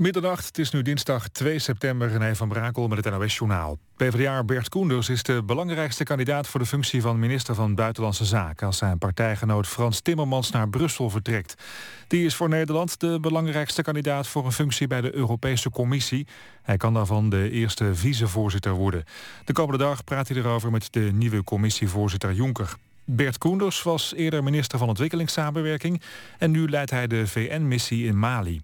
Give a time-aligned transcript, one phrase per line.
[0.00, 2.08] Middernacht, het is nu dinsdag 2 september.
[2.08, 3.78] René van Brakel met het NOS-journaal.
[3.96, 6.46] PvdA Bert Koenders is de belangrijkste kandidaat...
[6.46, 8.66] voor de functie van minister van Buitenlandse Zaken...
[8.66, 11.54] als zijn partijgenoot Frans Timmermans naar Brussel vertrekt.
[12.06, 14.26] Die is voor Nederland de belangrijkste kandidaat...
[14.26, 16.26] voor een functie bij de Europese Commissie.
[16.62, 19.04] Hij kan daarvan de eerste vicevoorzitter worden.
[19.44, 22.74] De komende dag praat hij erover met de nieuwe commissievoorzitter Jonker.
[23.04, 26.02] Bert Koenders was eerder minister van Ontwikkelingssamenwerking...
[26.38, 28.60] en nu leidt hij de VN-missie in Mali.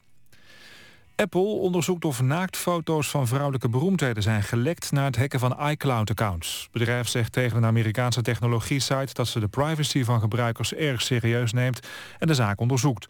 [1.16, 6.62] Apple onderzoekt of naaktfoto's van vrouwelijke beroemdheden zijn gelekt naar het hacken van iCloud-accounts.
[6.62, 11.52] Het bedrijf zegt tegen een Amerikaanse technologie-site dat ze de privacy van gebruikers erg serieus
[11.52, 11.80] neemt
[12.18, 13.08] en de zaak onderzoekt.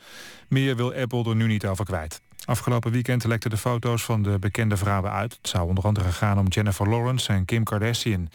[0.48, 2.20] Meer wil Apple er nu niet over kwijt.
[2.44, 5.36] Afgelopen weekend lekten de foto's van de bekende vrouwen uit.
[5.36, 8.30] Het zou onder andere gaan om Jennifer Lawrence en Kim Kardashian.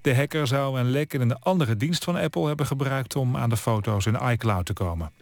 [0.00, 3.50] De hacker zou een lek in een andere dienst van Apple hebben gebruikt om aan
[3.50, 5.12] de foto's in iCloud te komen.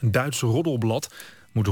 [0.00, 1.14] Een Duits roddelblad
[1.52, 1.68] moet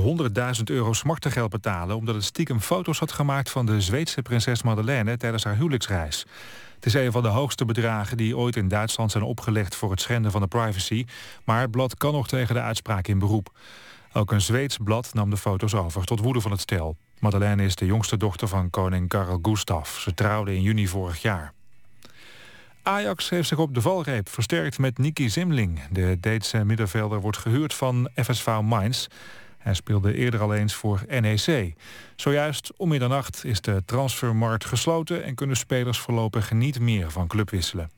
[0.58, 1.96] 100.000 euro smartengeld betalen...
[1.96, 5.16] omdat het stiekem foto's had gemaakt van de Zweedse prinses Madeleine...
[5.16, 6.26] tijdens haar huwelijksreis.
[6.74, 9.74] Het is een van de hoogste bedragen die ooit in Duitsland zijn opgelegd...
[9.74, 11.06] voor het schenden van de privacy.
[11.44, 13.58] Maar het blad kan nog tegen de uitspraak in beroep.
[14.12, 16.96] Ook een Zweeds blad nam de foto's over, tot woede van het stel.
[17.18, 19.98] Madeleine is de jongste dochter van koning Karel Gustaf.
[19.98, 21.52] Ze trouwde in juni vorig jaar.
[22.82, 25.80] Ajax heeft zich op de valreep versterkt met Niki Zimling.
[25.90, 29.06] De Deetse middenvelder wordt gehuurd van FSV Mainz.
[29.60, 31.74] Hij speelde eerder al eens voor NEC.
[32.16, 35.24] Zojuist om middernacht is de transfermarkt gesloten...
[35.24, 37.90] en kunnen spelers voorlopig niet meer van club wisselen.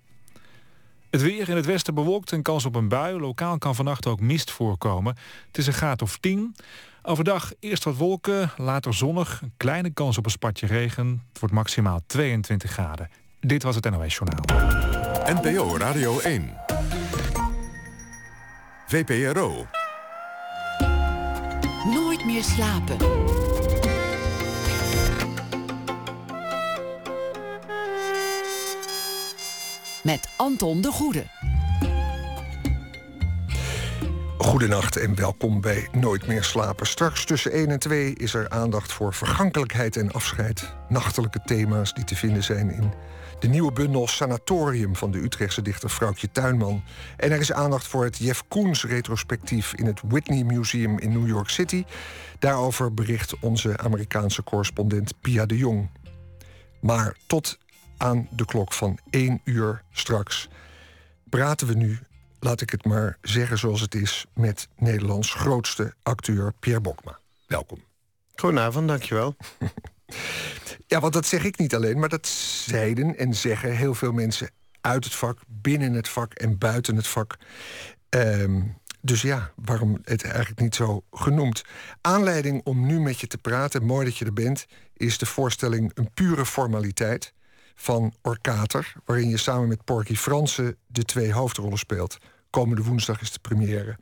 [1.11, 3.19] Het weer in het westen bewolkt en kans op een bui.
[3.19, 5.17] Lokaal kan vannacht ook mist voorkomen.
[5.47, 6.57] Het is een graad of 10.
[7.03, 9.41] Overdag eerst wat wolken, later zonnig.
[9.43, 11.23] Een kleine kans op een spatje regen.
[11.29, 13.11] Het wordt maximaal 22 graden.
[13.41, 15.43] Dit was het NOS Journaal.
[15.43, 16.57] NPO Radio 1.
[18.87, 19.67] VPRO.
[21.85, 22.97] Nooit meer slapen.
[30.03, 31.25] Met Anton de Goede.
[34.39, 36.87] Goedenacht en welkom bij Nooit meer slapen.
[36.87, 40.75] Straks tussen 1 en 2 is er aandacht voor vergankelijkheid en afscheid.
[40.89, 42.93] Nachtelijke thema's die te vinden zijn in
[43.43, 46.83] de nieuwe bundel Sanatorium van de Utrechtse dichter Vrouwtje Tuinman.
[47.17, 51.27] En er is aandacht voor het Jeff Koens retrospectief in het Whitney Museum in New
[51.27, 51.85] York City.
[52.39, 55.91] Daarover bericht onze Amerikaanse correspondent Pia de Jong.
[56.81, 57.59] Maar tot
[57.97, 60.49] aan de klok van 1 uur straks
[61.29, 61.99] praten we nu,
[62.41, 67.19] laat ik het maar zeggen zoals het is, met Nederlands grootste acteur Pierre Bokma.
[67.47, 67.79] Welkom.
[68.35, 69.37] Goedenavond, dankjewel.
[70.87, 74.51] Ja, want dat zeg ik niet alleen, maar dat zeiden en zeggen heel veel mensen
[74.81, 77.37] uit het vak, binnen het vak en buiten het vak.
[78.09, 78.63] Ehm,
[79.01, 81.63] dus ja, waarom het eigenlijk niet zo genoemd?
[82.01, 85.91] Aanleiding om nu met je te praten, mooi dat je er bent, is de voorstelling
[85.95, 87.33] Een pure formaliteit
[87.75, 92.19] van Orkater, waarin je samen met Porky Fransen de twee hoofdrollen speelt.
[92.51, 93.97] Komende woensdag is de première.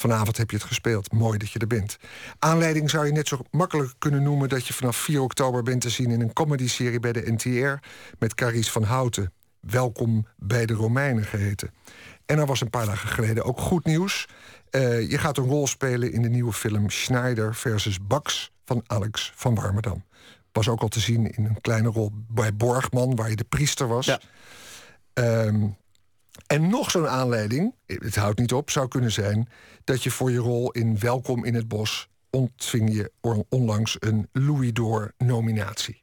[0.00, 1.12] Vanavond heb je het gespeeld.
[1.12, 1.96] Mooi dat je er bent.
[2.38, 5.90] Aanleiding zou je net zo makkelijk kunnen noemen dat je vanaf 4 oktober bent te
[5.90, 7.86] zien in een comedyserie bij de NTR
[8.18, 9.32] met Carice van Houten.
[9.60, 11.70] Welkom bij de Romeinen geheten.
[12.26, 14.28] En er was een paar dagen geleden ook goed nieuws.
[14.70, 19.32] Uh, je gaat een rol spelen in de nieuwe film Schneider versus Bax van Alex
[19.34, 20.04] van Warmerdam.
[20.52, 23.88] Was ook al te zien in een kleine rol bij Borgman, waar je de priester
[23.88, 24.06] was.
[24.06, 24.20] Ja.
[25.14, 25.76] Um,
[26.50, 29.48] en nog zo'n aanleiding, het houdt niet op, zou kunnen zijn
[29.84, 33.12] dat je voor je rol in Welkom in het Bos ontving je
[33.48, 36.02] onlangs een Louis d'Or nominatie.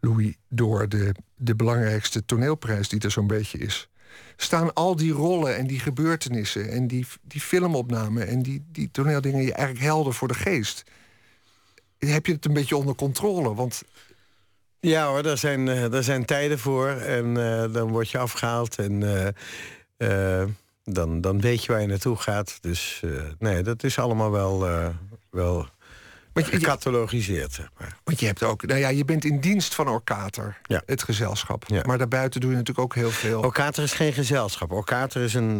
[0.00, 3.88] Louis d'Or, de, de belangrijkste toneelprijs die er zo'n beetje is.
[4.36, 9.42] Staan al die rollen en die gebeurtenissen en die, die filmopnamen en die, die toneeldingen
[9.42, 10.84] je eigenlijk helder voor de geest?
[11.98, 13.54] Heb je het een beetje onder controle?
[13.54, 13.82] Want
[14.90, 16.88] ja hoor, daar zijn, uh, daar zijn tijden voor.
[16.88, 19.02] En uh, dan word je afgehaald en
[19.98, 20.42] uh,
[20.84, 22.58] dan, dan weet je waar je naartoe gaat.
[22.60, 23.02] Dus
[23.38, 24.58] nee, dat is allemaal wel,
[25.30, 25.68] wel
[26.32, 27.52] want je, gecatalogiseerd.
[27.52, 27.98] Zeg maar.
[28.04, 30.82] Want je hebt ook, nou ja, je bent in dienst van Orkater, ja.
[30.86, 31.64] het gezelschap.
[31.66, 31.82] Ja.
[31.86, 33.42] Maar daarbuiten doe je natuurlijk ook heel veel.
[33.42, 34.72] Orkater is geen gezelschap.
[34.72, 35.58] Orkater is een,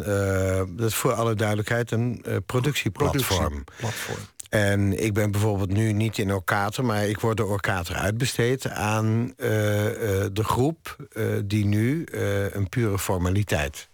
[0.76, 3.48] dat is voor alle duidelijkheid, een productieplatform.
[3.48, 4.34] Productieplatform.
[4.48, 9.34] En ik ben bijvoorbeeld nu niet in Orkater, maar ik word door Orkater uitbesteed aan
[9.36, 12.06] uh, uh, de groep uh, die nu
[12.52, 13.88] een pure formaliteit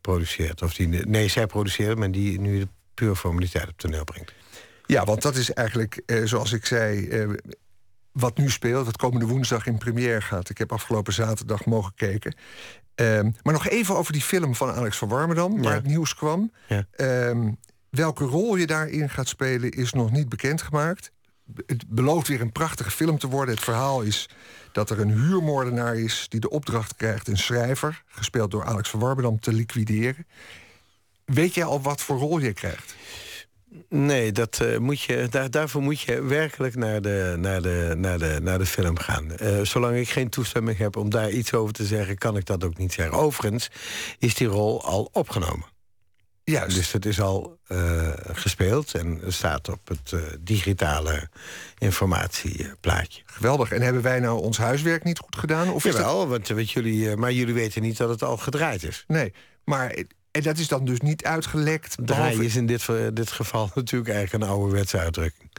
[0.00, 0.62] produceert.
[0.62, 4.32] Of die, nee, zij produceert, maar die nu de pure formaliteit op toneel brengt.
[4.86, 7.08] Ja, want dat is eigenlijk, zoals ik zei,
[8.12, 10.50] wat nu speelt, wat komende woensdag in première gaat.
[10.50, 12.34] Ik heb afgelopen zaterdag mogen kijken.
[12.94, 16.52] Um, maar nog even over die film van Alex van Warmerdam, waar het nieuws kwam.
[16.68, 16.86] Ja.
[17.28, 17.58] Um,
[17.90, 21.10] welke rol je daarin gaat spelen is nog niet bekendgemaakt.
[21.66, 23.54] Het belooft weer een prachtige film te worden.
[23.54, 24.28] Het verhaal is
[24.72, 29.00] dat er een huurmoordenaar is die de opdracht krijgt een schrijver, gespeeld door Alex van
[29.00, 30.26] Warberdam, te liquideren.
[31.24, 32.94] Weet jij al wat voor rol je krijgt?
[33.88, 38.18] Nee, dat, uh, moet je, daar, daarvoor moet je werkelijk naar de, naar de, naar
[38.18, 39.32] de, naar de film gaan.
[39.42, 42.64] Uh, zolang ik geen toestemming heb om daar iets over te zeggen, kan ik dat
[42.64, 43.18] ook niet zeggen.
[43.18, 43.70] Overigens
[44.18, 45.79] is die rol al opgenomen.
[46.50, 46.76] Juist.
[46.76, 51.28] Dus het is al uh, gespeeld en staat op het digitale
[51.78, 53.22] informatieplaatje.
[53.24, 53.72] Geweldig.
[53.72, 55.72] En hebben wij nou ons huiswerk niet goed gedaan?
[55.72, 56.28] Of Jawel, dat...
[56.28, 59.04] want, want jullie, maar jullie weten niet dat het al gedraaid is.
[59.06, 59.32] Nee,
[59.64, 59.94] maar
[60.30, 61.96] en dat is dan dus niet uitgelekt.
[62.04, 65.50] Draaien is in dit, dit geval natuurlijk eigenlijk een ouderwetse uitdrukking.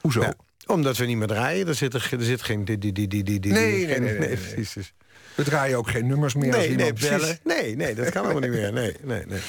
[0.00, 0.32] Hoezo?
[0.66, 1.68] Omdat we niet meer draaien.
[1.68, 2.64] Er zit, er, er zit geen...
[2.64, 4.92] Die, die, die, die, die, nee, nee, nee, nee, precies.
[5.34, 7.38] We draaien ook geen nummers meer nee, als nee, bellen.
[7.44, 8.72] Nee, nee, dat kan allemaal niet meer.
[8.72, 9.40] Nee, nee, nee.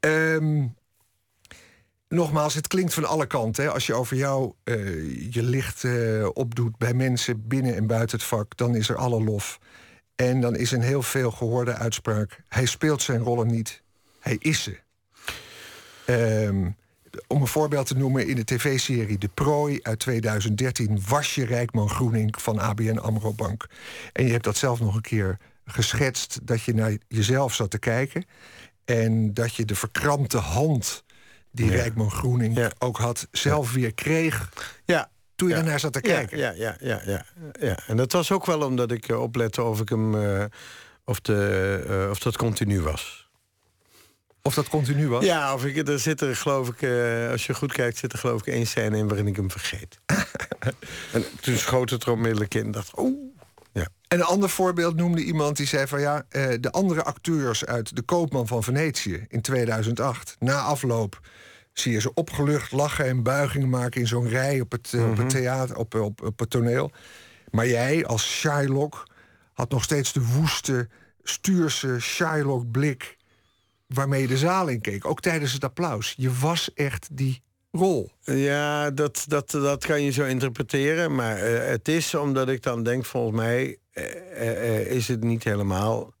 [0.00, 0.74] Um,
[2.08, 3.64] nogmaals, het klinkt van alle kanten.
[3.64, 3.70] Hè.
[3.70, 8.26] Als je over jou uh, je licht uh, opdoet bij mensen binnen en buiten het
[8.26, 8.56] vak...
[8.56, 9.58] dan is er alle lof.
[10.16, 12.42] En dan is een heel veel gehoorde uitspraak...
[12.48, 13.82] hij speelt zijn rollen niet,
[14.20, 14.78] hij is ze.
[16.06, 16.76] Um,
[17.26, 21.00] om een voorbeeld te noemen, in de tv-serie De Prooi uit 2013...
[21.08, 23.66] was je Rijkman Groening van ABN AMRO Bank.
[24.12, 26.38] En je hebt dat zelf nog een keer geschetst...
[26.42, 28.24] dat je naar jezelf zat te kijken...
[28.84, 31.04] en dat je de verkrampte hand
[31.50, 31.72] die ja.
[31.72, 32.70] Rijkman Groening ja.
[32.78, 33.28] ook had...
[33.30, 34.48] zelf weer kreeg.
[34.84, 36.38] Ja, toen je ernaar zat te kijken.
[36.38, 37.24] Ja, ja, ja, ja,
[37.60, 37.78] ja.
[37.86, 40.14] En dat was ook wel omdat ik uh, oplette of ik hem.
[40.14, 40.44] Uh,
[41.04, 43.28] of, de, uh, of dat continu was.
[44.42, 45.24] Of dat continu was?
[45.24, 46.82] Ja, of ik, er zit er geloof ik,
[47.30, 50.00] als je goed kijkt, zit er geloof ik één scène in waarin ik hem vergeet.
[51.12, 52.70] en toen schoot het er onmiddellijk in.
[52.70, 53.29] dacht, oeh.
[54.12, 56.24] En een ander voorbeeld noemde iemand die zei van ja,
[56.60, 61.20] de andere acteurs uit De Koopman van Venetië in 2008, na afloop
[61.72, 65.10] zie je ze opgelucht lachen en buigingen maken in zo'n rij op het, mm -hmm.
[65.10, 66.90] op het theater, op, op, op het toneel.
[67.50, 69.06] Maar jij als Shylock
[69.52, 70.88] had nog steeds de woeste,
[71.22, 73.16] stuurse Shylock-blik
[73.86, 75.04] waarmee je de zaal in keek.
[75.04, 76.14] Ook tijdens het applaus.
[76.16, 78.10] Je was echt die rol.
[78.20, 81.14] Ja, dat, dat, dat kan je zo interpreteren.
[81.14, 83.78] Maar uh, het is omdat ik dan denk, volgens mij
[84.88, 86.14] is het niet helemaal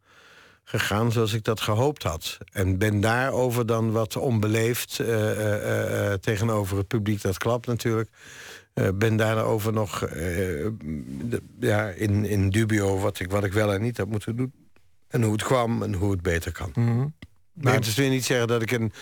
[0.70, 2.38] gegaan zoals ik dat gehoopt had.
[2.52, 7.22] En ben daarover dan wat onbeleefd uh, uh, uh, tegenover het publiek.
[7.22, 8.10] Dat klapt natuurlijk.
[8.94, 13.96] ben daarover nog de, ja, in, in dubio wat ik, wat ik wel en niet
[13.96, 14.52] had moeten doen.
[15.08, 16.70] En hoe het kwam en hoe het beter kan.
[16.74, 17.14] Mm -hmm.
[17.52, 18.92] Maar het is weer niet zeggen dat ik een.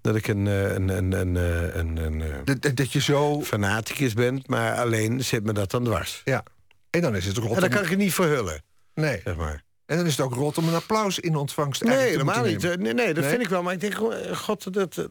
[0.00, 0.46] Dat ik een.
[0.46, 1.36] een, een, een,
[1.78, 3.42] een, een dat, dat je zo.
[3.42, 6.22] fanaticus ben, maar alleen zit me dat dan dwars.
[6.24, 6.44] Ja.
[6.94, 7.54] En dan is het rot.
[7.54, 8.62] En dan kan ik het niet verhullen.
[8.94, 9.20] Nee.
[9.24, 9.62] Zeg maar.
[9.86, 12.62] En dan is het ook rot om een applaus in ontvangst nee, helemaal niet.
[12.62, 13.30] Nee, nee dat Nee?
[13.30, 13.62] vind ik wel.
[13.62, 15.08] Maar ik denk, oh, god, dat, dat,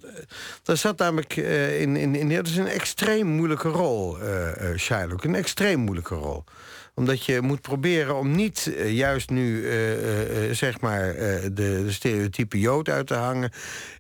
[0.63, 2.30] dat zat namelijk eh, in, in, in...
[2.30, 5.24] Dat is een extreem moeilijke rol, eh eh, Shylock.
[5.24, 6.44] Een extreem moeilijke rol.
[6.95, 11.83] Omdat je moet proberen om niet eh, juist nu, eh, eh, zeg maar, eh, de,
[11.85, 13.51] de stereotype Jood uit te hangen.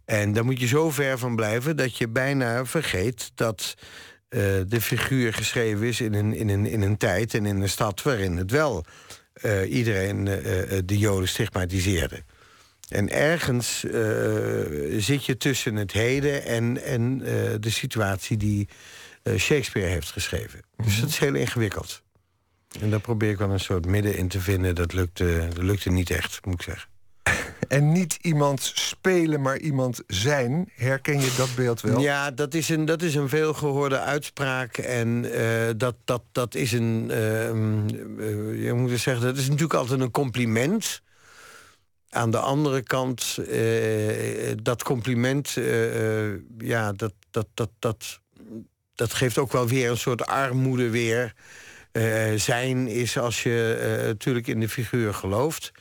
[0.05, 3.75] En daar moet je zo ver van blijven dat je bijna vergeet dat...
[4.33, 7.69] eh, de figuur geschreven is in een, in, een, in een tijd en in een
[7.69, 8.85] stad waarin het wel
[9.33, 12.23] eh, iedereen eh, de Joden stigmatiseerde.
[12.89, 13.79] En ergens
[14.97, 17.17] zit je tussen het heden en, en
[17.59, 18.67] de situatie die
[19.37, 20.59] Shakespeare heeft geschreven.
[20.83, 22.01] Dus dat is heel ingewikkeld.
[22.81, 24.75] En daar probeer ik wel een soort midden in te vinden.
[24.75, 26.92] Dat lukte, dat lukte niet echt, moet ik zeggen.
[27.67, 30.69] En niet iemand spelen, maar iemand zijn.
[30.75, 31.99] Herken je dat beeld wel?
[31.99, 34.77] Ja, dat is een, dat is een veelgehoorde uitspraak.
[34.77, 37.05] En eh, dat, dat, dat is een.
[37.11, 37.55] eh, eh,
[38.63, 41.01] je moet zeggen, dat is natuurlijk altijd een compliment.
[42.09, 45.57] Aan de andere kant, eh, dat compliment,
[46.57, 48.19] ja, dat, dat, dat, dat,
[48.95, 51.33] dat geeft ook wel weer een soort armoede weer.
[52.35, 55.71] Zijn is als je natuurlijk in de figuur gelooft.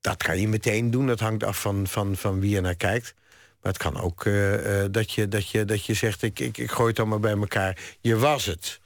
[0.00, 3.14] Dat kan je meteen doen, dat hangt af van, van, van wie je naar kijkt.
[3.62, 6.58] Maar het kan ook eh, eh, dat, je, dat, je, dat je zegt, ik, ik,
[6.58, 7.78] ik gooi het allemaal bij elkaar.
[8.00, 8.80] Je was het.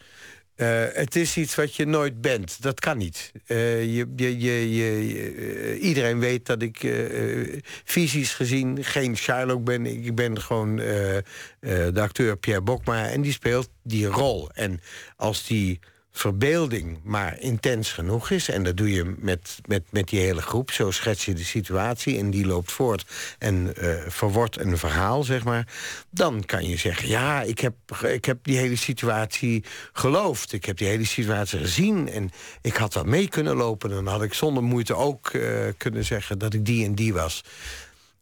[0.55, 2.63] Eh, het is iets wat je nooit bent.
[2.63, 3.33] Dat kan niet.
[3.47, 9.87] Je, je, je, je- iedereen weet dat ik eh, fysisch gezien geen Sherlock ben.
[9.87, 13.09] Ik ben gewoon de acteur Pierre Bokma.
[13.09, 14.51] En die speelt die rol.
[14.51, 14.81] En
[15.17, 15.81] als die
[16.17, 18.49] verbeelding maar intens genoeg is...
[18.49, 22.19] en dat doe je met, met, met die hele groep, zo schets je de situatie...
[22.19, 23.05] en die loopt voort
[23.39, 25.69] en eh verwordt een verhaal, zeg maar...
[26.11, 30.53] dan kan je zeggen, ja, ik heb, ik heb die hele situatie geloofd.
[30.53, 32.31] Ik heb die hele situatie gezien en
[32.63, 33.91] ik had wel mee kunnen lopen.
[33.91, 37.45] Dan had ik zonder moeite ook eh, kunnen zeggen dat ik die en die was.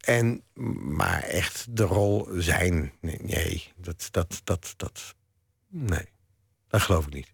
[0.00, 0.42] en,
[0.80, 5.14] maar echt de rol zijn, nee, dat, dat, dat, dat,
[5.68, 6.08] nee,
[6.68, 7.31] dat geloof ik niet.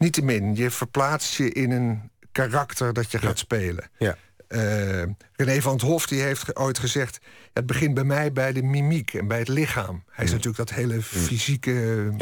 [0.00, 3.90] Niettemin, je verplaatst je in een karakter dat je gaat spelen.
[3.98, 4.16] Ja.
[4.48, 5.02] Uh,
[5.32, 7.18] René van het Hof die heeft ooit gezegd...
[7.52, 10.04] het begint bij mij bij de mimiek en bij het lichaam.
[10.10, 12.12] Hij is natuurlijk dat hele fysieke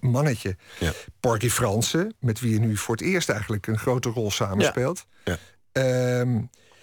[0.00, 0.56] mannetje.
[0.78, 0.92] Ja.
[1.20, 5.06] Porky Fransen, met wie je nu voor het eerst eigenlijk een grote rol samenspeelt...
[5.24, 5.38] Ja.
[5.72, 6.38] Uh,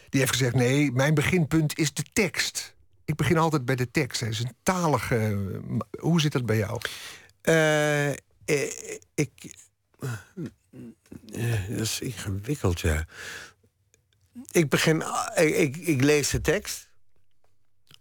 [0.10, 2.75] die heeft gezegd: nee, mijn beginpunt is de tekst.
[3.06, 4.20] Ik begin altijd bij de tekst.
[4.20, 5.38] Hij is een talige.
[6.00, 6.82] Hoe zit dat bij jou?
[7.44, 8.10] Uh,
[9.13, 9.32] ik.
[11.68, 13.06] Dat is ingewikkeld, ja.
[14.51, 15.03] Ik begin.
[15.36, 16.89] Ik, ik, lees de tekst.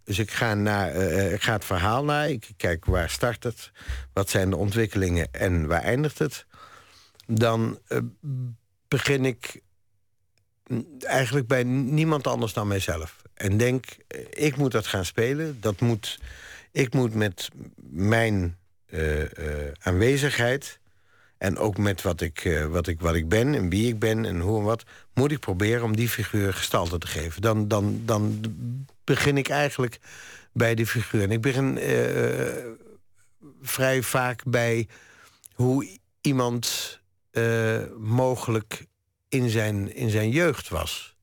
[0.04, 2.30] Dus ik ga, naar, uh, ik ga het verhaal naar.
[2.30, 3.70] Ik kijk waar start het.
[4.12, 6.46] Wat zijn de ontwikkelingen en waar eindigt het.
[7.26, 7.78] Dan
[8.88, 9.60] begin ik
[11.00, 13.22] eigenlijk bij niemand anders dan mijzelf.
[13.34, 15.60] En denk, eh, ik moet dat gaan spelen.
[15.60, 16.18] Dat moet,
[16.72, 17.48] ik moet met
[17.90, 18.58] mijn
[19.78, 20.78] aanwezigheid...
[21.38, 24.24] en ook met wat ik, uh, wat, ik, wat ik ben en wie ik ben
[24.24, 24.84] en hoe en wat...
[25.14, 27.42] moet ik proberen om die figuur gestalte te geven.
[27.42, 28.40] Dan, dan, dan
[29.04, 29.98] begin ik eigenlijk
[30.52, 31.22] bij die figuur.
[31.22, 31.78] En ik begin
[33.62, 34.88] vrij vaak bij
[35.54, 36.98] hoe iemand
[37.98, 38.86] mogelijk
[39.28, 41.17] in zijn, in zijn jeugd was.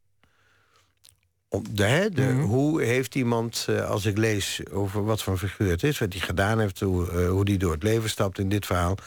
[1.50, 2.40] De, mhm.
[2.40, 6.22] Hoe heeft iemand, uh, als ik lees over wat voor figuur het is, wat hij
[6.22, 8.98] gedaan heeft, hoe, uh, hoe die door het leven stapt in dit verhaal,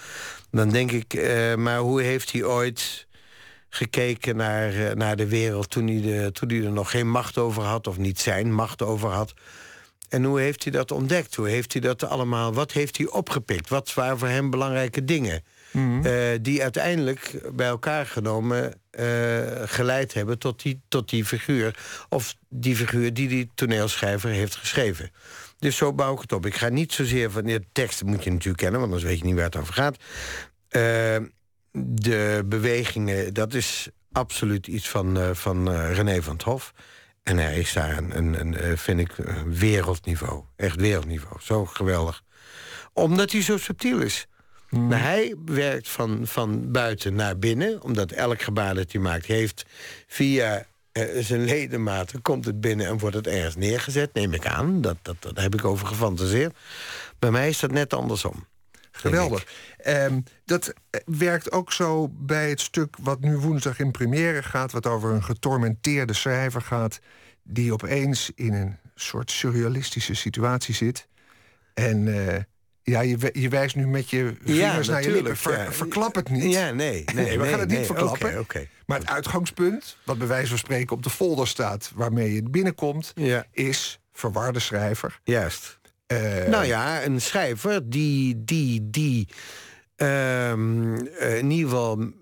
[0.51, 3.07] dan denk ik, uh, maar hoe heeft hij ooit
[3.69, 7.63] gekeken naar, naar de wereld toen hij, de, toen hij er nog geen macht over
[7.63, 9.35] had, of niet zijn macht over had?
[10.09, 11.35] En hoe heeft hij dat ontdekt?
[11.35, 12.55] Hoe heeft hij dat allemaal?
[12.55, 13.69] Wat heeft hij opgepikt?
[13.69, 15.43] Wat waren voor hem belangrijke dingen?
[15.71, 16.07] Mhm.
[16.07, 19.05] Eh, die uiteindelijk bij elkaar genomen uh,
[19.65, 21.79] geleid hebben tot die, tot die figuur.
[22.09, 25.11] Of die figuur die die toneelschrijver heeft geschreven.
[25.59, 26.47] Dus zo bouw ik het op.
[26.47, 27.45] Ik ga niet zozeer van...
[27.45, 29.97] De tekst moet je natuurlijk kennen, want anders weet je niet waar het over gaat.
[29.97, 31.17] Uh,
[31.73, 36.73] de bewegingen, dat is absoluut iets van, van René van het Hof.
[37.23, 39.13] En hij is daar een, een, een vind ik,
[39.47, 40.43] wereldniveau.
[40.57, 41.37] Echt wereldniveau.
[41.41, 42.23] Zo geweldig.
[42.93, 44.27] Omdat hij zo subtiel is.
[44.71, 44.87] Mm.
[44.87, 49.65] Maar hij werkt van, van buiten naar binnen, omdat elk gebaar dat hij maakt heeft
[50.07, 54.81] via uh, zijn ledematen komt het binnen en wordt het ergens neergezet, neem ik aan.
[54.81, 56.57] Dat, dat, daar heb ik over gefantaseerd.
[57.19, 58.47] Bij mij is dat net andersom.
[58.91, 59.47] Geweldig.
[59.87, 64.73] Um, dat eh, werkt ook zo bij het stuk wat nu woensdag in première gaat,
[64.73, 67.01] wat over een getormenteerde schrijver gaat,
[67.43, 71.09] die opeens in een soort surrealistische situatie zit.
[71.75, 72.37] En uh,
[72.89, 75.37] ja, je, je wijst nu met je vingers naar je lippen.
[75.73, 76.53] Verklap het niet.
[76.53, 77.05] Ja, nee.
[77.15, 78.47] nee, we gaan het niet nee, verklappen.
[78.87, 81.93] Maar het uitgangspunt, wat bij wijze van spreken op de folder staat...
[81.95, 83.13] waarmee je binnenkomt,
[83.53, 85.21] is verwarde schrijver.
[85.25, 85.79] Juist.
[86.13, 89.29] Uh, nou ja, een schrijver die, die, die
[89.97, 92.13] um, in ieder geval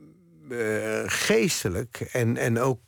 [0.48, 2.80] uh, geestelijk en, en ook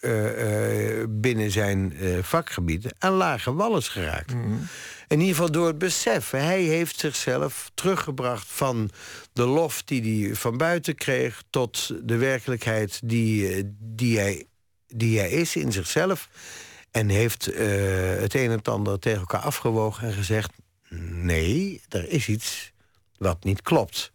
[0.00, 4.34] uh, binnen zijn vakgebied aan lage wallen is geraakt.
[4.34, 4.68] Mm
[5.08, 6.30] in ieder geval door het besef.
[6.30, 8.90] Hij heeft zichzelf teruggebracht van
[9.32, 11.42] de lof die hij van buiten kreeg...
[11.50, 14.46] tot de werkelijkheid die, eh, die, hij,
[14.86, 16.28] die hij is in zichzelf.
[16.90, 17.56] En heeft uh,
[18.20, 20.50] het een en het ander tegen elkaar afgewogen en gezegd...
[20.88, 22.72] nee, er is iets
[23.18, 24.12] wat niet klopt.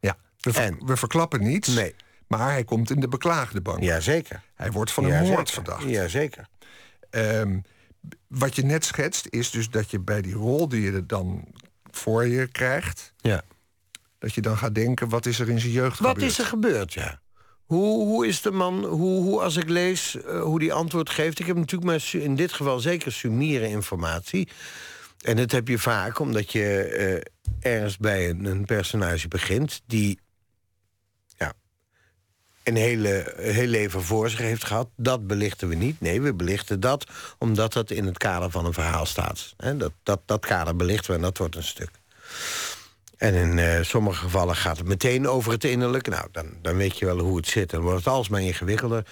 [0.00, 1.68] Ja, we, en, we verklappen niets.
[1.68, 1.94] Nee.
[2.26, 3.82] Maar hij komt in de beklaagde bank.
[3.82, 4.42] Jazeker.
[4.54, 5.82] Hij wordt van een moord verdacht.
[5.82, 6.48] Jazeker.
[7.10, 7.62] Um,
[8.28, 11.44] wat je net schetst, is dus dat je bij die rol die je er dan
[11.90, 13.42] voor je krijgt, ja.
[14.18, 16.20] dat je dan gaat denken: wat is er in zijn jeugd wat gebeurd?
[16.20, 17.22] Wat is er gebeurd, ja.
[17.64, 21.38] Hoe, hoe is de man, hoe, hoe als ik lees uh, hoe die antwoord geeft...
[21.38, 24.48] ik heb natuurlijk maar in dit geval zeker sumiere informatie.
[25.20, 26.94] En dat heb je vaak omdat je
[27.62, 29.80] uh, ergens bij een, een personage begint...
[29.86, 30.18] die
[32.64, 34.88] een hele, heel leven voor zich heeft gehad.
[34.96, 36.00] Dat belichten we niet.
[36.00, 37.06] Nee, we belichten dat
[37.38, 39.54] omdat dat in het kader van een verhaal staat.
[39.76, 41.90] dat, dat, dat kader belichten we en dat wordt een stuk.
[43.16, 46.10] En in uh, sommige gevallen gaat het meteen over het innerlijke.
[46.10, 47.70] Nou, dan, dan weet je wel hoe het zit.
[47.70, 49.06] Dan wordt het alsmaar ingewikkelder.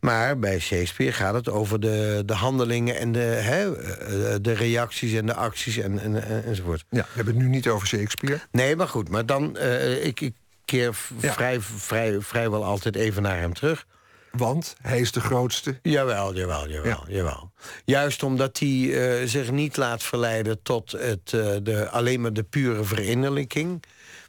[0.00, 2.96] Maar bij Shakespeare gaat het over de, de handelingen...
[2.96, 6.84] en de, hè, eh, de reacties en de acties en, en, enzovoort.
[6.90, 8.40] Ja, we hebben het nu niet over Shakespeare.
[8.50, 9.08] Nee, maar goed.
[9.08, 10.34] Maar dan, uh, ik, ik
[10.68, 13.86] keer vrij, vrij, vrijwel altijd even naar hem terug.
[14.32, 15.78] Want hij is de grootste.
[15.82, 17.50] Jawel, jawel, jawel, jawel.
[17.84, 21.28] Juist omdat hij zich niet laat verleiden tot het,
[21.62, 23.82] de, alleen maar de pure verinnerlijking.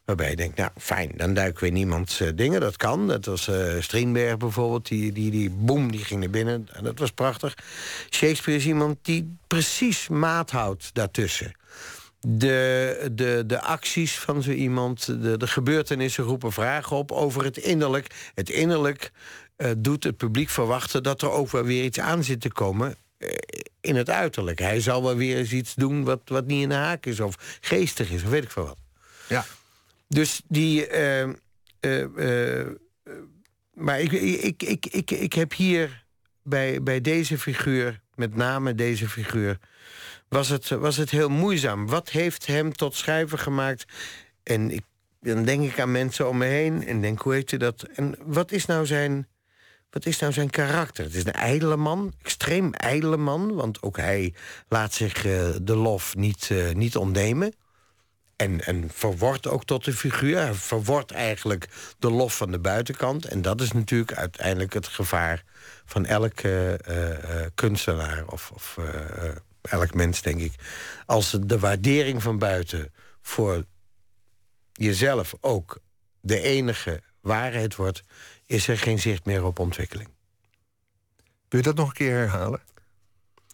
[0.05, 2.59] Waarbij je denkt, nou fijn, dan duiken we in iemands dingen.
[2.59, 3.07] Dat kan.
[3.07, 4.87] Dat was uh, Strindberg bijvoorbeeld.
[4.87, 6.67] Die, die, die boem, die ging naar binnen.
[6.71, 7.55] En dat was prachtig.
[8.09, 11.51] Shakespeare is iemand die precies maat houdt daartussen
[12.27, 17.57] de, de, de acties van zo iemand, de, de gebeurtenissen roepen vragen op over het
[17.57, 18.31] innerlijk.
[18.33, 19.11] Het innerlijk
[19.57, 22.95] uh, doet het publiek verwachten dat er ook wel weer iets aan zit te komen
[23.17, 23.29] uh,
[23.81, 24.59] in het uiterlijk.
[24.59, 27.59] Hij zal wel weer eens iets doen wat, wat niet in de haak is of
[27.61, 28.77] geestig is of weet ik veel wat.
[29.27, 29.45] Ja.
[30.07, 30.87] Dus die.
[30.99, 32.65] Uh,
[33.73, 36.05] maar ik, ik, ik, ik, ik heb hier
[36.43, 39.57] bij, bij deze figuur, met name deze figuur
[40.29, 41.87] was het, was het heel moeizaam.
[41.87, 43.85] Wat heeft hem tot schrijver gemaakt?
[44.43, 44.83] En ik,
[45.19, 47.83] dan denk ik aan mensen om me heen en denk, hoe heet u dat?
[47.95, 49.27] En wat is nou zijn,
[49.89, 51.03] wat is nou zijn karakter?
[51.03, 54.33] Het is een ijdele man, extreem ijdele man, want ook hij
[54.67, 57.53] laat zich uh, de lof niet, uh, niet ontnemen.
[58.35, 60.37] En, en verwordt ook tot de figuur.
[60.37, 61.67] Hij verwordt eigenlijk
[61.99, 63.25] de lof van de buitenkant.
[63.25, 65.43] En dat is natuurlijk uiteindelijk het gevaar
[65.85, 68.77] van elke uh, kunstenaar of, of
[69.69, 70.53] elk mens, denk ik.
[71.05, 73.65] Als de waardering van buiten voor
[74.73, 75.79] jezelf ook
[76.21, 78.03] de enige waarheid wordt,
[78.45, 80.09] is er geen zicht meer op ontwikkeling.
[81.49, 82.61] Wil je dat nog een keer herhalen?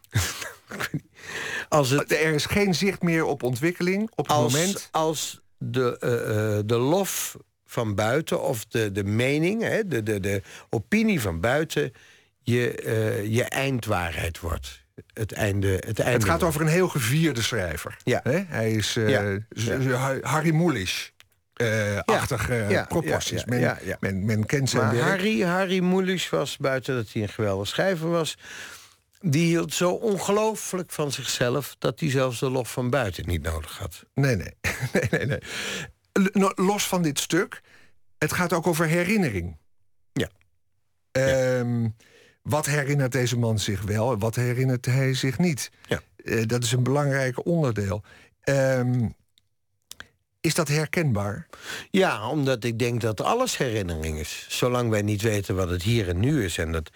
[1.70, 4.88] als het, er is geen zicht meer op ontwikkeling op het als, moment.
[4.92, 10.42] Als de, uh, de lof van buiten of de, de mening, hè, de, de, de
[10.70, 11.94] opinie van buiten,
[12.42, 16.12] je, uh, je eindwaarheid wordt het einde, het einde.
[16.12, 17.98] Het gaat over een heel gevierde schrijver.
[18.04, 18.22] Ja.
[18.48, 19.10] Hij is uh,
[19.80, 20.20] ja.
[20.22, 21.14] Harry Mulisch.
[21.62, 23.46] Uh, achtige ja, proporties.
[23.46, 25.08] Men, men, men, kent zijn maar werk.
[25.08, 28.38] Harry, Harry Mulisch was, buiten dat hij een geweldig schrijver was...
[29.22, 31.76] die hield zo ongelooflijk van zichzelf...
[31.80, 34.06] dat hij zelfs de lof van buiten niet nodig had.
[34.14, 34.54] Nee, nee.
[34.94, 35.40] nee, nee, nee.
[36.56, 37.62] Los van dit stuk,
[38.18, 39.58] het gaat ook over herinnering.
[40.14, 40.30] Ja.
[41.12, 41.96] Um,
[42.46, 45.72] wat herinnert deze man zich wel wat herinnert hij zich niet?
[45.88, 46.02] Ja.
[46.18, 48.04] Uh, dat is een belangrijk onderdeel.
[48.44, 49.16] Um,
[50.42, 51.48] is dat herkenbaar?
[51.92, 54.46] Ja, omdat ik denk dat alles herinnering is.
[54.50, 56.90] Zolang wij niet weten wat het hier en nu is en dat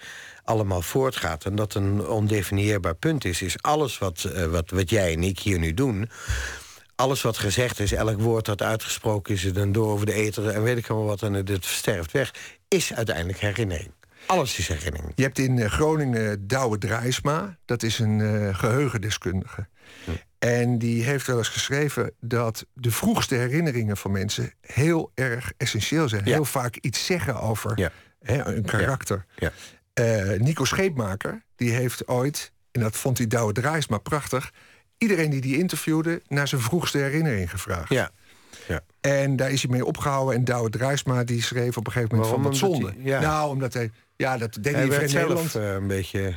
[0.43, 5.13] allemaal voortgaat en dat een ondefinieerbaar punt is, is alles wat, uh, wat, wat jij
[5.13, 6.09] en ik hier nu doen.
[6.95, 10.63] Alles wat gezegd is, elk woord dat uitgesproken is, dan door over de ether en
[10.63, 12.33] weet ik allemaal wat en het sterft weg,
[12.67, 13.91] is uiteindelijk herinnering.
[14.29, 15.11] Alles is herinnering.
[15.15, 17.57] Je hebt in Groningen Douwe Draaisma.
[17.65, 19.67] Dat is een uh, geheugendeskundige.
[20.03, 20.11] Hm.
[20.39, 26.09] En die heeft wel eens geschreven dat de vroegste herinneringen van mensen heel erg essentieel
[26.09, 26.25] zijn.
[26.25, 26.33] Ja.
[26.33, 27.91] Heel vaak iets zeggen over ja.
[28.21, 29.25] hè, een karakter.
[29.35, 29.51] Ja.
[29.99, 34.51] Uh, Nico Scheepmaker, die heeft ooit, en dat vond hij Douwe Draaisma prachtig,
[34.97, 37.89] iedereen die die interviewde naar zijn vroegste herinnering gevraagd.
[37.89, 38.11] Ja.
[38.67, 38.81] Ja.
[39.01, 40.35] En daar is hij mee opgehouden.
[40.35, 42.51] En Douwe Draaisma die schreef op een gegeven moment Waarom?
[42.57, 42.93] van wat zonde.
[42.95, 43.19] Hij- ja.
[43.19, 43.91] Nou, omdat hij...
[44.21, 45.55] Ja, dat deed Hij in zelf Nederland.
[45.55, 46.19] eh, een beetje...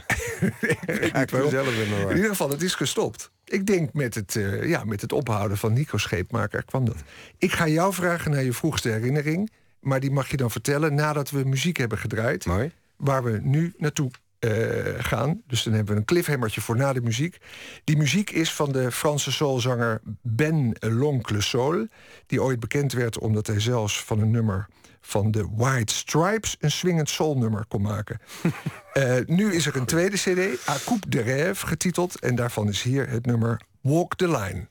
[1.22, 2.08] ik zelf in.
[2.08, 3.30] In ieder geval, het is gestopt.
[3.44, 6.96] Ik denk met het, eh, ja, met het ophouden van Nico Scheepmaker kwam dat.
[7.38, 9.50] Ik ga jou vragen naar je vroegste herinnering.
[9.80, 12.46] Maar die mag je dan vertellen nadat we muziek hebben gedraaid.
[12.46, 12.72] Mooi.
[12.96, 14.50] Waar we nu naartoe eh,
[14.98, 15.42] gaan.
[15.46, 17.36] Dus dan hebben we een cliffhammertje voor na de muziek.
[17.84, 21.86] Die muziek is van de Franse soulzanger Ben L'Oncle Soul.
[22.26, 24.66] Die ooit bekend werd omdat hij zelfs van een nummer
[25.02, 28.20] van de White Stripes een swingend soulnummer kon maken.
[28.92, 32.18] Eh, nu is er een tweede cd, A Coupe de Rêve, getiteld.
[32.18, 34.68] En daarvan is hier het nummer Walk the Line.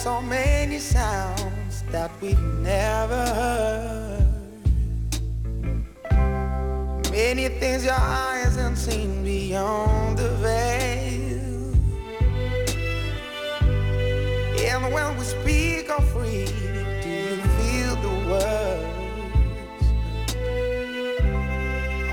[0.00, 4.26] So many sounds that we've never heard.
[7.10, 11.40] Many things your eyes haven't seen beyond the veil.
[14.70, 19.84] And when we speak of freedom, do you feel the words?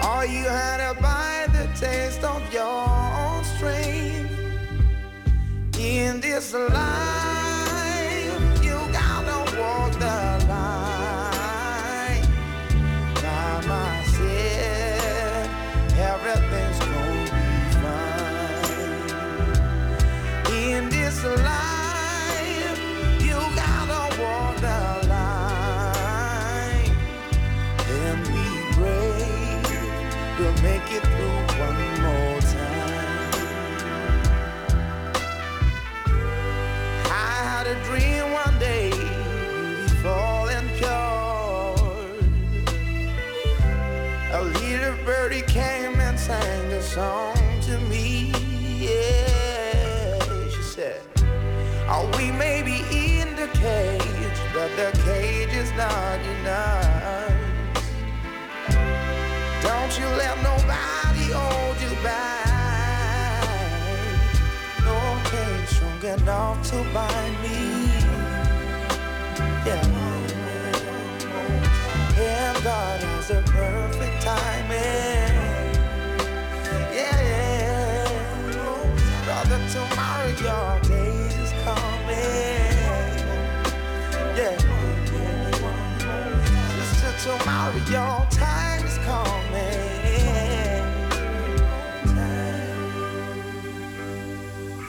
[0.04, 4.34] Are you hurt by the taste of your own strength?
[5.80, 7.37] In this life,
[54.68, 57.34] but the cage is not enough.
[59.62, 63.46] Don't you let nobody hold you back.
[64.84, 67.60] No cage strong enough to bind me.
[69.66, 69.88] Yeah.
[72.18, 75.36] And God has a perfect timing.
[76.94, 78.10] Yeah.
[79.26, 82.67] Brother, tomorrow your day is coming.
[87.24, 89.98] Tomorrow your time is coming.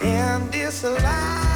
[0.02, 1.47] And this life,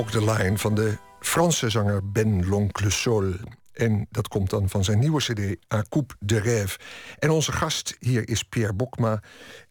[0.00, 3.36] Walk the Line van de Franse zanger Ben L'Oncle.
[3.72, 6.84] En dat komt dan van zijn nieuwe cd, A Coupe de Rêve.
[7.18, 9.22] En onze gast hier is Pierre Bokma.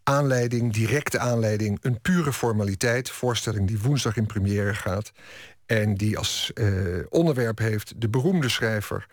[0.04, 3.10] Aanleiding, directe aanleiding, een pure formaliteit.
[3.10, 5.12] Voorstelling die woensdag in première gaat.
[5.65, 6.68] En die als eh,
[7.10, 9.06] onderwerp heeft de beroemde schrijver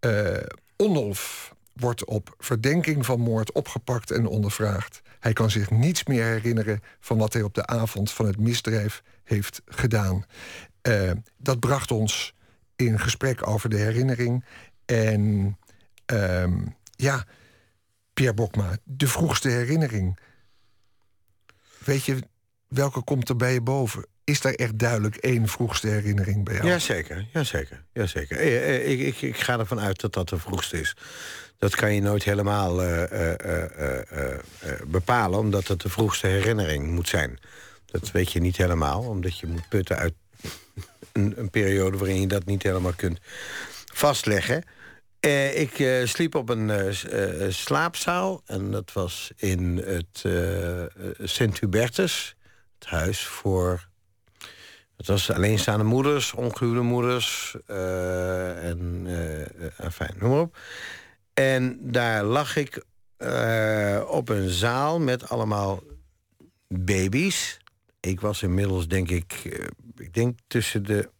[0.00, 0.36] eh
[0.76, 5.02] Onnolf wordt op verdenking van moord opgepakt en ondervraagd.
[5.20, 9.02] Hij kan zich niets meer herinneren van wat hij op de avond van het misdrijf
[9.24, 10.24] heeft gedaan.
[10.82, 12.34] Eh, dat bracht ons
[12.76, 14.44] in gesprek over de herinnering.
[14.84, 15.58] En
[16.06, 17.24] ehm, ja,
[18.14, 20.18] Pierre Bokma, de vroegste herinnering.
[21.78, 22.22] Weet je,
[22.68, 24.06] welke komt er bij je boven?
[24.24, 26.66] Is daar echt duidelijk één vroegste herinnering bij jou?
[26.66, 28.36] Jazeker, jazeker, jazeker.
[28.36, 30.96] Eh, eh, Ik, ik, ik ga ervan uit dat dat de vroegste is.
[31.62, 34.40] Dat kan je nooit helemaal eh, eh, eh,
[34.86, 37.38] bepalen, omdat het de vroegste herinnering moet zijn.
[37.86, 40.14] Dat weet je niet helemaal, omdat je moet putten uit
[41.12, 43.18] een, een periode waarin je dat niet helemaal kunt
[43.92, 44.64] vastleggen.
[45.54, 46.94] Ik sliep op een
[47.48, 50.24] slaapzaal en dat was in het
[51.30, 52.36] Sint-Hubertus,
[52.78, 53.88] het huis voor
[54.96, 59.06] het was alleenstaande moeders, ongehuwde moeders en
[59.92, 60.56] fijn, noem maar op.
[61.34, 62.84] En daar lag ik
[63.16, 65.82] eh, op een zaal met allemaal
[66.68, 67.58] baby's.
[68.00, 69.66] Ik was inmiddels, denk ik, eh,
[69.96, 71.10] ik denk tussen de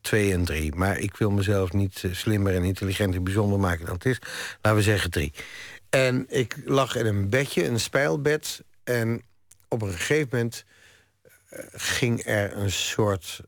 [0.00, 0.74] twee en drie.
[0.74, 4.18] Maar ik wil mezelf niet eh, slimmer en intelligenter bijzonder maken dan het is.
[4.62, 5.32] Laten we zeggen drie.
[5.90, 8.64] En ik lag in een bedje, een spijlbed.
[8.84, 9.22] En
[9.68, 10.64] op een gegeven moment
[11.72, 13.40] ging er een soort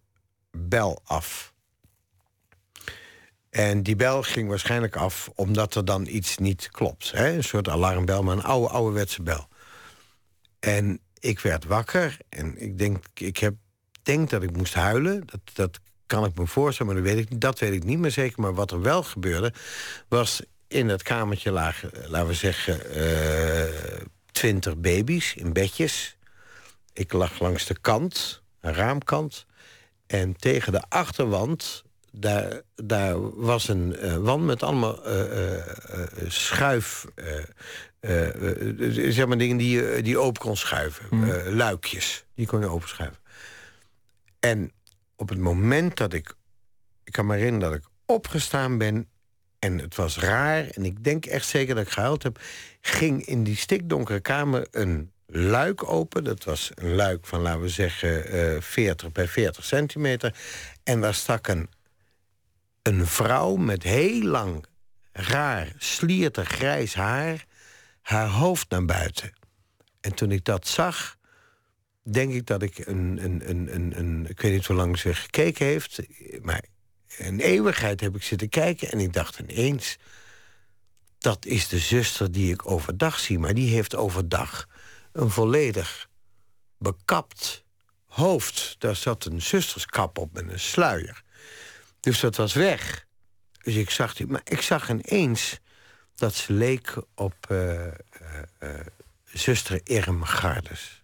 [0.50, 1.54] bel af.
[3.56, 7.12] En die bel ging waarschijnlijk af omdat er dan iets niet klopt.
[7.12, 7.32] Hè?
[7.32, 9.48] Een soort alarmbel, maar een oude, ouderwetse bel.
[10.60, 13.54] En ik werd wakker en ik denk, ik heb,
[14.02, 15.22] denk dat ik moest huilen.
[15.26, 18.10] Dat, dat kan ik me voorstellen, maar dat weet, ik, dat weet ik niet meer
[18.10, 18.40] zeker.
[18.40, 19.52] Maar wat er wel gebeurde,
[20.08, 26.16] was in dat kamertje lagen, laten we zeggen, eh, twintig baby's in bedjes.
[26.92, 29.46] Ik lag langs de kant, een raamkant.
[30.06, 31.84] En tegen de achterwand,
[32.18, 35.64] daar, daar was een eh, wand met allemaal eh, eh,
[36.28, 37.06] schuif...
[38.90, 41.04] zeg maar dingen die je die open kon schuiven.
[41.10, 43.18] Eh, luikjes, die kon je openschuiven.
[44.40, 44.72] En
[45.16, 46.34] op het moment dat ik...
[47.04, 49.08] Ik kan me herinneren dat ik opgestaan ben...
[49.58, 52.40] en het was raar, en ik denk echt zeker dat ik gehuild heb...
[52.80, 56.24] ging in die stikdonkere kamer een luik open.
[56.24, 60.34] Dat was een luik van, laten we zeggen, uh, 40 bij 40 centimeter.
[60.84, 61.68] En daar stak een,
[62.86, 64.64] een vrouw met heel lang,
[65.12, 67.46] raar, sliertig grijs haar...
[68.02, 69.32] haar hoofd naar buiten.
[70.00, 71.16] En toen ik dat zag,
[72.02, 75.14] denk ik dat ik een, een, een, een, een ik weet niet hoe lang ze
[75.14, 76.00] gekeken heeft,
[76.42, 76.64] maar
[77.18, 79.96] een eeuwigheid heb ik zitten kijken en ik dacht ineens,
[81.18, 84.68] dat is de zuster die ik overdag zie, maar die heeft overdag
[85.12, 86.08] een volledig
[86.78, 87.64] bekapt
[88.06, 88.76] hoofd.
[88.78, 91.24] Daar zat een zusterskap op met een sluier.
[92.06, 93.06] Dus dat was weg.
[93.62, 95.58] Dus ik zag die, maar ik zag ineens
[96.14, 97.90] dat ze leek op uh, uh,
[98.60, 98.70] uh,
[99.24, 101.02] zuster Irmgardes.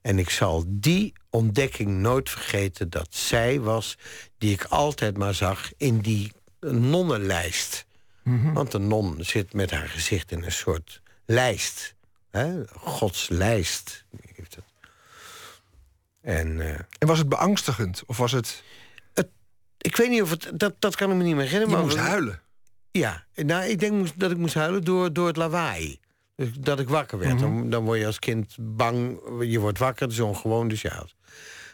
[0.00, 3.98] En ik zal die ontdekking nooit vergeten dat zij was
[4.38, 7.86] die ik altijd maar zag in die nonnenlijst.
[8.22, 11.94] Mm Want een non zit met haar gezicht in een soort lijst.
[12.30, 12.66] Hè?
[12.68, 14.04] Gods lijst.
[16.20, 16.60] En,
[16.98, 18.02] en was het beangstigend?
[18.06, 18.62] Of was het...
[19.86, 19.92] het...
[19.92, 20.50] Ik weet niet of het...
[20.54, 21.70] Dat, dat kan ik me niet meer herinneren.
[21.70, 22.40] Je maar moest huilen?
[22.90, 25.98] Ja, nou, ik denk dat ik moest huilen door, door het lawaai.
[26.36, 27.38] Dus dat ik wakker werd.
[27.38, 27.68] dan, mhm.
[27.68, 29.20] dan, word je als kind bang.
[29.40, 31.06] Je wordt wakker, dat is ongewoon, dus ja,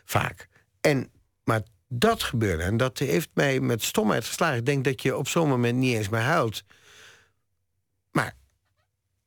[0.05, 0.49] vaak.
[0.81, 1.11] En,
[1.45, 2.63] maar dat gebeurde.
[2.63, 4.57] En dat heeft mij met stomheid geslagen.
[4.57, 6.65] Ik denk dat je op zo'n moment niet eens meer huilt.
[8.11, 8.35] Maar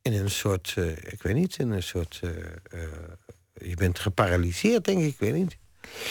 [0.02, 2.20] in een soort, uh, ik weet niet, in een soort.
[2.24, 2.32] Uh,
[2.74, 2.82] uh,
[3.54, 5.58] je bent geparalyseerd, denk ik, ik weet niet.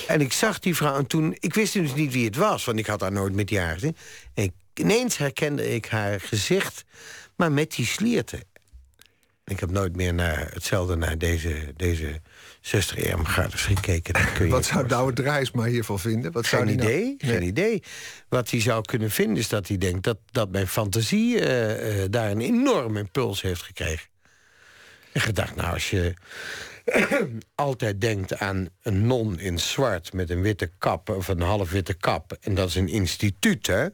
[0.06, 1.36] En ik zag die vrouw en toen.
[1.38, 3.96] Ik wist dus niet wie het was, want ik had haar nooit met gezien.
[4.34, 6.84] En ineens herkende ik haar gezicht,
[7.36, 8.40] maar met die slierten.
[9.44, 12.20] Ik heb nooit meer naar hetzelfde naar deze, deze
[12.60, 14.14] zuster Ermgaarders gekeken.
[14.34, 16.32] Kun je Wat zou Douwe Drijsma hiervan vinden?
[16.32, 17.32] Wat geen zou idee, nou...
[17.32, 17.82] geen idee.
[18.28, 22.04] Wat hij zou kunnen vinden is dat hij denkt dat, dat mijn fantasie uh, uh,
[22.10, 24.08] daar een enorme impuls heeft gekregen.
[25.12, 26.14] En gedacht, nou, als je
[27.54, 31.94] altijd denkt aan een non in zwart met een witte kap of een half witte
[31.94, 33.86] kap, en dat is een instituut, hè?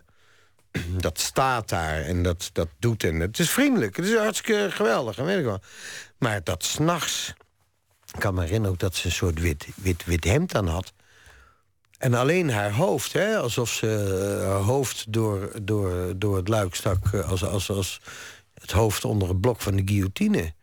[1.07, 3.05] dat staat daar en dat, dat doet.
[3.05, 5.61] En het is vriendelijk, het is hartstikke geweldig, weet ik wel.
[6.19, 7.33] Maar dat s'nachts...
[8.19, 10.93] Kan me herinneren ook dat ze een soort wit, wit, wit hemd aan had.
[11.99, 13.87] En alleen haar hoofd, hè, alsof ze
[14.41, 17.13] eh, haar hoofd door, door, door het luik stak...
[17.13, 18.01] Eh, als, als, als
[18.55, 20.55] het hoofd onder het blok van de guillotine.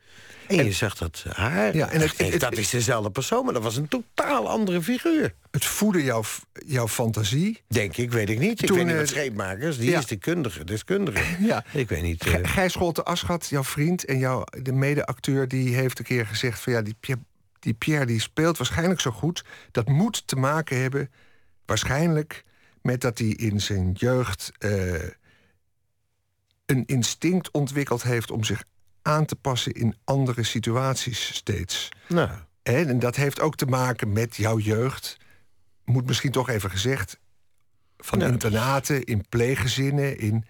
[0.47, 1.75] En, je zag dat haar.
[1.75, 5.33] Ja, en het, dat is dezelfde persoon, maar dat was een totaal andere figuur.
[5.51, 6.23] Het voedde jouw,
[6.65, 7.61] jouw fantasie.
[7.67, 8.63] Denk ik, weet ik niet.
[8.63, 11.43] Ik weet niet wat scheepmakers, die is de kundige, deskundige.
[11.45, 11.65] Ja.
[11.71, 12.25] Ik weet niet.
[12.25, 12.35] Uh...
[12.41, 15.47] Gijs Scholte Aschat, jouw vriend en jouw, de mede-acteur...
[15.47, 17.23] die heeft een keer gezegd van ja, die Pierre,
[17.59, 19.43] die Pierre die speelt waarschijnlijk zo goed.
[19.71, 21.11] Dat moet te maken hebben,
[21.65, 22.43] waarschijnlijk...
[22.81, 24.51] met dat hij in zijn jeugd...
[24.59, 24.93] Uh,
[26.65, 28.63] een instinct ontwikkeld heeft om zich
[29.07, 31.89] aan te passen in andere situaties steeds.
[32.07, 32.29] Nou.
[32.63, 35.17] En dat heeft ook te maken met jouw jeugd.
[35.85, 37.19] Moet misschien toch even gezegd.
[37.97, 40.45] Van internaten, in pleeggezinnen, in.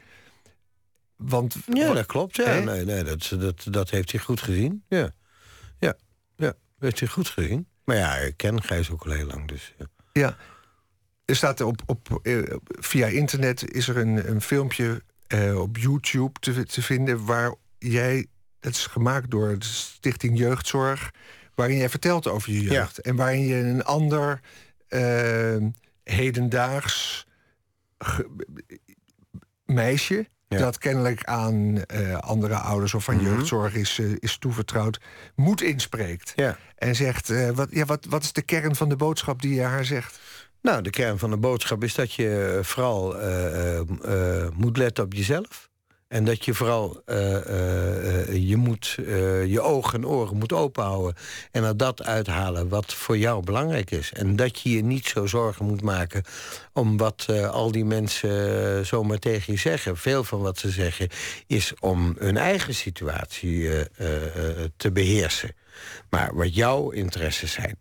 [1.15, 2.36] Want, ja, dat klopt.
[2.36, 2.60] Ja.
[2.60, 4.84] Nee, nee, dat, dat, dat heeft hij goed gezien.
[4.88, 5.12] Ja.
[5.80, 5.93] Ja,
[6.36, 7.67] ja, heeft hij goed gezien.
[7.84, 9.48] Maar ja, ik ken Gijs ook al heel lang.
[9.48, 9.86] Dus, ja.
[10.13, 10.38] ja.
[11.26, 16.39] Er staat op, op, eh, via internet is er een, een filmpje uh, op YouTube
[16.39, 18.28] te, te vinden waar jij
[18.60, 21.12] het is gemaakt door de Stichting Jeugdzorg.
[21.56, 22.98] Waarin jij vertelt over je jeugd.
[22.98, 24.39] En waarin je een ander
[24.89, 25.56] uh,
[26.04, 27.26] hedendaags
[29.65, 30.28] meisje.
[30.48, 35.00] Dat kennelijk aan uh, andere ouders of aan mm jeugdzorg is, uh, is toevertrouwd,
[35.36, 36.34] moet inspreekt.
[36.36, 36.58] Ja.
[36.76, 39.62] En zegt: uh, wat, ja, wat, wat is de kern van de boodschap die je
[39.62, 40.20] haar zegt?
[40.62, 43.15] Nou, de kern van de boodschap is dat je vooral
[44.54, 45.66] moet letten op jezelf.
[46.08, 48.98] En dat je vooral uh, uh, je, moet,
[49.48, 51.15] je ogen en oren moet openhouden.
[51.52, 54.13] En er dat uithalen wat voor jou belangrijk is.
[54.13, 56.24] En dat je je niet zo zorgen moet maken
[56.74, 59.98] om wat al die mensen zomaar tegen je zeggen.
[59.98, 61.10] Veel van wat ze zeggen
[61.48, 63.70] is om hun eigen situatie
[64.78, 65.56] te beheersen.
[66.10, 67.78] Maar wat jouw interesses zijn,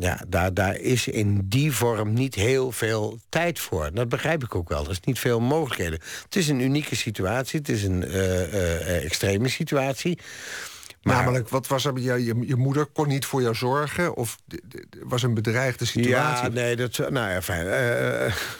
[0.00, 3.90] ja, daar, daar is in die vorm niet heel veel tijd voor.
[3.92, 4.84] Dat begrijp ik ook wel.
[4.84, 6.00] Er is niet veel mogelijkheden.
[6.24, 7.58] Het is een unieke situatie.
[7.58, 10.18] Het is een uh, uh, extreme situatie.
[11.02, 11.16] Maar...
[11.16, 11.98] Namelijk, wat was er?
[11.98, 14.16] Je, je, je, moeder kon niet voor jou zorgen?
[14.16, 14.38] Of
[15.02, 16.44] was een bedreigde situatie?
[16.44, 17.66] Ja, nee, dat, nou ja, fijn.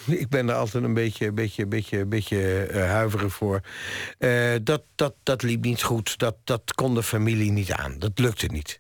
[0.09, 3.61] Uh, ik ben er altijd een beetje, beetje, beetje, beetje huiverig voor.
[4.62, 6.18] dat, dat, dat liep niet goed.
[6.18, 7.98] Dat, dat kon de familie niet aan.
[7.98, 8.79] Dat lukte niet.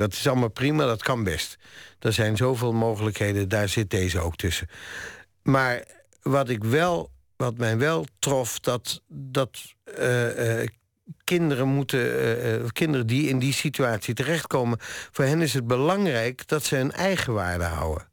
[0.00, 1.58] Dat is allemaal prima, dat kan best.
[1.98, 4.68] Er zijn zoveel mogelijkheden, daar zit deze ook tussen.
[5.42, 5.84] Maar
[6.22, 10.68] wat ik wel, wat mij wel trof, dat, dat uh, uh,
[11.24, 14.78] kinderen moeten, kinderen die in die situatie terechtkomen,
[15.10, 18.08] voor hen is het belangrijk dat ze hun eigen waarde houden.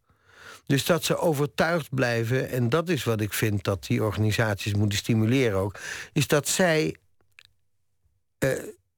[0.66, 4.98] Dus dat ze overtuigd blijven, en dat is wat ik vind dat die organisaties moeten
[4.98, 5.80] stimuleren ook,
[6.14, 6.96] is dat zij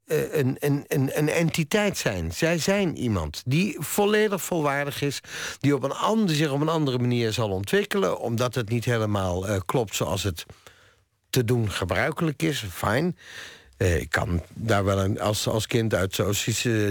[0.09, 2.31] een, een, een, entiteit zijn.
[2.31, 5.19] Zij zijn iemand die volledig volwaardig is,
[5.59, 9.49] die op een ander, zich op een andere manier zal ontwikkelen, omdat het niet helemaal
[9.49, 10.45] uh, klopt zoals het
[11.29, 12.65] te doen gebruikelijk is.
[12.71, 13.17] Fijn.
[13.77, 16.19] Uh, ik kan daar wel een, als, als kind uit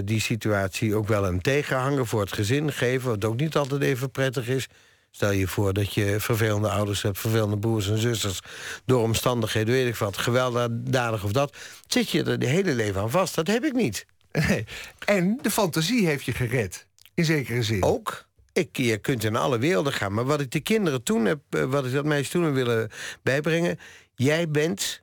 [0.05, 4.11] die situatie ook wel een tegenhanger voor het gezin geven, wat ook niet altijd even
[4.11, 4.67] prettig is.
[5.11, 8.39] Stel je voor dat je vervelende ouders hebt, vervelende broers en zusters...
[8.85, 11.57] door omstandigheden, weet ik wat, gewelddadig of dat...
[11.87, 13.35] zit je er de hele leven aan vast.
[13.35, 14.05] Dat heb ik niet.
[14.31, 14.65] Nee.
[15.05, 17.83] En de fantasie heeft je gered, in zekere zin.
[17.83, 18.27] Ook.
[18.53, 20.13] Ik, je kunt in alle werelden gaan.
[20.13, 22.89] Maar wat ik de kinderen toen heb, eh, wat ik dat meisje toen willen
[23.23, 23.79] bijbrengen...
[24.15, 25.01] jij bent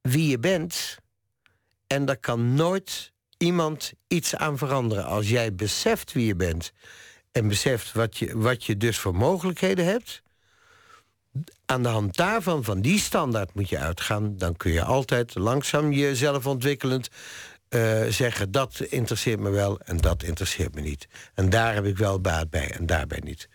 [0.00, 0.96] wie je bent...
[1.86, 5.04] en daar kan nooit iemand iets aan veranderen.
[5.04, 6.72] Als jij beseft wie je bent
[7.32, 10.22] en beseft wat je, wat je dus voor mogelijkheden hebt.
[11.66, 14.36] Aan de hand daarvan, van die standaard moet je uitgaan.
[14.36, 17.08] Dan kun je altijd langzaam jezelf ontwikkelend
[17.68, 18.50] uh, zeggen...
[18.50, 21.08] dat interesseert me wel en dat interesseert me niet.
[21.34, 23.48] En daar heb ik wel baat bij en daarbij niet.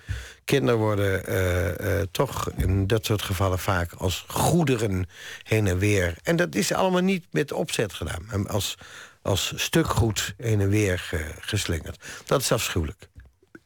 [0.43, 5.09] Kinderen worden uh, uh, toch in dat soort gevallen vaak als goederen
[5.43, 6.15] heen en weer.
[6.23, 8.47] En dat is allemaal niet met opzet gedaan.
[8.47, 8.77] Als,
[9.21, 12.03] als stuk goed heen en weer geslingerd.
[12.25, 13.09] Dat is afschuwelijk.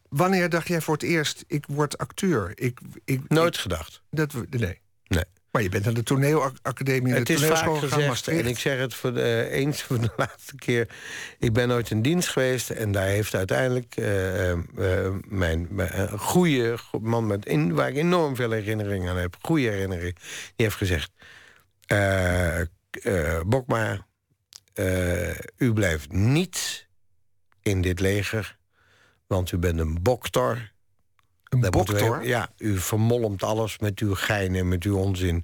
[0.10, 2.52] Wanneer dacht jij voor het eerst, ik word acteur?
[2.56, 4.02] Ik, ik, Nooit gedacht.
[4.10, 4.80] Dat, nee.
[5.08, 5.24] Nee.
[5.52, 9.14] Maar je bent naar de toneelacademie Het is vaak gezegd, en ik zeg het voor
[9.14, 10.88] de, eens voor de laatste keer.
[11.40, 14.58] Ik ben nooit in dienst geweest en daar heeft uiteindelijk uh, uh,
[15.28, 20.16] mijn, mijn goede man met in, waar ik enorm veel herinneringen aan heb, goede herinnering,
[20.56, 21.12] die heeft gezegd:
[23.46, 24.06] Bokma,
[25.58, 26.88] u blijft niet
[27.62, 28.59] in dit leger
[29.30, 30.72] want u bent een boktor.
[31.44, 32.26] Een boktor?
[32.26, 35.44] ja, u vermolmt alles met uw geinen, met uw onzin.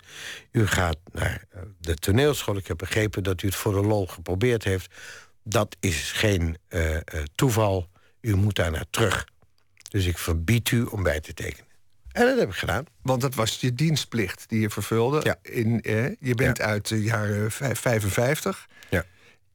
[0.52, 1.44] U gaat naar
[1.80, 2.58] de toneelschool.
[2.58, 4.94] Ik heb begrepen dat u het voor de lol geprobeerd heeft.
[5.44, 7.00] Dat is geen uh, uh,
[7.36, 7.90] toeval.
[8.22, 9.28] U moet daar naar terug.
[9.90, 11.66] Dus ik verbied u om bij te tekenen.
[12.12, 12.86] En dat heb ik gedaan.
[13.02, 15.20] Want dat was je dienstplicht die je vervulde.
[15.24, 15.36] Ja.
[15.42, 16.64] In, eh, je bent Ja.
[16.64, 18.68] uit de jaren vij- 55.
[18.90, 19.04] Ja.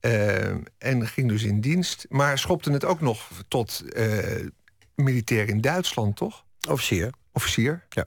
[0.00, 2.06] Eh, en ging dus in dienst.
[2.08, 4.46] Maar schopte het ook nog tot eh,
[4.94, 6.44] militair in Duitsland, toch?
[6.68, 7.10] Officier.
[7.32, 7.84] Officier?
[7.88, 8.04] Ja.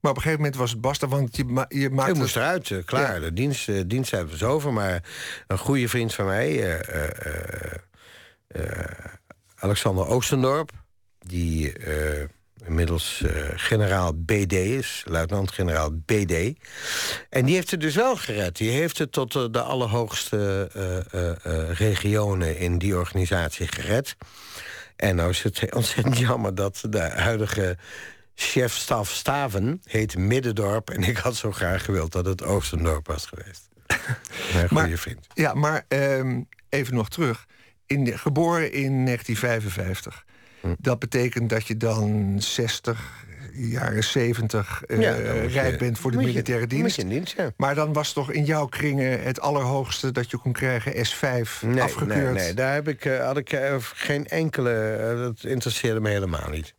[0.00, 2.12] Maar op een gegeven moment was het basta, want je, ma je maakte...
[2.12, 3.14] Ik moest eruit, eh, klaar.
[3.14, 3.20] Ja.
[3.20, 4.72] De dienst, eh, dienst hebben we over.
[4.72, 5.02] Maar
[5.46, 6.80] een goede vriend van mij,
[9.54, 10.70] Alexander Oostendorp...
[11.18, 11.72] die
[12.66, 16.58] inmiddels eh, generaal BD is, luitenant-generaal BD...
[17.30, 18.56] en die heeft het dus wel gered.
[18.56, 20.70] Die heeft het tot de allerhoogste
[21.12, 24.16] eh, regionen in die organisatie gered.
[24.96, 27.76] En nou is het ontzettend jammer dat de huidige
[28.34, 30.90] chef staf Staven heet Middendorp.
[30.90, 33.68] En ik had zo graag gewild dat het Oostendorp was geweest.
[34.54, 35.26] Mijn goede Maar- vriend.
[35.34, 37.44] Ja, maar ehm, even nog terug.
[37.86, 40.24] In de, geboren in 1955.
[40.78, 45.98] Dat betekent dat je dan 60, jaren 70 eh Ja, dan moet je- rijp bent
[45.98, 47.08] voor de je- militaire dienst.
[47.08, 47.50] dienst, ja.
[47.56, 51.82] Maar dan was toch in jouw kringen het allerhoogste dat je kon krijgen S5 Nee,
[51.82, 52.32] afgekeurd?
[52.34, 54.72] nee, nee, daar heb ik, eh, had ik eh, geen enkele...
[54.72, 56.74] eh, dat interesseerde me helemaal niet.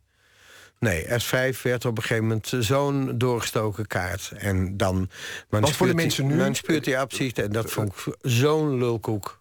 [0.78, 4.32] Nee, S5 werd op een gegeven moment zo'n doorgestoken kaart.
[4.36, 5.08] En dan...
[5.48, 9.40] Want voor de mensen nu- Dan spuurt hij absies en dat vond ik zo'n lulkoek.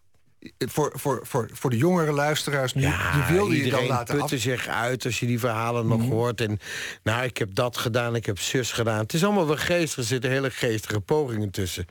[0.57, 4.19] Voor, voor, voor, voor de jongere luisteraars nu, die wilde je dan laten af...
[4.19, 6.41] putte zich uit als je die verhalen nog hoort.
[6.41, 6.59] En
[7.03, 8.99] nou, ik heb dat gedaan, ik heb zus gedaan.
[8.99, 11.85] Het is allemaal wel geestig, er zitten hele geestige pogingen tussen.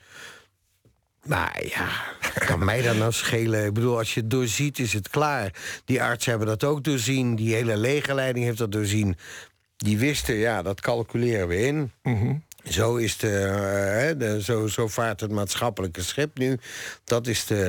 [1.24, 1.88] Maar ja,
[2.46, 3.64] kan mij dat nou schelen?
[3.64, 5.54] Ik bedoel, als je het doorziet, is het klaar.
[5.84, 7.36] Die artsen hebben dat ook doorzien.
[7.36, 9.16] Die hele legerleiding heeft dat doorzien.
[9.76, 11.92] Die wisten, ja, dat calculeren we in.
[12.70, 16.58] Zo, is de, eh, de, zo, zo vaart het maatschappelijke schip nu.
[17.04, 17.64] Dat is, de,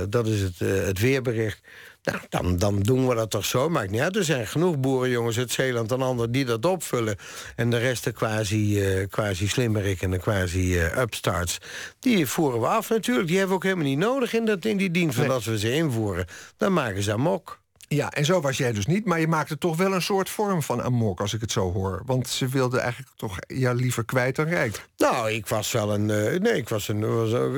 [0.00, 1.60] eh, dat is het, eh, het weerbericht.
[2.02, 3.68] Nou, dan, dan doen we dat toch zo.
[3.68, 4.16] Maakt niet uit.
[4.16, 7.16] Er zijn genoeg boerenjongens uit Zeeland en anderen die dat opvullen.
[7.56, 11.58] En de rest de quasi, eh quasi slimmerik en de quasi eh, upstarts.
[11.98, 13.26] Die voeren we af natuurlijk.
[13.28, 15.16] Die hebben we ook helemaal niet nodig in, dat, in die dienst.
[15.16, 15.36] Want Nee.
[15.36, 16.26] als we ze invoeren,
[16.56, 17.59] dan maken ze amok.
[17.94, 19.04] Ja, en zo was jij dus niet.
[19.04, 22.02] Maar je maakte toch wel een soort vorm van amok, als ik het zo hoor.
[22.06, 24.86] Want ze wilden eigenlijk toch ja, liever kwijt dan rijk.
[24.96, 26.10] Nou, ik was wel een.
[26.10, 27.02] eh, nee, ik was een.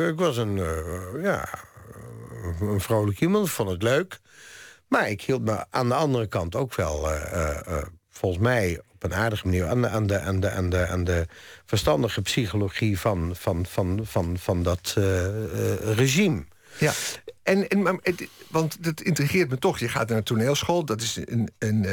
[0.08, 0.58] Ik was een.
[0.58, 1.48] eh, ja.
[2.60, 3.50] Een vrolijk iemand.
[3.50, 4.20] Vond het leuk.
[4.88, 7.10] Maar ik hield me aan de andere kant ook wel.
[7.12, 8.80] eh, volgens mij.
[8.94, 11.26] op een aardige manier aan de, aan de, aan de, aan de, aan de
[11.66, 14.94] verstandige psychologie van, van, van, van, van dat
[15.84, 16.44] regime.
[16.78, 16.92] Ja,
[17.42, 18.00] en, en,
[18.48, 19.78] want dat intrigeert me toch.
[19.78, 21.86] Je gaat naar een toneelschool, dat is een, een,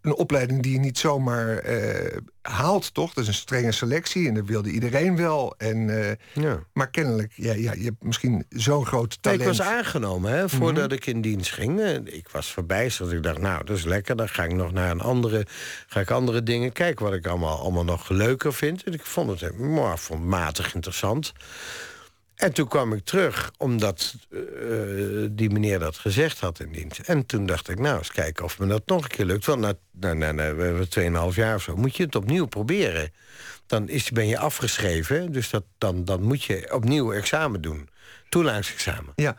[0.00, 3.12] een opleiding die je niet zomaar uh, haalt, toch?
[3.12, 5.54] Dat is een strenge selectie en dat wilde iedereen wel.
[5.58, 6.64] En, uh, ja.
[6.72, 9.40] Maar kennelijk, ja, ja, je hebt misschien zo'n groot talent.
[9.40, 11.80] ik was aangenomen hè, voordat mm ik in dienst ging.
[12.04, 13.12] Ik was verbijsterd.
[13.12, 14.16] Ik dacht, nou, dat is lekker.
[14.16, 15.46] Dan ga ik nog naar een andere,
[15.86, 17.04] ga ik andere dingen kijken...
[17.04, 18.84] wat ik allemaal, allemaal nog leuker vind.
[18.84, 21.32] En ik vond het maar, vond matig interessant.
[22.40, 26.98] En toen kwam ik terug, omdat uh, die meneer dat gezegd had in dienst.
[26.98, 29.44] En toen dacht ik, nou, eens kijken of me dat nog een keer lukt.
[29.44, 32.46] Want na, na, na, na we hebben 2,5 jaar of zo, moet je het opnieuw
[32.46, 33.12] proberen.
[33.66, 37.88] Dan is, ben je afgeschreven, dus dat, dan, dan moet je opnieuw examen doen.
[38.28, 39.12] Toelatingsexamen.
[39.16, 39.36] Ja,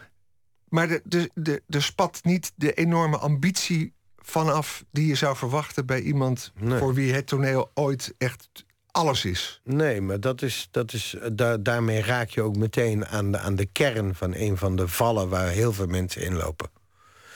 [0.69, 4.83] maar de, de, de, er spat niet de enorme ambitie vanaf...
[4.91, 9.61] die je zou verwachten bij iemand voor wie het toneel ooit echt alles is.
[9.63, 13.55] Nee, maar dat is, dat is, daar, daarmee raak je ook meteen aan de, aan
[13.55, 16.69] de kern van een van de vallen waar heel veel mensen in lopen.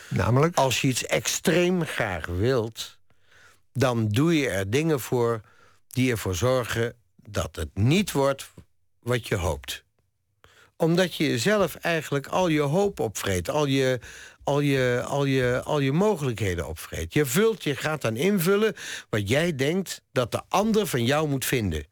[0.10, 0.56] Namelijk?
[0.56, 2.98] Als je iets extreem graag wilt,
[3.74, 5.42] dan doe je er dingen voor
[5.88, 8.52] die ervoor zorgen dat het niet wordt
[9.00, 9.86] wat je hoopt
[10.78, 14.00] omdat je zelf eigenlijk al je hoop opvreet, al je,
[14.46, 17.14] al je, al je, al je mogelijkheden opvreet.
[17.14, 18.74] Je vult, je gaat dan invullen
[19.10, 21.86] wat jij denkt dat de ander van jou moet vinden.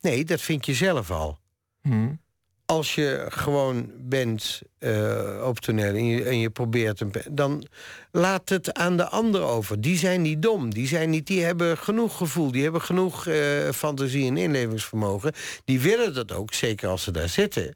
[0.00, 1.38] Nee, dat vind je zelf al.
[1.82, 2.20] Hmm.
[2.66, 7.66] Als je gewoon bent uh, op toneel en je, en je probeert een, dan
[8.10, 9.80] laat het aan de ander over.
[9.80, 13.70] Die zijn niet dom, die, zijn niet, die hebben genoeg gevoel, die hebben genoeg uh,
[13.70, 15.32] fantasie en inlevingsvermogen.
[15.64, 17.74] Die willen dat ook, zeker als ze daar zitten.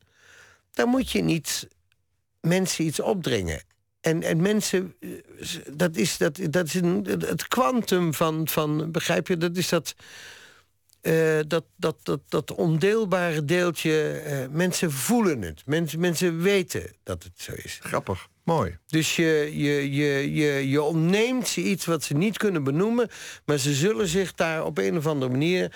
[0.73, 1.69] Dan moet je niet
[2.41, 3.63] mensen iets opdringen.
[4.01, 5.09] En, en mensen, eh,
[5.73, 9.95] dat is, dat, dat is een, het kwantum van, van, begrijp je, dat is dat,
[11.03, 14.23] uh, dat, dat, dat, dat ondeelbare deeltje.
[14.27, 17.79] Uh, mensen voelen het, mensen, mensen weten dat het zo is.
[17.83, 18.79] Grappig, mooi.
[18.87, 23.09] Dus je, je, je, je, je ontneemt ze iets wat ze niet kunnen benoemen,
[23.45, 25.73] maar ze zullen zich daar op een of andere manier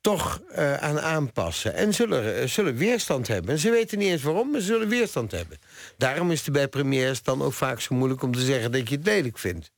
[0.00, 1.74] toch uh, aan aanpassen.
[1.74, 3.50] En zullen, uh, zullen weerstand hebben.
[3.50, 5.58] En ze weten niet eens waarom, maar ze zullen weerstand hebben.
[5.96, 8.96] Daarom is het bij premières dan ook vaak zo moeilijk om te zeggen dat je
[8.96, 9.70] het lelijk vindt.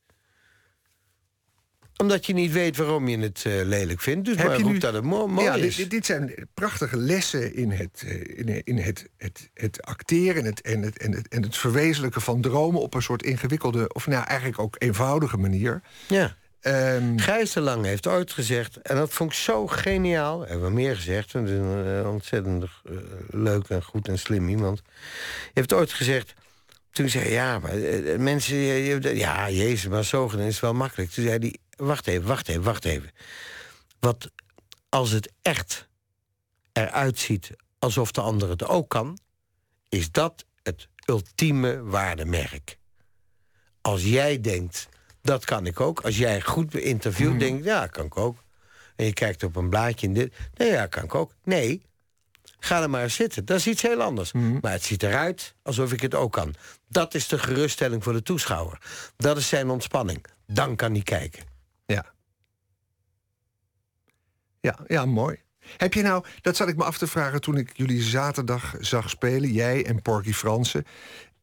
[1.96, 4.24] Omdat je niet weet waarom je het uh, lelijk vindt.
[4.24, 4.78] Dus Heb maar je nu...
[4.78, 5.76] dat het mo mooi ja, is.
[5.76, 8.02] Dit, dit, zijn prachtige lessen in het,
[8.34, 12.20] in, in het, het, het acteren en het, en, het, en, het, en het verwezenlijken
[12.20, 15.82] van dromen op een soort ingewikkelde, of nou eigenlijk ook eenvoudige manier.
[16.08, 16.36] Ja.
[16.66, 20.74] Um, Gijs de Lang heeft ooit gezegd, en dat vond ik zo geniaal, hebben we
[20.74, 21.46] meer gezegd, een
[21.86, 22.98] uh, ontzettend uh,
[23.30, 24.82] leuk en goed en slim iemand.
[25.54, 26.34] heeft ooit gezegd,
[26.90, 28.56] toen zei ja, maar uh, mensen,
[29.16, 31.10] ja, jezus, maar zogen is wel makkelijk.
[31.10, 33.10] Toen zei hij, wacht even, wacht even, wacht even.
[34.00, 34.30] Wat
[34.88, 35.88] als het echt
[36.72, 39.18] eruit ziet alsof de ander het ook kan,
[39.88, 42.78] is dat het ultieme waardemerk.
[43.80, 44.88] Als jij denkt,
[45.22, 46.00] dat kan ik ook.
[46.00, 47.38] Als jij goed beïnterviewt, mm.
[47.38, 48.42] denk ik, ja, kan ik ook.
[48.96, 50.34] En je kijkt op een blaadje in dit.
[50.54, 51.34] Nee, ja, kan ik ook.
[51.44, 51.82] Nee,
[52.58, 53.44] ga er maar zitten.
[53.44, 54.32] Dat is iets heel anders.
[54.32, 54.58] Mhm.
[54.60, 56.54] Maar het ziet eruit alsof ik het ook kan.
[56.88, 58.78] Dat is de geruststelling voor de toeschouwer.
[59.16, 60.24] Dat is zijn ontspanning.
[60.46, 61.42] Dan kan hij kijken.
[61.86, 62.12] Ja.
[64.60, 65.40] Ja, ja, mooi.
[65.76, 69.10] Heb je nou, dat zat ik me af te vragen toen ik jullie zaterdag zag
[69.10, 70.86] spelen, jij en Porky Fransen.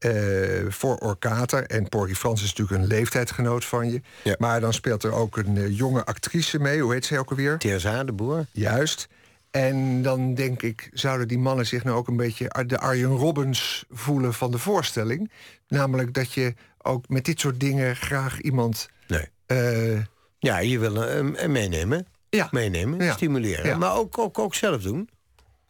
[0.06, 1.66] Uh, voor Orkater.
[1.66, 4.02] En Porgy Frans is natuurlijk een leeftijdsgenoot van je.
[4.38, 6.82] Maar dan speelt er ook een uh, jonge actrice mee.
[6.82, 7.58] Hoe heet zij ook alweer?
[7.58, 8.46] Terza de Boer.
[8.52, 9.08] Juist.
[9.52, 13.86] En dan denk ik, zouden die mannen zich nou ook een beetje de Arjen Robbins
[13.90, 15.32] voelen van de voorstelling?
[15.68, 18.90] Namelijk dat je ook met dit soort dingen graag iemand.
[19.08, 19.26] Nee.
[19.48, 20.00] Uh,
[20.40, 22.08] ja, je wil hem meenemen.
[22.30, 22.48] Ja.
[22.52, 23.80] Meenemen, stimuleren.
[23.80, 25.10] Maar ook, ook, ook zelf doen.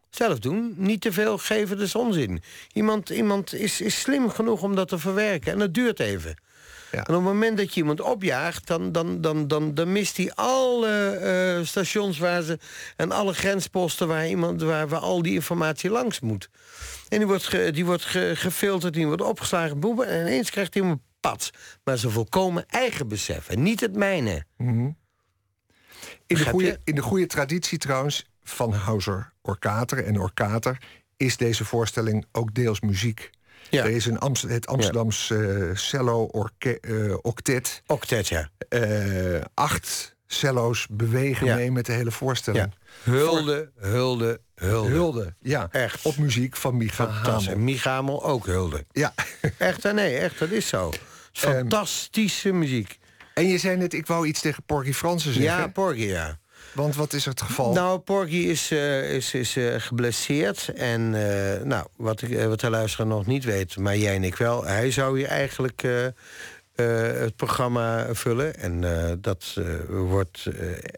[0.10, 0.74] Zelf doen.
[0.78, 2.42] Niet te veel geven, is onzin.
[2.74, 5.52] Iemand, iemand is, is slim genoeg om dat te verwerken.
[5.52, 6.36] En dat duurt even.
[6.92, 6.98] Ja.
[6.98, 10.32] En op het moment dat je iemand opjaagt, dan, dan, dan, dan, dan mist hij
[10.34, 11.20] alle
[11.60, 12.60] uh, stations waar ze.
[12.96, 16.50] en alle grensposten waar, iemand, waar, waar al die informatie langs moet.
[17.10, 20.08] En die wordt, ge, die wordt ge, gefilterd, die wordt opgeslagen, boeben.
[20.08, 21.50] En ineens krijgt hij een pad.
[21.84, 24.44] Maar ze volkomen eigen besef en niet het mijne.
[24.58, 24.98] Mm -hmm.
[26.26, 30.78] in, de goede, in de goede traditie trouwens van Hauser Orkater en Orkater
[31.18, 33.30] is deze voorstelling ook deels muziek.
[33.70, 33.84] Ja.
[33.84, 36.30] Er is een Amst het Amsterdamse uh, cello
[36.82, 37.82] uh, octet.
[37.86, 38.50] Octet, ja.
[38.70, 41.56] Uh, acht cello's bewegen ja.
[41.56, 42.74] mee met de hele voorstelling.
[43.04, 43.12] Ja.
[43.12, 44.90] Hulde, hulde, hulde.
[44.90, 45.68] Hulde, ja.
[45.72, 46.06] Echt.
[46.06, 47.52] Op muziek van Micha Hamel.
[47.52, 48.86] En Micha ook hulde.
[48.92, 49.14] Ja.
[49.58, 50.92] Echt, nee, echt, dat is zo.
[51.32, 53.00] Fantastische muziek.
[53.34, 55.52] En je zei net, ik wou iets tegen Porky Fransen zeggen.
[55.52, 56.40] Ja, Porky, ja.
[56.74, 57.74] Want wat is het geval?
[57.74, 60.68] Nou, Porky is, uh, is, is uh, geblesseerd.
[60.76, 64.36] En uh, nou, wat, ik, wat de luisteraar nog niet weet, maar jij en ik
[64.36, 64.66] wel...
[64.66, 65.82] hij zou hier eigenlijk
[66.76, 68.56] het programma vullen.
[68.56, 68.82] En
[69.22, 69.58] dat
[69.88, 70.48] wordt,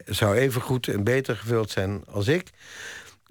[0.05, 2.49] zou even goed en beter gevuld zijn als ik.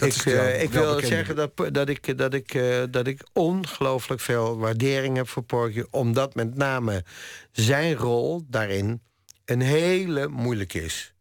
[0.00, 4.20] Dat ik, uh, ik wil zeggen dat, dat ik, dat ik, uh, dat ik ongelooflijk
[4.20, 5.82] veel waardering heb voor Porky.
[5.90, 7.04] Omdat met name
[7.52, 9.00] zijn rol daarin
[9.44, 11.14] een hele moeilijke is.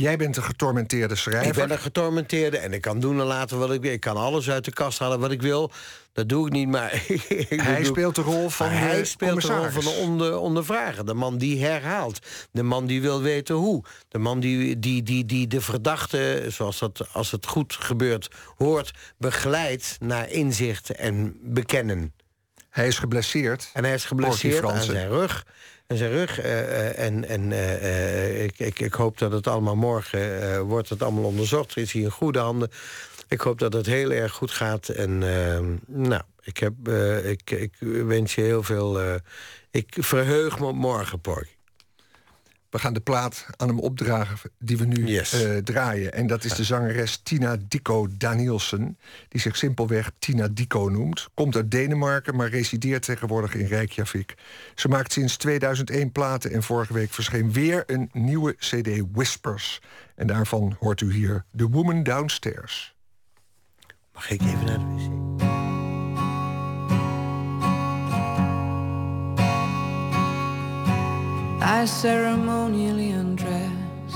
[0.00, 1.46] Jij bent een getormenteerde schrijver.
[1.46, 3.92] Ik ben een getormenteerde en ik kan doen en laten wat ik wil.
[3.92, 5.70] Ik kan alles uit de kast halen wat ik wil.
[6.12, 6.90] Dat doe ik niet, maar...
[7.48, 11.06] hij speelt de rol van Hij speelt de rol van de onder, ondervrager.
[11.06, 12.26] De man die herhaalt.
[12.52, 13.84] De man die wil weten hoe.
[14.08, 18.90] De man die, die, die, die de verdachte, zoals dat als het goed gebeurt, hoort...
[19.16, 22.14] begeleidt naar inzicht en bekennen.
[22.70, 23.70] Hij is geblesseerd.
[23.72, 25.44] En hij is geblesseerd aan zijn rug
[25.88, 26.44] en zijn rug.
[26.44, 31.24] Uh, en en uh, ik, ik, ik, hoop dat het allemaal morgen wordt het allemaal
[31.24, 31.76] onderzocht.
[31.76, 32.70] Is hij in goede handen.
[33.28, 34.88] Ik hoop dat het heel erg goed gaat.
[34.88, 36.88] En ehm, nou, ik, heb,
[37.24, 37.72] ik, ik
[38.06, 39.00] wens je heel veel.
[39.70, 41.57] ik verheug me op morgen, Porky.
[42.70, 45.44] We gaan de plaat aan hem opdragen die we nu yes.
[45.44, 46.12] uh, draaien.
[46.12, 48.98] En dat is de zangeres Tina Dicko Danielsen.
[49.28, 51.28] Die zich simpelweg Tina Dicko noemt.
[51.34, 54.34] Komt uit Denemarken, maar resideert tegenwoordig in Reykjavik.
[54.74, 59.80] Ze maakt sinds 2001 platen en vorige week verscheen weer een nieuwe CD Whispers.
[60.14, 62.94] En daarvan hoort u hier The Woman Downstairs.
[64.14, 65.47] Mag ik even naar de wc?
[71.70, 74.14] I ceremonially undress.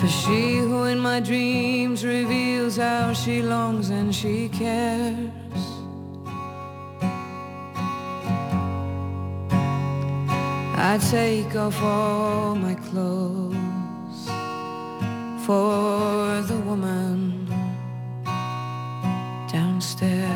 [0.00, 5.30] For she who in my dreams reveals how she longs and she cares.
[10.90, 14.24] I take off all my clothes
[15.44, 17.44] for the woman
[19.52, 20.33] downstairs.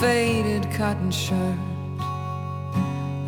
[0.00, 1.58] Faded cotton shirt,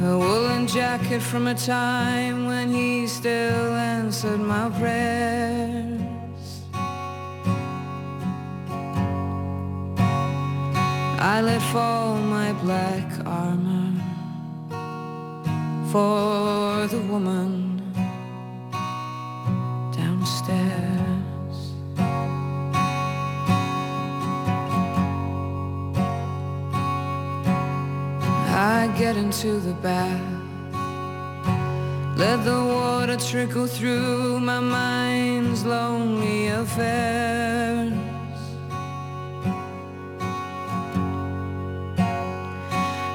[0.01, 6.01] a woolen jacket from a time when he still answered my prayers.
[11.21, 13.93] I let fall my black armor
[15.93, 17.83] for the woman
[19.95, 20.92] downstairs.
[28.63, 30.23] I get into the bath.
[32.17, 37.93] Let the water trickle through my mind's lonely affairs.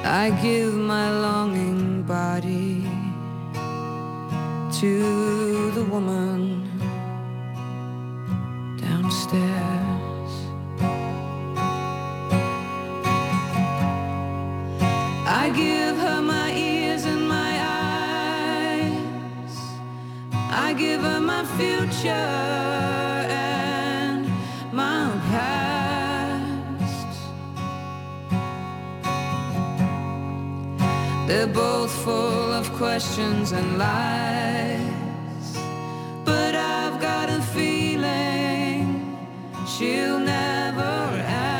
[0.04, 2.84] I give my longing body
[4.80, 6.68] to the woman
[8.76, 9.87] downstairs.
[36.24, 39.16] But I've got a feeling
[39.66, 40.82] she'll never
[41.26, 41.57] ask.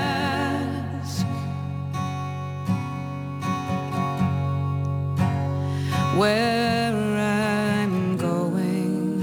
[6.19, 9.23] Where I'm going.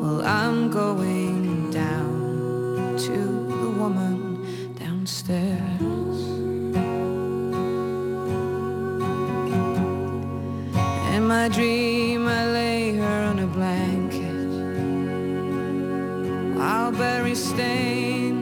[0.00, 3.18] Well, I'm going down to
[3.62, 6.18] the woman downstairs.
[11.14, 14.24] In my dream, I lay her on a blanket.
[16.58, 18.34] I'll bury stain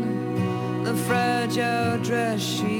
[0.85, 2.74] the fragile dress she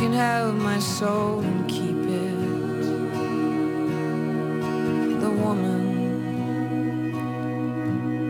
[0.00, 2.40] can have my soul and keep it.
[5.20, 5.82] The woman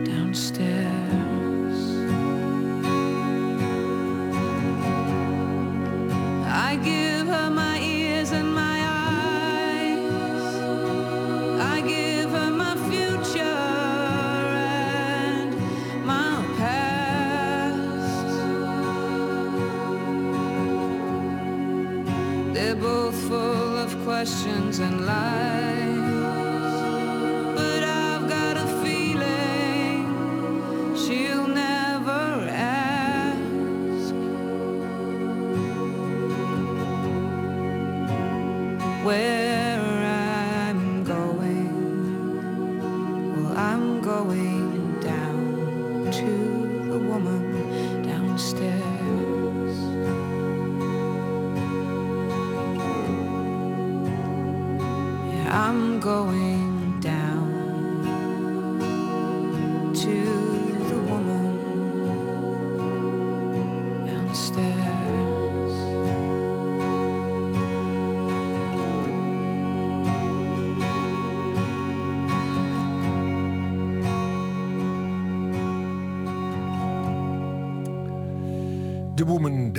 [0.03, 1.79] downstairs.
[6.45, 7.80] I give her my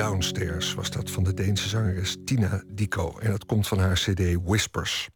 [0.03, 3.19] Downstairs was dat van de Deense zangeres Tina Dico.
[3.19, 5.09] En dat komt van haar cd Whispers.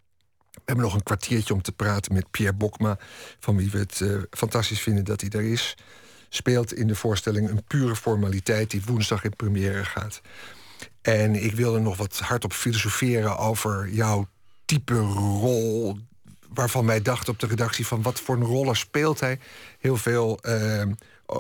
[0.51, 2.99] We hebben nog een kwartiertje om te praten met Pierre Bokma...
[3.39, 5.75] van wie we het eh, fantastisch vinden dat hij er is.
[6.29, 8.71] Speelt in de voorstelling een pure formaliteit...
[8.71, 10.21] die woensdag in première gaat.
[11.03, 14.29] En ik wilde nog wat hardop filosoferen over jouw
[14.65, 15.99] type rol...
[16.49, 19.39] waarvan wij dachten op de redactie van wat voor een rollen speelt hij.
[19.79, 20.39] Heel veel...
[20.41, 20.83] eh,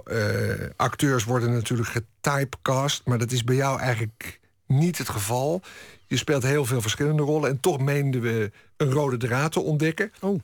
[0.05, 5.63] eh, acteurs worden natuurlijk getypecast, maar dat is bij jou eigenlijk niet het geval.
[6.07, 10.13] Je speelt heel veel verschillende rollen en toch meenden we een rode draad te ontdekken.
[10.21, 10.41] Oh.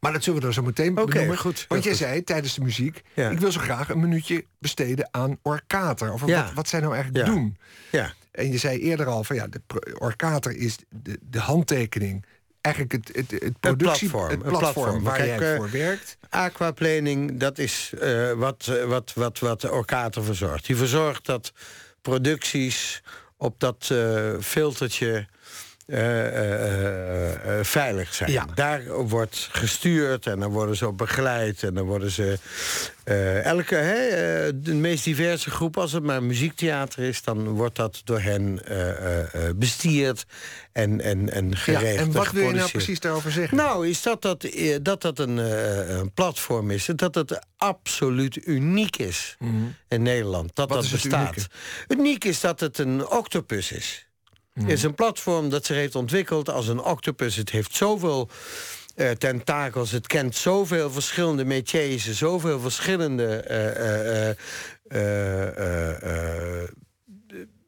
[0.00, 1.38] Maar dat zullen we dan zo meteen Oké, benoemen.
[1.38, 2.00] goed, Want jij goed.
[2.02, 3.02] zei tijdens de muziek...
[3.14, 3.30] Ja.
[3.30, 6.12] ik wil zo graag een minuutje besteden aan Orkater.
[6.12, 6.44] Over Ja.
[6.44, 7.32] wat, wat zij nou eigenlijk Ja.
[7.32, 7.56] doen.
[7.90, 8.12] Ja.
[8.30, 9.60] En je zei eerder al van ja, de
[9.98, 12.24] Orkater is de, de handtekening.
[12.62, 15.02] Eigenlijk het, het, het productie, platform, het platform, platform.
[15.02, 16.16] waar Kijk, jij voor werkt.
[16.28, 20.66] Aquaplaning, dat is eh, wat, eh, wat, wat, wat Orkater verzorgt.
[20.66, 21.52] Die verzorgt dat
[22.02, 23.02] producties
[23.36, 25.26] op dat eh, filtertje
[27.62, 28.30] veilig zijn.
[28.30, 28.46] Ja.
[28.54, 31.62] Daar wordt gestuurd en dan worden ze op begeleid.
[31.62, 32.38] En dan worden ze...
[33.04, 37.22] eh, elke, hè, eh, de meest diverse groep, als het maar muziektheater is...
[37.22, 40.24] dan wordt dat door hen eh, eh, eh, bestierd
[40.72, 41.94] en, en, en geregeld.
[41.94, 43.56] Ja, en wat wil je nou precies daarover zeggen?
[43.56, 46.88] Nou, is dat dat, eh, dat, dat een, eh, een platform is.
[46.96, 49.36] Dat het absoluut uniek is
[49.88, 50.50] in Nederland.
[50.54, 50.76] Dat Mhm.
[50.76, 51.46] Wat dat bestaat.
[51.88, 54.06] Uniek is dat het een octopus is.
[54.52, 57.36] Het is een platform dat zich heeft ontwikkeld als een octopus.
[57.36, 58.28] Het heeft zoveel
[58.94, 59.90] eh, tentakels.
[59.90, 62.10] Het kent zoveel verschillende métiers.
[62.12, 63.36] Zoveel verschillende...
[63.36, 64.36] eh, eh,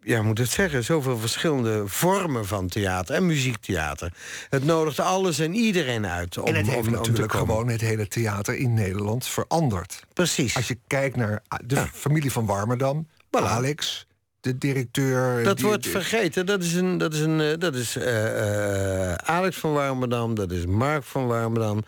[0.03, 4.12] ja, moet het zeggen, zoveel verschillende vormen van theater en muziektheater.
[4.49, 8.09] Het nodigt alles en iedereen uit om, en het heeft om- natuurlijk gewoon het hele
[8.09, 10.03] theater in Nederland veranderd.
[10.12, 10.57] Precies.
[10.57, 11.89] Als je kijkt naar de Ja.
[11.93, 13.41] familie van Warmerdam, Voilà.
[13.43, 14.07] Alex,
[14.45, 15.45] de directeur.
[15.45, 16.47] dat die- wordt vergeten.
[16.47, 20.51] Dat is, een, dat is, een, eh, dat is eh, eh, Alex van Warmerdam, dat
[20.51, 21.83] is Mark van Warmerdam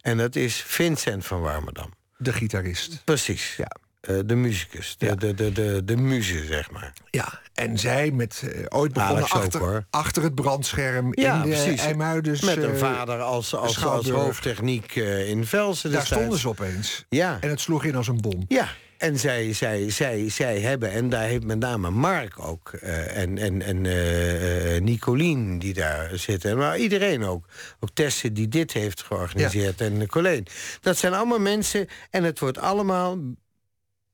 [0.00, 1.90] en dat is Vincent van Warmerdam.
[2.16, 3.04] de gitarist.
[3.04, 3.56] Precies.
[3.56, 3.76] Ja.
[4.24, 5.14] De muzikus, de, Ja.
[5.14, 6.92] de, de, de, de muze, zeg maar.
[7.10, 11.80] Ja, en zij met ooit begonnen ook, achter, achter het brandscherm Ja, in de precies.
[11.80, 12.40] IJmuiders.
[12.40, 14.94] Met een vader als, als, als hoofdtechniek
[15.26, 17.04] in Velsen Daar stonden ze opeens.
[17.08, 17.38] Ja.
[17.40, 18.44] En het sloeg in als een bom.
[18.48, 18.68] Ja,
[19.00, 23.38] en zij, zij, zij, zij hebben, en daar heeft met name Mark ook, eh, en,
[23.38, 27.46] en, en eh, eh, Nicolien die daar zitten, maar iedereen ook.
[27.80, 30.46] Ook Tesse die dit heeft georganiseerd en Colleen.
[30.80, 33.18] Dat zijn allemaal mensen en het wordt allemaal,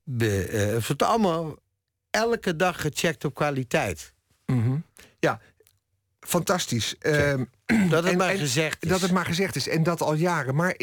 [0.03, 1.55] be, eh, het wordt allemaal
[2.09, 4.13] elke dag gecheckt op kwaliteit.
[4.45, 4.77] Mhm.
[5.19, 5.39] Ja,
[6.19, 6.95] fantastisch.
[6.99, 7.43] Ehm,
[7.89, 8.89] Dat het En- maar gezegd is.
[8.89, 9.67] dat het maar gezegd is.
[9.67, 10.55] En dat al jaren.
[10.55, 10.75] Maar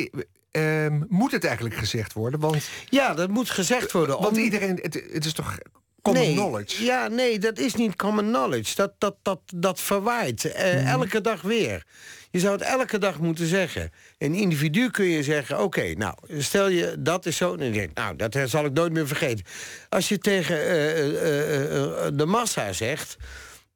[0.55, 2.41] eh, ehm, moet het eigenlijk gezegd worden?
[2.41, 4.21] Want, Ja, dat moet gezegd worden.
[4.21, 5.59] want iedereen, het, het is toch
[6.03, 6.85] common nee, knowledge?
[6.85, 8.75] Ja, nee, dat is niet common knowledge.
[8.75, 10.45] Dat, dat, dat, dat verwaait.
[10.53, 10.87] Eh, Mhm.
[10.87, 11.85] Elke dag weer.
[12.31, 13.91] Je zou het elke dag moeten zeggen.
[14.19, 17.53] Een individu kun je zeggen: oké, nou, stel je dat is zo.
[17.53, 19.45] En denk ik, nou, dat zal ik nooit meer vergeten.
[19.89, 23.17] Als je tegen eh, eh, eh, eh, de massa zegt,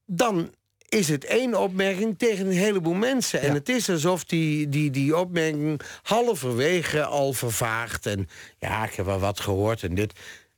[0.06, 0.54] dan
[0.88, 3.40] is het één opmerking tegen een heleboel mensen.
[3.40, 3.52] En Ja.
[3.54, 8.06] het is alsof die, die, die opmerking halverwege al vervaagt.
[8.06, 8.28] En
[8.58, 10.12] ja, ik heb wel wat gehoord en dit.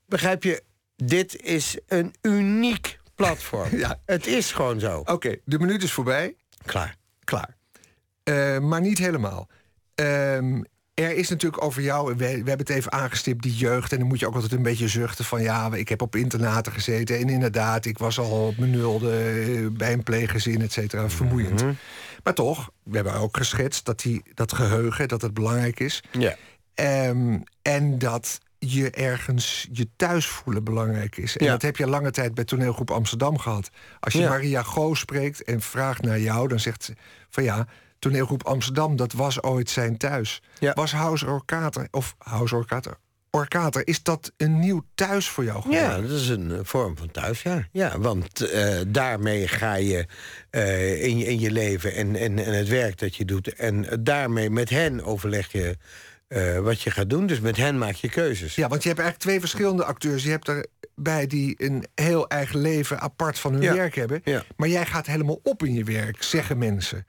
[0.06, 0.62] Begrijp je,
[0.96, 3.76] dit is een uniek platform.
[3.78, 4.00] Ja.
[4.06, 5.02] Het is gewoon zo.
[5.04, 6.34] Oké, de minuut is voorbij.
[6.64, 6.96] Klaar.
[7.24, 7.56] Klaar.
[8.22, 9.48] Eh, maar niet helemaal.
[9.94, 10.62] Ehm,
[11.02, 13.92] er is natuurlijk over jou, we, we hebben het even aangestipt, die jeugd.
[13.92, 16.72] En dan moet je ook altijd een beetje zuchten van ja, ik heb op internaten
[16.72, 17.18] gezeten.
[17.18, 21.08] En inderdaad, ik was al op mijn nulde eh, bij een pleeggezin, et cetera.
[21.10, 21.64] Vermoeiend.
[22.22, 26.02] Maar toch, we hebben ook geschetst dat die, dat geheugen, dat het belangrijk is.
[26.10, 26.36] Ja.
[26.74, 31.36] Ehm, en dat je ergens je thuis voelen belangrijk is.
[31.36, 31.50] En Ja.
[31.52, 33.70] dat heb je lange tijd bij toneelgroep Amsterdam gehad.
[34.00, 34.28] Als je Ja.
[34.28, 36.94] Maria Go spreekt en vraagt naar jou, dan zegt ze
[37.30, 37.66] van ja,
[38.00, 40.42] toneelgroep Amsterdam, dat was ooit zijn thuis.
[40.58, 40.72] Ja.
[40.72, 42.96] Was House Orkater of House Orkater?
[43.30, 45.88] Orkater, is dat een nieuw thuis voor jou geworden?
[45.88, 47.68] Ja, dat is een eh, vorm van thuis, ja.
[47.72, 50.06] ja want eh, daarmee ga je
[50.50, 53.54] eh, in, je in je leven en, en, en het werk dat je doet...
[53.54, 55.76] en daarmee met hen overleg je
[56.62, 57.26] wat je gaat doen.
[57.26, 58.54] Dus met hen maak je keuzes.
[58.54, 60.22] Ja, want je hebt eigenlijk twee verschillende acteurs.
[60.22, 60.50] Je hebt
[60.94, 63.74] erbij die een heel eigen leven apart van hun Ja.
[63.74, 64.20] werk hebben.
[64.24, 64.44] Ja.
[64.56, 67.06] Maar jij gaat helemaal op in je werk, zeggen mensen.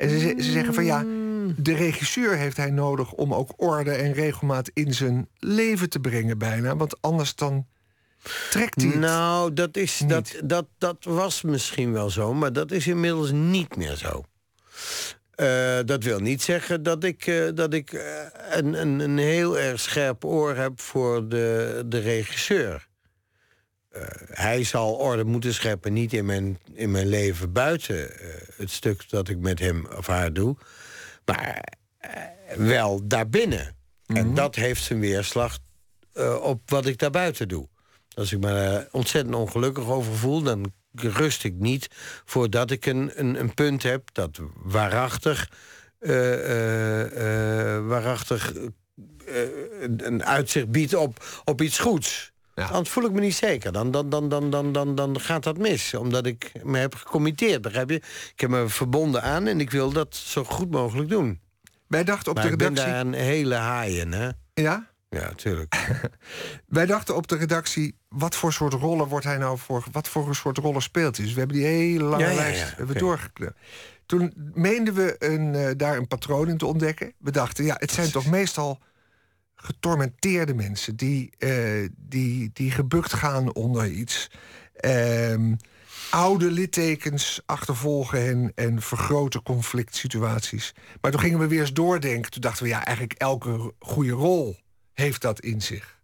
[0.00, 1.04] En ze, ze- ze zeggen van ja,
[1.56, 6.38] de regisseur heeft hij nodig om ook orde en regelmaat in zijn leven te brengen
[6.38, 6.76] bijna.
[6.76, 7.66] Want anders dan
[8.50, 8.98] trekt hij het.
[9.00, 10.08] Nou, dat, is, niet.
[10.10, 14.22] dat, dat, dat was misschien wel zo, maar dat is inmiddels niet meer zo.
[15.34, 18.02] Eh, dat wil niet zeggen dat ik, eh, dat ik eh,
[18.50, 22.88] een, een, een heel erg scherp oor heb voor de, de regisseur.
[24.00, 28.70] Eh, hij zal orde moeten scheppen, niet in mijn, in mijn leven buiten eh, het
[28.70, 30.56] stuk dat ik met hem of haar doe,
[31.24, 31.62] maar
[31.98, 32.10] eh,
[32.56, 33.76] wel daarbinnen.
[34.06, 35.58] En dat heeft zijn weerslag
[36.40, 37.68] op wat ik daarbuiten doe.
[38.14, 41.88] Als ik me ontzettend ongelukkig over voel, dan rust ik niet
[42.24, 45.50] voordat ik een, een, een punt heb dat waarachtig,
[47.86, 48.52] waarachtig
[49.80, 52.32] een- een uitzicht biedt op, op iets goeds.
[52.60, 52.66] Ja.
[52.66, 53.72] Anders voel ik me niet zeker.
[53.72, 55.94] Dan, dan, dan, dan, dan, dan, dan gaat dat mis.
[55.94, 57.96] Omdat ik me heb gecommitteerd, begrijp je?
[58.32, 61.40] Ik heb me verbonden aan en ik wil dat zo goed mogelijk doen.
[61.86, 62.92] Wij dachten op Maar de ik ben redactie.
[62.94, 64.28] daar een hele haai in, hè?
[64.54, 64.88] Ja?
[65.08, 65.74] Ja, tuurlijk.
[66.66, 69.84] Wij dachten op de redactie, wat voor soort rollen wordt hij nou voor?
[69.92, 71.24] Wat voor een soort rollen speelt hij?
[71.24, 72.98] Dus we hebben die hele lange Ja, ja, lijst hebben oké.
[72.98, 73.56] doorgekleurd.
[74.06, 77.12] Toen meenden we een, eh, daar een patroon in te ontdekken.
[77.18, 78.78] We dachten, ja, het zijn toch meestal
[79.62, 84.30] getormenteerde mensen die, eh, die, die gebukt gaan onder iets.
[84.74, 85.54] Ehm,
[86.10, 90.74] oude littekens achtervolgen hen en vergroten conflict situaties.
[91.00, 92.30] Maar toen gingen we weer eens doordenken.
[92.30, 94.56] Toen dachten we, ja, eigenlijk elke goede rol
[94.92, 95.98] heeft dat in zich.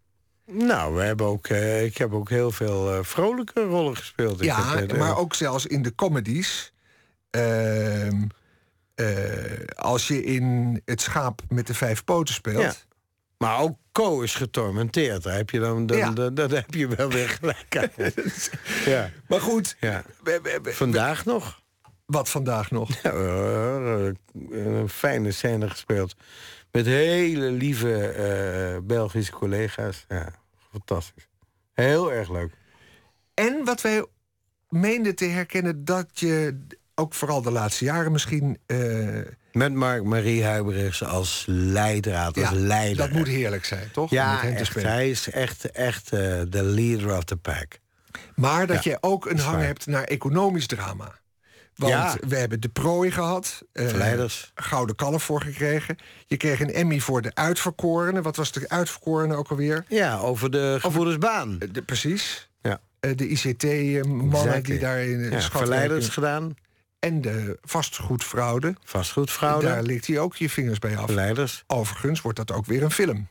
[0.51, 4.43] Nou, we hebben ook, eh, ik heb ook heel veel eh, vrolijke rollen gespeeld.
[4.43, 6.73] Ja, heb, maar ook zelfs in de comedies.
[7.29, 8.21] Ehm,
[8.95, 9.05] eh,
[9.75, 12.61] als je in Het Schaap met de Vijf Poten speelt.
[12.61, 12.73] Ja.
[13.37, 15.23] Maar ook Co is getormenteerd.
[15.23, 16.11] Daar heb je dan, dan, Ja.
[16.11, 17.89] dan, dan heb je wel weer gelijk aan.
[18.93, 20.03] ja, Maar goed, ja.
[20.23, 21.61] we- we- we- Vandaag nog.
[22.05, 23.01] wat vandaag nog.
[23.01, 23.11] Ja,
[24.51, 26.15] een fijne scène gespeeld.
[26.71, 30.05] Met hele lieve eh, Belgische collega's.
[30.07, 30.33] Ja,
[30.71, 31.27] fantastisch.
[31.73, 32.53] Heel erg leuk.
[33.33, 34.05] En wat wij
[34.69, 36.59] meenden te herkennen, dat je
[36.95, 38.57] ook vooral de laatste jaren misschien.
[38.65, 39.19] eh,
[39.57, 42.97] Met Mark-Marie Huibrechts als leidraad, als leider.
[42.97, 44.09] dat moet heerlijk zijn, toch?
[44.09, 44.73] Ja, echt.
[44.73, 47.79] Hij is echt, echt eh, de leader of the pack.
[48.35, 51.11] Maar dat Ja, je ook een hang hebt naar economisch drama.
[51.75, 52.15] Want Ja.
[52.27, 53.61] we hebben de prooi gehad.
[53.73, 54.51] eh, Verleiders.
[54.55, 55.97] Gouden kalf voor gekregen.
[56.25, 58.21] Je kreeg een Emmy voor de uitverkorene.
[58.21, 59.85] Wat was de uitverkorene ook alweer?
[59.87, 61.57] Ja, over de gevoelensbaan.
[61.71, 62.49] De, precies.
[62.61, 62.79] Ja.
[62.99, 64.61] Eh, de ICT-mannen Exactly.
[64.61, 66.55] die daar in de Ja, verleiders gedaan.
[67.07, 68.75] En de vastgoedfraude.
[68.83, 69.65] Vastgoedfraude.
[69.65, 71.05] Daar ligt hij ook je vingers bij af.
[71.05, 71.63] Verleiders.
[71.67, 73.27] Overigens wordt dat ook weer een film.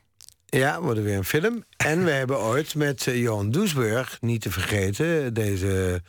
[0.47, 1.65] Ja, wordt er weer een film.
[1.77, 6.03] En we hebben ooit met eh, Johan Doesburg, niet te vergeten, deze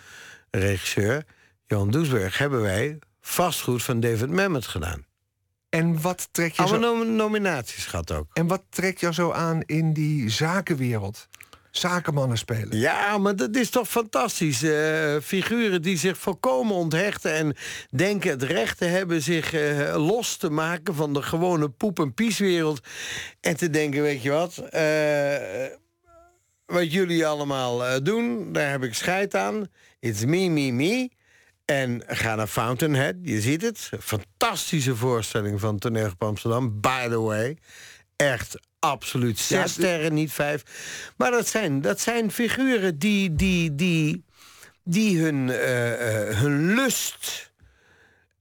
[0.52, 1.26] regisseur,
[1.66, 5.06] Johan Doesburg, hebben wij vastgoed van David Mamet gedaan.
[5.70, 8.28] En wat trek je Alle zo, nom- nominaties gehad ook.
[8.34, 11.28] en wat trekt jou zo aan in die zakenwereld?
[11.72, 12.78] Zakenmannen spelen.
[12.78, 14.64] Ja, maar dat is toch fantastisch.
[14.64, 17.56] Eh, figuren die zich volkomen onthechten en
[17.90, 22.14] denken het recht te hebben zich eh, los te maken van de gewone poep- en
[22.14, 22.80] pieswereld.
[23.42, 25.66] En te denken, weet je wat, eh,
[26.66, 29.68] wat jullie allemaal doen, daar heb ik scheid aan.
[30.00, 31.10] It's me, me, me.
[31.66, 33.90] En ga naar Fountainhead, je ziet het.
[34.00, 37.58] Fantastische voorstelling van Toneel op Amsterdam, by the way.
[38.16, 38.60] Echt
[38.90, 40.64] absoluut zes Ja, sterren, niet vijf.
[41.18, 44.24] Maar dat zijn, dat zijn figuren die, die, die,
[44.84, 47.52] die hun, eh, eh, hun lust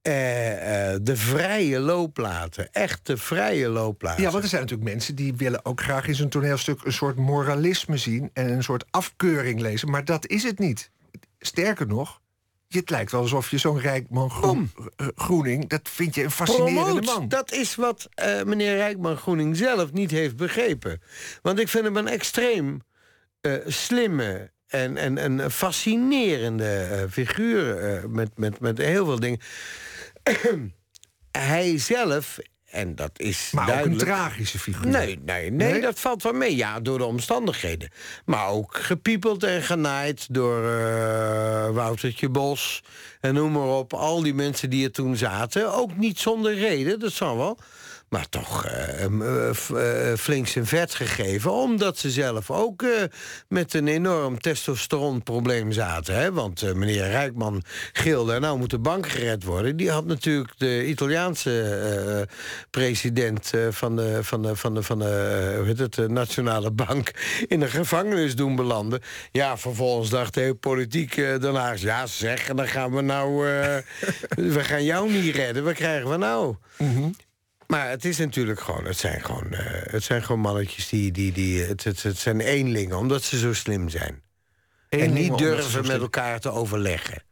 [0.03, 0.13] eh,
[1.03, 2.73] de vrije loop laten.
[2.73, 4.23] Echt de vrije loop laten.
[4.23, 7.17] Ja, want er zijn natuurlijk mensen die willen ook graag in zo'n toneelstuk een soort
[7.17, 9.91] moralisme zien en een soort afkeuring lezen.
[9.91, 10.91] Maar dat is het niet.
[11.39, 12.21] Sterker nog,
[12.69, 17.01] het lijkt wel alsof je zo'n Rijkman Groen, eh, Groening, dat vind je een fascinerende
[17.01, 17.05] Promoot.
[17.05, 17.29] man.
[17.29, 21.03] Dat is wat eh, meneer Rijkman Groening zelf niet heeft begrepen.
[21.43, 22.81] Want ik vind hem een extreem
[23.41, 29.41] eh, slimme en, en, en een fascinerende figuur met, met, met heel veel dingen.
[31.31, 32.39] Hij zelf,
[32.77, 34.87] en dat is maar ook een tragische figuur.
[34.91, 35.81] Nee, nee, nee, Nee?
[35.81, 36.57] dat valt wel mee.
[36.57, 37.91] Ja, door de omstandigheden.
[38.25, 42.83] Maar ook gepiepeld en genaaid door eh, Woutertje Bos.
[43.21, 43.93] En noem maar op.
[43.95, 45.73] Al die mensen die er toen zaten.
[45.75, 47.59] Ook niet zonder reden, dat zal wel.
[48.17, 48.67] Maar toch
[49.73, 51.53] uh, flink zijn vet gegeven.
[51.53, 52.85] Omdat ze zelf ook
[53.49, 56.15] met een enorm testosteronprobleem zaten.
[56.15, 56.33] Hè?
[56.33, 57.63] Want meneer Rijkman
[57.93, 59.77] gilde, nou moet de bank gered worden.
[59.77, 62.29] Die had natuurlijk de Italiaanse
[62.71, 67.11] president van de, van de, van de, van de, weet het, Nationale Bank
[67.47, 69.01] in de gevangenis doen belanden.
[69.33, 73.45] Ja, vervolgens dacht de politiek daarna, ja zeg, dan gaan we nou,
[74.55, 75.65] we gaan jou niet redden.
[75.65, 76.55] Wat krijgen we nou?
[77.67, 81.33] Maar het is natuurlijk gewoon, het zijn gewoon, uh, het zijn gewoon mannetjes die, die,
[81.33, 84.23] die het, het, het zijn eenlingen, omdat ze zo slim zijn.
[84.89, 87.23] en niet durven met elkaar te overleggen.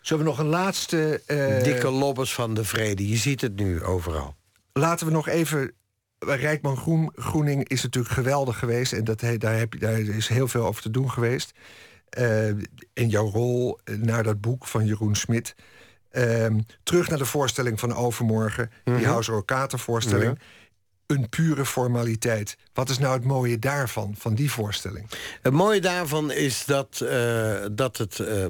[0.00, 1.22] Zullen we nog een laatste...
[1.26, 1.62] Uh...
[1.62, 4.36] Dikke lobbers van de vrede, je ziet het nu overal.
[4.72, 5.72] Laten we nog even...
[6.18, 8.92] Rijkman Groen, Groening is natuurlijk geweldig geweest...
[8.92, 11.52] en dat, daar, heb, daar is heel veel over te doen geweest.
[12.18, 12.48] Uh,
[12.92, 15.54] in jouw rol naar dat boek van Jeroen Smit...
[16.18, 19.04] Ehm, terug naar de voorstelling van overmorgen, die mhm.
[19.04, 19.42] House
[19.76, 20.38] voorstelling.
[21.06, 22.56] Een pure formaliteit.
[22.72, 25.10] Wat is nou het mooie daarvan, van die voorstelling?
[25.42, 28.44] Het mooie daarvan is dat, uh, dat het uh,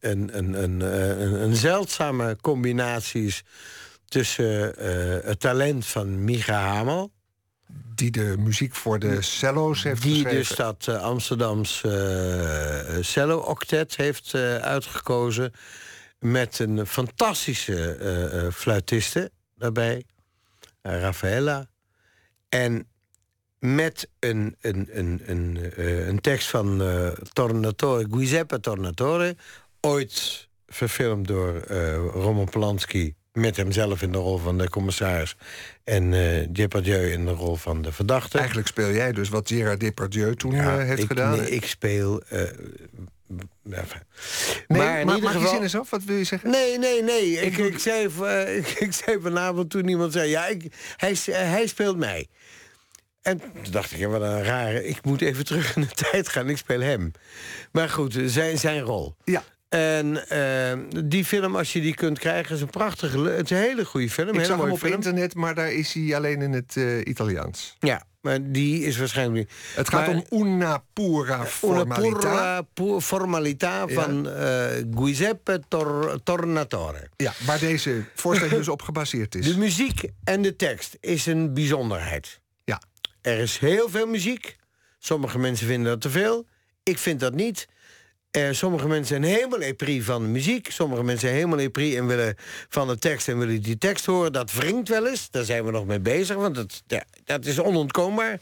[0.00, 3.44] een, een, een, eh, een, een zeldzame combinatie is
[4.04, 4.74] tussen
[5.26, 7.12] het talent van Micha Hamel
[7.94, 10.30] die de muziek voor de cello's heeft die geschreven.
[10.30, 15.52] Die dus dat Amsterdamse cello-octet heeft uitgekozen
[16.22, 17.98] met een fantastische
[18.32, 20.04] uh, fluitiste daarbij,
[20.82, 21.68] uh, Raffaella.
[22.48, 22.86] En
[23.58, 25.58] met een, een, een, een,
[26.08, 26.82] een tekst van
[27.32, 29.36] Tornatore, Giuseppe Tornatore,
[29.80, 31.58] ooit verfilmd door
[32.12, 35.36] Roman Polanski met hemzelf in de rol van de commissaris
[35.84, 38.38] en uh, Depardieu in de rol van de verdachte.
[38.38, 41.38] Eigenlijk speel jij dus wat Gerard Depardieu toen heeft gedaan.
[41.38, 42.22] Nee, ik speel
[43.62, 45.42] Nee, maar in ieder geval...
[45.42, 45.90] je zin eens af?
[45.90, 46.50] Wat wil je zeggen?
[46.50, 47.30] Nee, nee, nee.
[47.30, 50.30] Ik, ik, zei, uh, ik, ik, zei vanavond toen iemand zei...
[50.30, 52.28] ja, ik, hij, hij speelt mij.
[53.22, 54.84] En toen dacht ik, ja, wat een rare...
[54.84, 57.12] ik moet even terug in de tijd gaan, ik speel hem.
[57.72, 59.16] Maar goed, zijn, zijn rol.
[59.24, 59.44] Ja.
[59.72, 63.20] En uh, die film, als je die kunt krijgen, is een prachtige...
[63.20, 64.38] het is een hele goede film.
[64.38, 64.92] Ik zag hem op film.
[64.92, 67.76] internet, maar daar is hij alleen in het uh, Italiaans.
[67.80, 69.50] Ja, maar die is waarschijnlijk...
[69.74, 72.00] Het gaat om una pura formalità.
[72.00, 77.08] Una pura formalità van uh, Giuseppe Tor Tornatore.
[77.16, 79.46] Ja, waar deze voorstelling dus op gebaseerd is.
[79.46, 82.40] De muziek en de tekst is een bijzonderheid.
[82.64, 82.82] Ja.
[83.20, 84.56] Er is heel veel muziek.
[84.98, 86.46] Sommige mensen vinden dat te veel.
[86.82, 87.68] Ik vind dat niet.
[88.38, 90.70] Uh, sommige mensen zijn helemaal epris van muziek.
[90.70, 92.36] Sommige mensen zijn helemaal epris en willen
[92.68, 94.32] van de tekst en willen die tekst horen.
[94.32, 95.30] Dat wringt wel eens.
[95.30, 98.38] Daar zijn we nog mee bezig, want dat, ja, dat is onontkoombaar.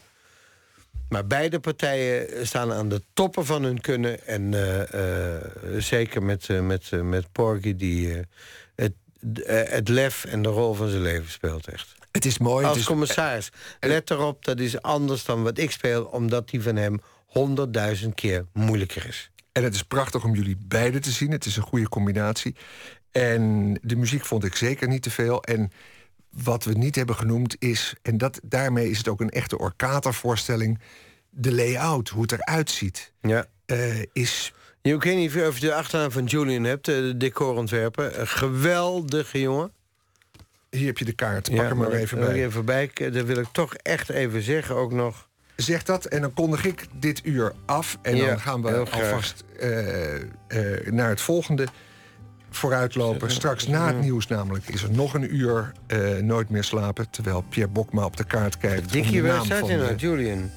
[1.09, 4.27] Maar beide partijen staan aan de toppen van hun kunnen.
[4.27, 5.35] En uh, uh,
[5.77, 8.25] zeker met, met, met Porgy, die
[8.75, 8.93] het,
[9.69, 11.95] het lef en de rol van zijn leven speelt echt.
[12.11, 12.65] Het is mooi.
[12.65, 12.83] Als is...
[12.83, 13.49] commissaris.
[13.79, 16.03] Let erop, dat is anders dan wat ik speel...
[16.03, 19.31] omdat die van hem honderdduizend keer moeilijker is.
[19.51, 21.31] En het is prachtig om jullie beide te zien.
[21.31, 22.55] Het is een goede combinatie.
[23.11, 25.43] En de muziek vond ik zeker niet te veel.
[25.43, 25.71] En
[26.29, 27.95] wat we niet hebben genoemd is...
[28.01, 30.79] en dat, daarmee is het ook een echte orkatervoorstelling...
[31.29, 33.45] de layout, hoe het eruit ziet, ja.
[33.65, 34.53] Uh, is...
[34.81, 38.19] Je weet niet of je de achternaam van Julian hebt, de decorontwerper.
[38.19, 39.71] Een geweldige jongen.
[40.69, 42.45] Hier heb je de kaart, pak ja, hem maar even bij.
[42.45, 42.91] Even bij.
[42.93, 45.29] Dat wil ik toch echt even zeggen ook nog
[45.61, 47.97] zeg dat en dan kondig ik dit uur af.
[48.01, 51.67] En dan gaan we alvast uh, uh, naar het volgende
[52.49, 53.31] vooruitlopen.
[53.31, 57.09] Straks na het nieuws namelijk is er nog een uur uh, Nooit meer slapen...
[57.09, 58.91] terwijl Pierre Bokma op de kaart kijkt.
[58.91, 60.51] Dikkie, je nou, Julian?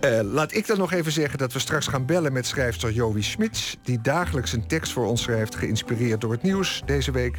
[0.32, 3.76] laat ik dan nog even zeggen dat we straks gaan bellen met schrijfster Jowie Smits...
[3.82, 5.54] die dagelijks een tekst voor ons schrijft...
[5.54, 7.38] geïnspireerd door het nieuws deze week.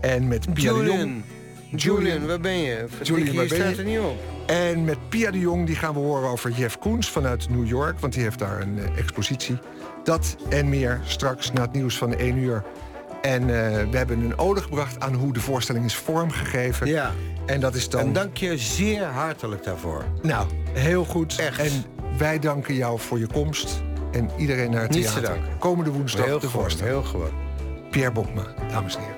[0.00, 1.22] En met Pia de Jong...
[1.76, 2.86] Julian, waar ben je?
[3.02, 3.64] Julian, waar ben je?
[3.64, 4.16] staat er niet op.
[4.46, 7.98] En met Pia de Jong die gaan we horen over Jeff Koens vanuit New York...
[8.00, 9.58] want die heeft daar een uh, expositie.
[10.04, 12.64] Dat en meer straks na het nieuws van 1 uur.
[13.22, 13.48] En uh,
[13.90, 16.86] we hebben een ode gebracht aan hoe de voorstelling is vormgegeven.
[16.86, 17.12] Ja.
[17.46, 18.00] En dat is dan...
[18.00, 20.04] En dank je zeer hartelijk daarvoor.
[20.22, 21.38] Nou, heel goed.
[21.38, 21.58] Echt.
[21.58, 21.84] En
[22.18, 23.82] wij danken jou voor je komst.
[24.12, 25.38] En iedereen naar het Niets theater.
[25.58, 26.94] Komende woensdag heel de gewoon, voorstelling.
[26.94, 27.32] Heel gewoon.
[27.90, 29.17] Pierre Bokma, dames en heren.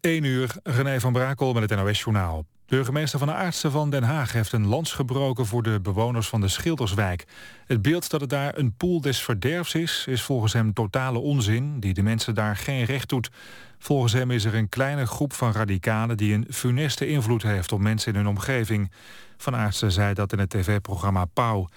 [0.00, 2.44] 1 uur, René van Brakel met het NOS-journaal.
[2.66, 6.28] De burgemeester van de Aartsen van Den Haag heeft een lans gebroken voor de bewoners
[6.28, 7.24] van de Schilderswijk.
[7.66, 11.80] Het beeld dat het daar een poel des verderfs is, is volgens hem totale onzin
[11.80, 13.30] die de mensen daar geen recht doet.
[13.78, 17.80] Volgens hem is er een kleine groep van radicalen die een funeste invloed heeft op
[17.80, 18.90] mensen in hun omgeving.
[19.36, 21.68] Van Aartsen zei dat in het tv-programma Pauw.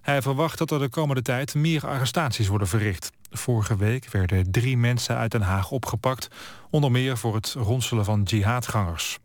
[0.00, 3.10] Hij verwacht dat er de komende tijd meer arrestaties worden verricht.
[3.30, 6.28] Vorige week werden drie mensen uit Den Haag opgepakt...
[6.70, 9.18] onder meer voor het ronselen van jihadgangers.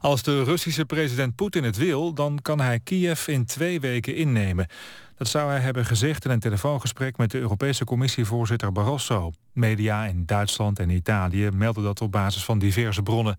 [0.00, 2.12] Als de Russische president Poetin het wil...
[2.12, 4.66] dan kan hij Kiev in twee weken innemen.
[5.16, 7.16] Dat zou hij hebben gezegd in een telefoongesprek...
[7.16, 9.32] met de Europese Commissievoorzitter Barroso.
[9.52, 13.38] Media in Duitsland en Italië melden dat op basis van diverse bronnen.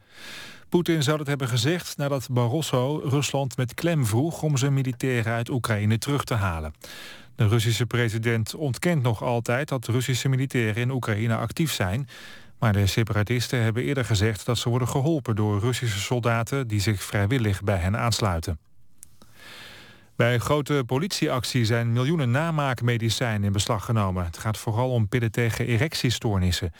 [0.69, 4.41] Poetin zou dat hebben gezegd nadat Barroso Rusland met klem vroeg...
[4.41, 6.73] om zijn militairen uit Oekraïne terug te halen.
[7.39, 12.07] De Russische president ontkent nog altijd dat Russische militairen in Oekraïne actief zijn.
[12.57, 17.03] Maar de separatisten hebben eerder gezegd dat ze worden geholpen door Russische soldaten die zich
[17.03, 18.59] vrijwillig bij hen aansluiten.
[20.15, 24.25] Bij een grote politieactie zijn miljoenen namaakmedicijnen in beslag genomen.
[24.25, 26.73] Het gaat vooral om pillen tegen erectiestoornissen.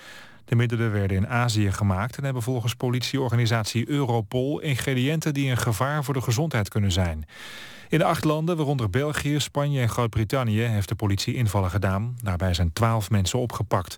[0.46, 6.04] De middelen werden in Azië gemaakt en hebben volgens politieorganisatie Europol ingrediënten die een gevaar
[6.04, 7.26] voor de gezondheid kunnen zijn.
[7.90, 12.18] In de acht landen, waaronder België, Spanje en Groot-Brittannië, heeft de politie invallen gedaan.
[12.24, 13.98] Daarbij zijn twaalf mensen opgepakt.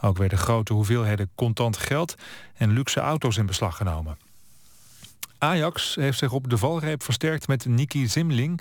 [0.00, 2.14] Ook werden grote hoeveelheden contant geld
[2.54, 4.18] en luxe auto's in beslag genomen.
[5.38, 8.60] Ajax heeft zich op de valreep versterkt met Niki Zimling.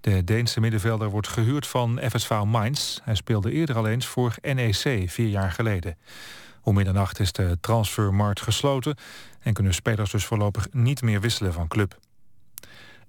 [0.00, 2.98] De Deense middenvelder wordt gehuurd van FSV Mainz.
[3.02, 5.96] Hij speelde eerder al eens voor NEC vier jaar geleden.
[6.62, 8.96] Om middernacht is de transfermarkt gesloten...
[9.40, 11.98] en kunnen spelers dus voorlopig niet meer wisselen van club.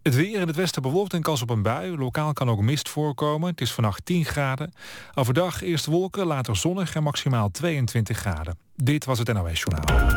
[0.10, 1.97] Het weer in het westen bewolkt en kans op een bui.
[1.97, 3.49] Lokaal kan ook mist voorkomen.
[3.49, 4.74] Het is vannacht 10 graden.
[5.16, 8.57] Overdag eerst wolken, later zonnig en maximaal 22 graden.
[8.76, 10.07] Dit was het NOS Journaal.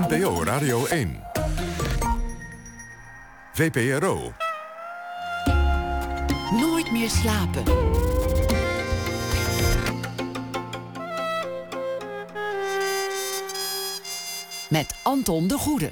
[0.00, 1.20] NPO Radio 1.
[3.52, 4.32] VPRO.
[6.50, 7.62] Nooit meer slapen.
[14.68, 15.90] Met Anton de Goede.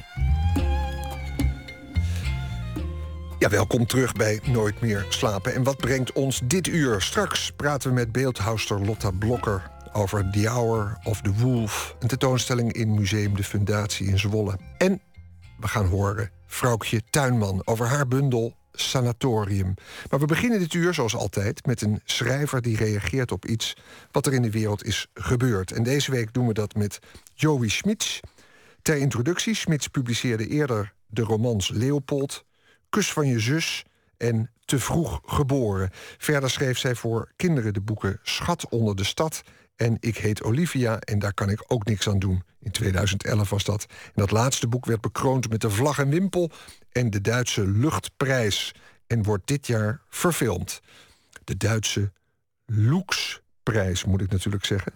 [3.45, 5.55] Ja, welkom terug bij Nooit meer slapen.
[5.55, 7.03] En wat brengt ons dit uur?
[7.03, 11.97] Straks praten we met beeldhouster Lotta Blokker over The Hour of the Wolf.
[11.99, 14.59] Een tentoonstelling in Museum de Fundatie in Zwolle.
[14.79, 15.01] En
[15.61, 19.75] we gaan horen vrouwtje Tuinman over haar bundel Sanatorium.
[20.11, 23.77] Maar we beginnen dit uur, zoals altijd, met een schrijver die reageert op iets
[24.11, 25.73] wat er in de wereld is gebeurd.
[25.73, 26.99] En deze week doen we dat met
[27.35, 28.21] Joey Schmitz.
[28.83, 32.45] Ter introductie, Smits publiceerde eerder de romans Leopold,
[32.95, 33.85] Kus van je zus
[34.17, 35.91] en Te vroeg geboren.
[36.19, 39.43] Verder schreef zij voor kinderen de boeken Schat onder de stad
[39.77, 42.43] en Ik heet Olivia en daar kan ik ook niks aan doen.
[42.61, 43.87] In 2011 was dat.
[43.89, 46.51] En dat laatste boek werd bekroond met de vlag en wimpel
[46.93, 48.75] en de Duitse luchtprijs
[49.07, 50.81] en wordt dit jaar verfilmd.
[51.45, 52.13] De Duitse
[52.67, 54.93] Luxprijs moet ik natuurlijk zeggen.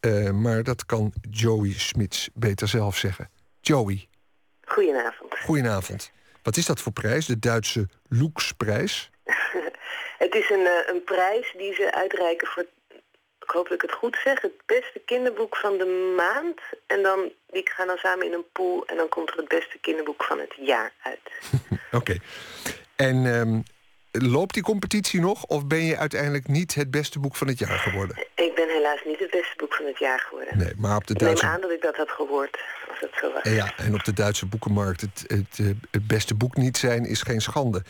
[0.00, 3.30] Uh, maar dat kan Joey Smits beter zelf zeggen.
[3.60, 4.08] Joey.
[4.64, 5.38] Goedenavond.
[5.44, 6.14] Goedenavond.
[6.46, 9.10] Wat is dat voor prijs, de Duitse Luxprijs?
[10.24, 12.66] het is een, uh, een prijs die ze uitreiken voor,
[13.40, 16.60] ik hoop dat ik het goed zeg, het beste kinderboek van de maand.
[16.86, 19.78] En dan, die gaan dan samen in een pool en dan komt er het beste
[19.78, 21.30] kinderboek van het jaar uit.
[22.00, 22.16] Oké.
[22.96, 23.62] En um,
[24.18, 27.78] loopt die competitie nog of ben je uiteindelijk niet het beste boek van het jaar
[27.78, 28.16] geworden?
[28.34, 30.58] Ik ben helaas niet het beste boek van het jaar geworden.
[30.58, 31.44] Nee, maar op de ik Duitse...
[31.44, 32.58] neem aan dat ik dat had gehoord,
[32.88, 33.42] als dat zo was.
[33.42, 37.22] Ja, en op de Duitse boekenmarkt het, het, eh, het beste boek niet zijn is
[37.22, 37.82] geen schande.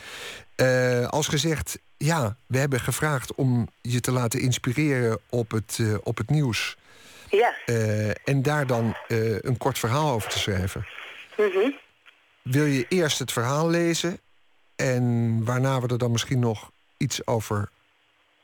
[0.57, 5.97] Uh, als gezegd, ja, we hebben gevraagd om je te laten inspireren op het, uh,
[6.03, 6.77] op het nieuws.
[7.31, 7.55] Ja.
[7.67, 8.97] Uh, en daar dan
[9.41, 10.87] een kort verhaal over te schrijven.
[11.37, 11.79] Mm -hmm.
[12.43, 14.21] Wil je eerst het verhaal lezen
[14.77, 17.69] en waarna we er dan misschien nog iets over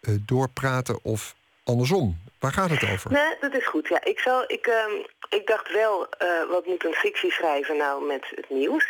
[0.01, 2.18] uh, doorpraten of andersom.
[2.39, 3.12] Waar gaat het over?
[3.12, 3.89] Nee, dat is goed.
[3.89, 8.33] Ja, ik, zal, ik, uh, ik dacht wel, uh, wat moet een fictieschrijver nou met
[8.35, 8.87] het nieuws?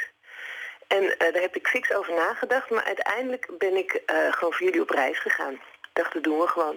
[0.86, 2.70] En uh, daar heb ik fix over nagedacht.
[2.70, 5.52] Maar uiteindelijk ben ik gewoon voor jullie op reis gegaan.
[5.52, 6.76] Ik dacht, dat doen we gewoon.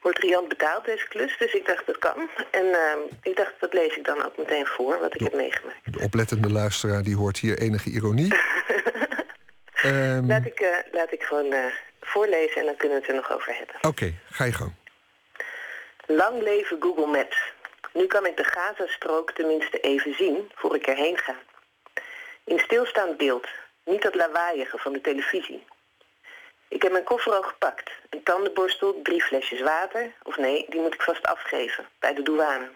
[0.00, 2.28] Wordt Riant betaald, deze klus, dus ik dacht, dat kan.
[2.50, 5.34] En ehm, ik dacht, dat lees ik dan ook meteen voor, wat ik de, heb
[5.34, 5.92] meegemaakt.
[5.92, 8.34] De oplettende luisteraar, die hoort hier enige ironie.
[9.82, 10.26] Um...
[10.26, 11.64] Laat, ik, uh, laat ik gewoon uh,
[12.00, 13.76] voorlezen en dan kunnen we het er nog over hebben.
[13.76, 14.74] Oké, okay, ga je gang.
[16.06, 17.52] Lang leven Google Maps.
[17.92, 21.36] Nu kan ik de Gazastrook tenminste even zien voor ik erheen ga.
[22.44, 23.48] In stilstaand beeld,
[23.84, 25.64] niet dat lawaaiige van de televisie.
[26.68, 27.90] Ik heb mijn koffer al gepakt.
[28.10, 30.12] Een tandenborstel, drie flesjes water.
[30.22, 32.70] Of nee, die moet ik vast afgeven, bij de douane.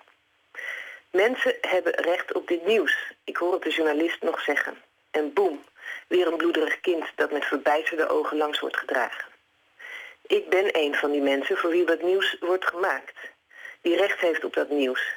[1.11, 3.13] Mensen hebben recht op dit nieuws.
[3.25, 4.77] Ik hoor het de journalist nog zeggen.
[5.11, 5.65] En boem,
[6.09, 9.25] weer een bloederig kind dat met verbijsterde ogen langs wordt gedragen.
[10.27, 13.17] Ik ben een van die mensen voor wie dat nieuws wordt gemaakt.
[13.83, 15.17] Die recht heeft op dat nieuws.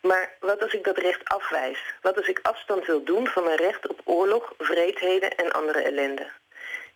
[0.00, 1.78] Maar wat als ik dat recht afwijs?
[2.02, 6.30] Wat als ik afstand wil doen van mijn recht op oorlog, vreedheden en andere ellende?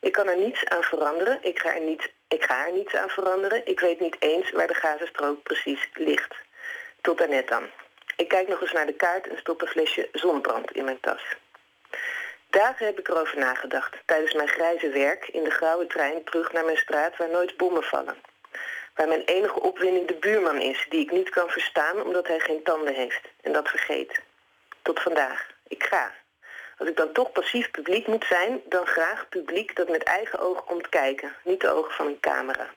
[0.00, 1.38] Ik kan er niets aan veranderen.
[1.42, 3.66] Ik ga er, niet, ik ga er niets aan veranderen.
[3.66, 6.34] Ik weet niet eens waar de Gazastrook precies ligt.
[7.00, 7.70] Tot daarnet dan.
[8.16, 11.22] Ik kijk nog eens naar de kaart en stop een flesje zonbrand in mijn tas.
[12.52, 16.64] Dagen heb ik erover nagedacht, tijdens mijn grijze werk in de grauwe trein terug naar
[16.64, 18.16] mijn straat waar nooit bommen vallen.
[18.94, 22.62] Waar mijn enige opwinding de buurman is, die ik niet kan verstaan omdat hij geen
[22.62, 24.20] tanden heeft en dat vergeet.
[24.82, 25.46] Tot vandaag.
[25.68, 26.14] Ik ga.
[26.78, 30.64] Als ik dan toch passief publiek moet zijn, dan graag publiek dat met eigen ogen
[30.64, 32.70] komt kijken, niet de ogen van een camera.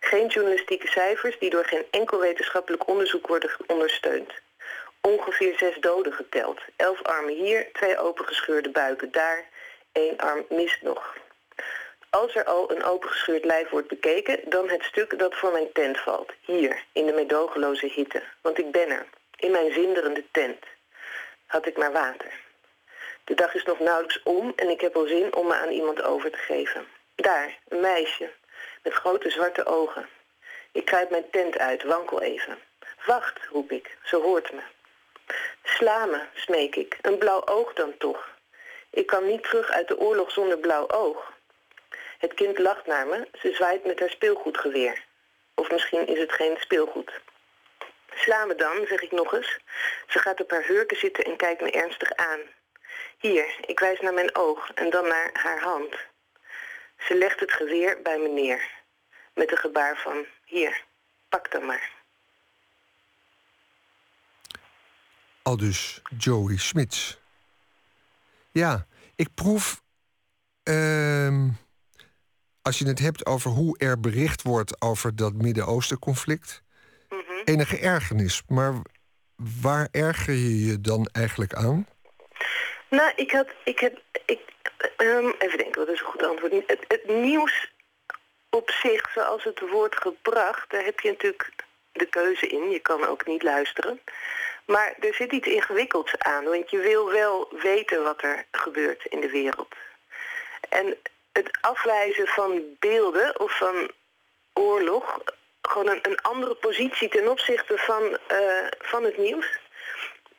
[0.00, 4.32] Geen journalistieke cijfers die door geen enkel wetenschappelijk onderzoek worden ondersteund
[5.08, 6.60] ongeveer zes doden geteld.
[6.76, 9.48] Elf armen hier, twee opengescheurde buiken daar,
[9.92, 11.16] één arm mist nog.
[12.10, 16.00] Als er al een opengescheurd lijf wordt bekeken, dan het stuk dat voor mijn tent
[16.00, 16.32] valt.
[16.40, 18.22] Hier, in de medogeloze hitte.
[18.40, 20.64] Want ik ben er, in mijn zinderende tent.
[21.46, 22.32] Had ik maar water.
[23.24, 26.02] De dag is nog nauwelijks om en ik heb al zin om me aan iemand
[26.02, 26.86] over te geven.
[27.14, 28.30] Daar, een meisje,
[28.82, 30.08] met grote zwarte ogen.
[30.72, 32.58] Ik kruip mijn tent uit, wankel even.
[33.06, 34.60] Wacht, roep ik, ze hoort me.
[35.62, 36.98] Sla me, smeek ik.
[37.02, 38.30] Een blauw oog dan toch.
[38.90, 41.32] Ik kan niet terug uit de oorlog zonder blauw oog.
[42.18, 43.28] Het kind lacht naar me.
[43.32, 45.04] Ze zwaait met haar speelgoedgeweer.
[45.54, 47.20] Of misschien is het geen speelgoed.
[48.14, 49.58] Sla me dan, zeg ik nog eens.
[50.08, 52.40] Ze gaat op haar hurken zitten en kijkt me ernstig aan.
[53.18, 55.96] Hier, ik wijs naar mijn oog en dan naar haar hand.
[56.98, 58.70] Ze legt het geweer bij me neer.
[59.34, 60.84] Met een gebaar van, hier,
[61.28, 62.01] pak dan maar.
[65.42, 67.18] Al dus Joey Smits.
[68.52, 68.86] Ja,
[69.16, 69.82] ik proef.
[70.62, 71.48] ehm,
[72.62, 76.62] als je het hebt over hoe er bericht wordt over dat Midden-Oosten conflict.
[77.44, 78.42] enige ergernis.
[78.48, 78.74] Maar
[79.60, 81.86] waar erger je je dan eigenlijk aan?
[82.90, 84.40] Nou, ik had, ik heb, ik,
[84.96, 86.52] ehm, even denken, wat is een goed antwoord?
[86.52, 87.72] Het, het nieuws
[88.50, 91.52] op zich, zoals het wordt gebracht, daar heb je natuurlijk
[91.92, 92.70] de keuze in.
[92.70, 94.00] Je kan ook niet luisteren.
[94.64, 99.20] Maar er zit iets ingewikkelds aan, want je wil wel weten wat er gebeurt in
[99.20, 99.74] de wereld.
[100.68, 100.96] En
[101.32, 103.90] het afwijzen van beelden of van
[104.52, 105.18] oorlog,
[105.62, 109.60] gewoon een, andere positie ten opzichte van, eh, van het nieuws,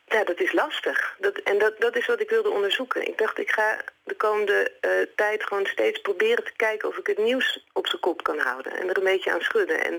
[0.06, 1.16] ja, dat is lastig.
[1.18, 3.06] Dat, en dat, dat is wat ik wilde onderzoeken.
[3.06, 7.06] Ik dacht, ik ga de komende eh, tijd gewoon steeds proberen te kijken of ik
[7.06, 8.72] het nieuws op zijn kop kan houden.
[8.72, 9.84] En er een beetje aan schudden.
[9.84, 9.94] En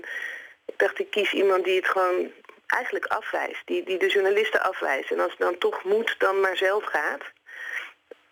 [0.64, 2.32] ik dacht, ik kies iemand die het gewoon
[2.66, 3.62] eigenlijk afwijst.
[3.64, 5.10] Die, die de journalisten afwijst.
[5.10, 7.22] En als het dan toch moet, dan maar zelf gaat.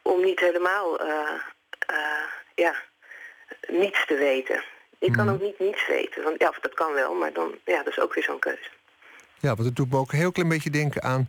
[0.03, 1.41] Om niet helemaal, eh,
[1.87, 2.75] eh, ja,
[3.69, 4.65] niets te weten.
[4.99, 6.23] Ik kan ook niet niets weten.
[6.23, 8.69] Want, ja, dat kan wel, maar dan, ja, dat is ook weer zo'n keuze.
[9.39, 11.29] Ja, want het doet me ook een heel klein beetje denken aan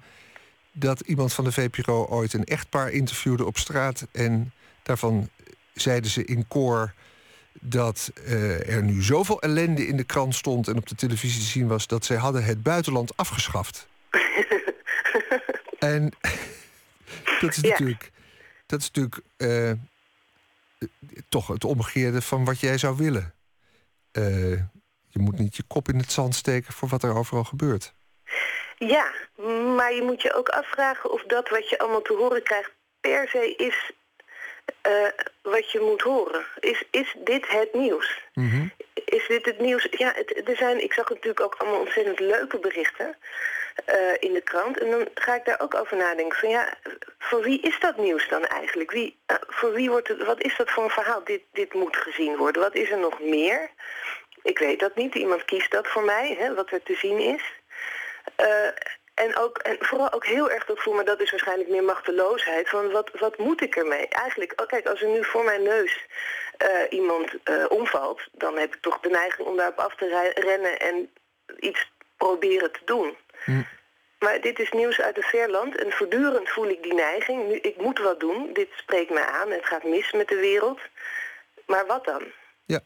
[0.71, 4.08] dat iemand van de VPRO ooit een echtpaar interviewde op straat.
[4.12, 4.54] En
[4.84, 5.30] daarvan
[5.74, 6.93] zeiden ze in koor
[7.70, 11.46] dat eh, er nu zoveel ellende in de krant stond en op de televisie te
[11.46, 13.87] zien was dat zij hadden het buitenland afgeschaft.
[15.79, 16.12] en
[17.42, 17.70] dat is Ja.
[17.70, 18.12] natuurlijk,
[18.66, 19.71] dat is natuurlijk eh,
[21.29, 23.33] toch het omgekeerde van wat jij zou willen.
[24.12, 24.51] Eh,
[25.08, 27.93] je moet niet je kop in het zand steken voor wat er overal gebeurt.
[28.78, 29.12] Ja,
[29.75, 33.28] maar je moet je ook afvragen of dat wat je allemaal te horen krijgt per
[33.28, 33.92] se is
[34.82, 35.08] eh,
[35.42, 36.46] wat je moet horen.
[36.59, 38.21] Is, is dit het nieuws?
[39.05, 39.87] Is dit het nieuws?
[39.92, 43.17] Ja, het, er zijn, ik zag natuurlijk ook allemaal ontzettend leuke berichten
[43.86, 44.79] eh, in de krant.
[44.79, 46.37] En dan ga ik daar ook over nadenken.
[46.39, 46.78] Van ja,
[47.20, 48.92] voor wie is dat nieuws dan eigenlijk?
[48.92, 51.24] Wie, eh, voor wie wordt het, wat is dat voor een verhaal?
[51.24, 52.62] Dit, dit moet gezien worden.
[52.62, 53.70] Wat is er nog meer?
[54.43, 55.16] Ik weet dat niet.
[55.16, 57.43] Iemand kiest dat voor mij, hè, wat er te zien is.
[59.16, 62.70] En, ook, en vooral ook heel erg dat voor me, dat is waarschijnlijk meer machteloosheid.
[62.70, 64.08] Van wat, wat moet ik ermee?
[64.08, 66.05] Eigenlijk, oh, kijk, als er nu voor mijn neus
[66.58, 70.79] eh, iemand eh, omvalt, dan heb ik toch de neiging om daarop af te rennen
[70.79, 71.09] en
[71.59, 73.16] iets proberen te doen.
[74.20, 77.47] Maar dit is nieuws uit een ver land en voortdurend voel ik die neiging.
[77.47, 80.79] Nu, ik moet wat doen, dit spreekt mij aan, het gaat mis met de wereld.
[81.66, 82.24] Maar wat dan?
[82.66, 82.79] Ja,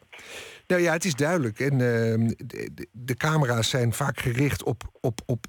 [0.66, 1.58] nou ja, het is duidelijk.
[1.60, 5.44] En ehm, de, de- de camera's zijn vaak gericht op, op, op,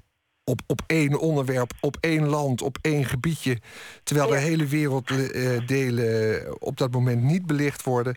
[0.52, 3.58] op, op één onderwerp, op één land, op één gebiedje.
[4.02, 8.16] Terwijl de hele werelddelen op dat moment niet belicht worden.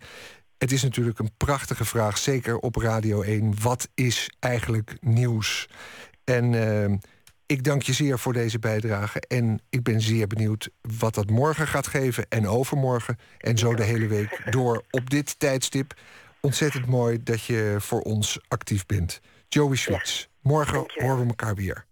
[0.57, 3.53] Het is natuurlijk een prachtige vraag, zeker op Radio 1.
[3.61, 5.69] Wat is eigenlijk nieuws?
[6.23, 6.97] En ehm,
[7.47, 9.19] Ik dank je zeer voor deze bijdrage.
[9.19, 13.17] En ik ben zeer benieuwd wat dat morgen gaat geven en overmorgen.
[13.37, 15.93] En zo de hele week door op dit tijdstip.
[16.41, 19.19] Ontzettend mooi dat je voor ons actief bent.
[19.47, 21.84] Joey Schwitz, morgen horen we elkaar weer.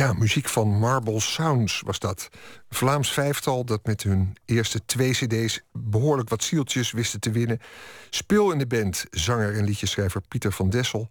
[0.00, 2.28] Ja, muziek van Marble Sounds was dat.
[2.68, 5.60] Vlaams vijftal dat met hun eerste twee cd's...
[5.72, 7.60] behoorlijk wat zieltjes wisten te winnen.
[8.10, 11.08] Speel in de band zanger en liedjeschrijver Pieter van Dessel...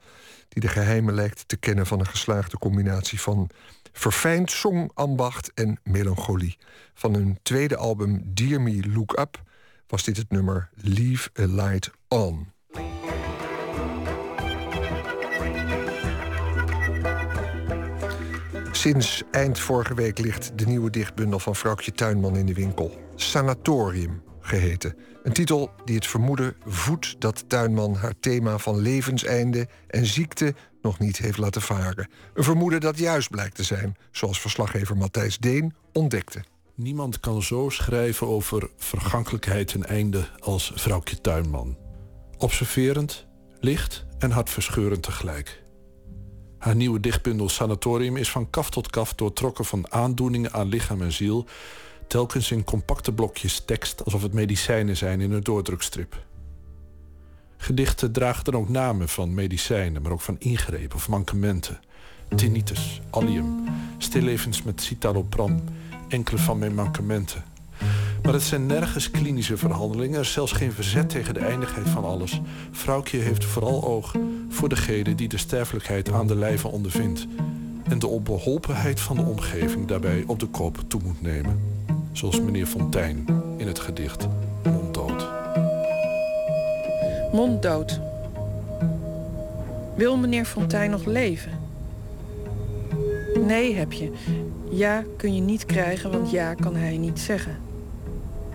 [0.47, 3.49] die de geheimen lijkt te kennen van een geslaagde combinatie van...
[3.91, 6.57] verfijnd songambacht en melancholie.
[6.93, 9.41] Van hun tweede album Dear Me Look Up
[9.87, 12.47] was dit het nummer Leave a Light On.
[18.79, 22.97] Sinds eind vorige week ligt de nieuwe dichtbundel van vrouwtje Tuinman in de winkel.
[23.15, 24.95] Sanatorium geheten.
[25.23, 30.99] Een titel die het vermoeden voedt dat Tuinman haar thema van levenseinde en ziekte nog
[30.99, 32.09] niet heeft laten varen.
[32.33, 36.43] Een vermoeden dat juist blijkt te zijn, zoals verslaggever Matthijs Deen ontdekte.
[36.75, 41.77] Niemand kan zo schrijven over vergankelijkheid en einde als vrouwtje Tuinman.
[42.37, 43.27] Observerend,
[43.59, 45.67] licht en hartverscheurend tegelijk.
[46.59, 51.11] Haar nieuwe dichtbundel Sanatorium is van kaf tot kaf doortrokken van aandoeningen aan lichaam en
[51.11, 51.45] ziel,
[52.07, 56.25] telkens in compacte blokjes tekst alsof het medicijnen zijn in een doordrukstrip.
[57.57, 61.79] Gedichten dragen dan ook namen van medicijnen, maar ook van ingrepen of mankementen.
[62.35, 63.63] Tinnitus, allium,
[63.97, 65.63] stillevens met citalopram,
[66.07, 67.43] enkele van mijn mankementen.
[68.23, 70.15] Maar het zijn nergens klinische verhandelingen.
[70.15, 72.41] Er is zelfs geen verzet tegen de eindigheid van alles.
[72.71, 74.15] Vrouwtje heeft vooral oog
[74.49, 77.27] voor degene die de sterfelijkheid aan de lijve ondervindt.
[77.89, 81.59] En de onbeholpenheid van de omgeving daarbij op de kop toe moet nemen.
[82.11, 83.25] Zoals meneer Fontijn
[83.57, 84.27] in het gedicht
[84.63, 85.27] Monddood.
[87.31, 87.99] Monddood.
[89.95, 91.51] Wil meneer Fontijn nog leven?
[93.45, 94.11] Nee, heb je.
[94.69, 97.68] Ja kun je niet krijgen, want ja kan hij niet zeggen.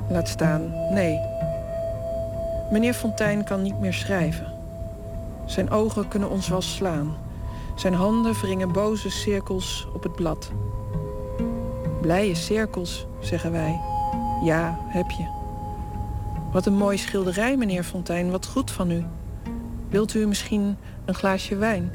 [0.09, 1.21] Laat staan, nee.
[2.71, 4.53] Meneer Fontijn kan niet meer schrijven.
[5.47, 7.17] Zijn ogen kunnen ons wel slaan.
[7.77, 10.51] Zijn handen wringen boze cirkels op het blad.
[12.01, 13.81] Blije cirkels, zeggen wij.
[14.43, 15.27] Ja, heb je.
[16.53, 18.31] Wat een mooi schilderij, meneer Fontijn.
[18.31, 19.05] Wat goed van u.
[19.89, 21.93] Wilt u misschien een glaasje wijn?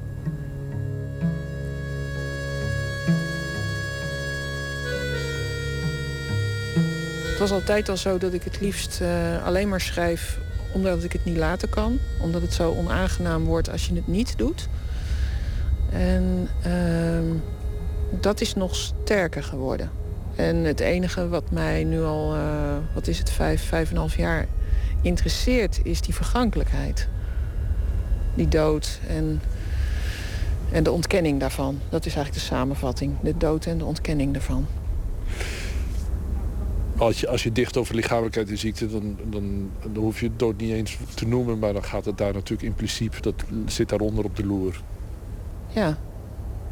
[7.39, 10.39] Was altijd al zo dat ik het liefst uh, alleen maar schrijf
[10.73, 11.99] omdat ik het niet laten kan.
[12.21, 14.67] Omdat het zo onaangenaam wordt als je het niet doet.
[15.91, 17.25] En ehm,
[18.21, 19.89] dat is nog sterker geworden.
[20.35, 22.41] En het enige wat mij nu al, uh,
[22.93, 24.45] wat is het, vijf, vijf en half jaar
[25.01, 27.07] interesseert, is die vergankelijkheid.
[28.33, 29.41] Die dood en,
[30.71, 31.79] en de ontkenning daarvan.
[31.89, 33.15] Dat is eigenlijk de samenvatting.
[33.21, 34.67] De dood en de ontkenning daarvan.
[36.99, 40.39] Als je, als je dicht over lichamelijkheid en ziekte, dan, dan, dan hoef je het
[40.39, 41.59] dood niet eens te noemen.
[41.59, 43.33] Maar dan gaat het daar natuurlijk in principe, dat
[43.65, 44.81] zit daaronder op de loer.
[45.67, 45.97] Ja,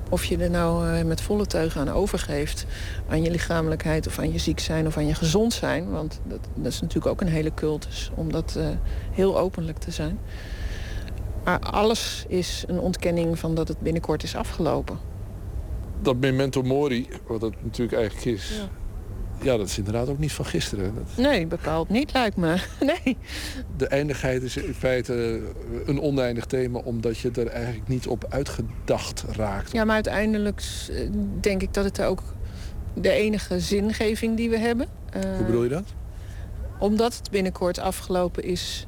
[0.09, 2.65] of je er nou eh, met volle teugen aan overgeeft...
[3.09, 5.89] aan je lichamelijkheid of aan je ziek zijn of aan je gezond zijn.
[5.89, 8.67] Want dat, dat is natuurlijk ook een hele cultus om dat uh,
[9.11, 10.19] heel openlijk te zijn.
[11.43, 14.97] Maar alles is een ontkenning van dat het binnenkort is afgelopen.
[16.01, 18.49] Dat memento mori, wat het natuurlijk eigenlijk is...
[18.49, 18.76] Ja
[19.41, 20.93] ja, dat is inderdaad ook niet van gisteren.
[21.17, 22.55] Nee, bepaald niet, lijkt me.
[23.03, 23.17] Nee.
[23.77, 25.41] De eindigheid is in feite
[25.85, 26.79] een oneindig thema...
[26.79, 29.71] omdat je er eigenlijk niet op uitgedacht raakt.
[29.71, 31.09] Ja, maar uiteindelijk eh,
[31.41, 32.23] denk ik dat het ook
[32.93, 34.87] de enige zingeving die we hebben.
[35.11, 35.93] Hoe bedoel je dat?
[36.79, 38.87] Omdat het binnenkort afgelopen is,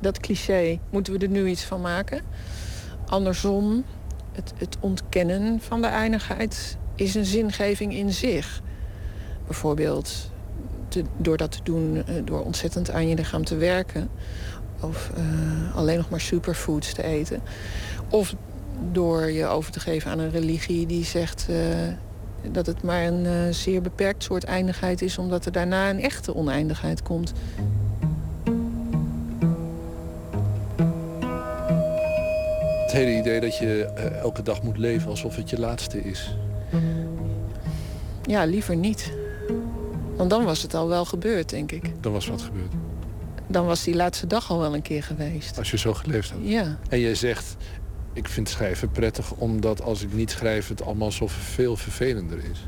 [0.00, 2.22] dat cliché, moeten we er nu iets van maken.
[3.06, 3.84] Andersom,
[4.32, 8.62] het, het ontkennen van de eindigheid is een zingeving in zich
[9.50, 10.30] bijvoorbeeld
[11.16, 14.08] door dat te doen, eh, door ontzettend aan je lichaam te werken.
[14.80, 17.40] Of uh, alleen nog maar superfoods te eten.
[18.08, 18.34] Of
[18.92, 21.56] door je over te geven aan een religie die zegt uh,
[22.52, 26.34] dat het maar een uh, zeer beperkt soort eindigheid is, omdat er daarna een echte
[26.34, 27.32] oneindigheid komt.
[32.82, 33.84] Het hele idee dat je
[34.22, 36.36] elke dag moet leven alsof het je laatste is.
[38.22, 39.12] Ja, liever niet.
[40.20, 42.02] Want dan was het al wel gebeurd, denk ik.
[42.02, 42.72] Dan was wat gebeurd.
[43.46, 45.58] Dan was die laatste dag al wel een keer geweest.
[45.58, 46.38] Als je zo geleefd had.
[46.42, 46.78] Ja.
[46.88, 47.56] En jij zegt,
[48.12, 49.32] ik vind schrijven prettig...
[49.32, 52.66] omdat als ik niet schrijf het allemaal zo veel vervelender is.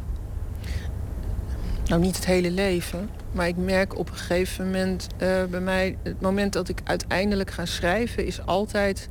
[1.86, 3.10] Nou, niet het hele leven.
[3.32, 5.96] Maar ik merk op een gegeven moment uh, bij mij...
[6.02, 8.26] het moment dat ik uiteindelijk ga schrijven...
[8.26, 9.08] Is altijd,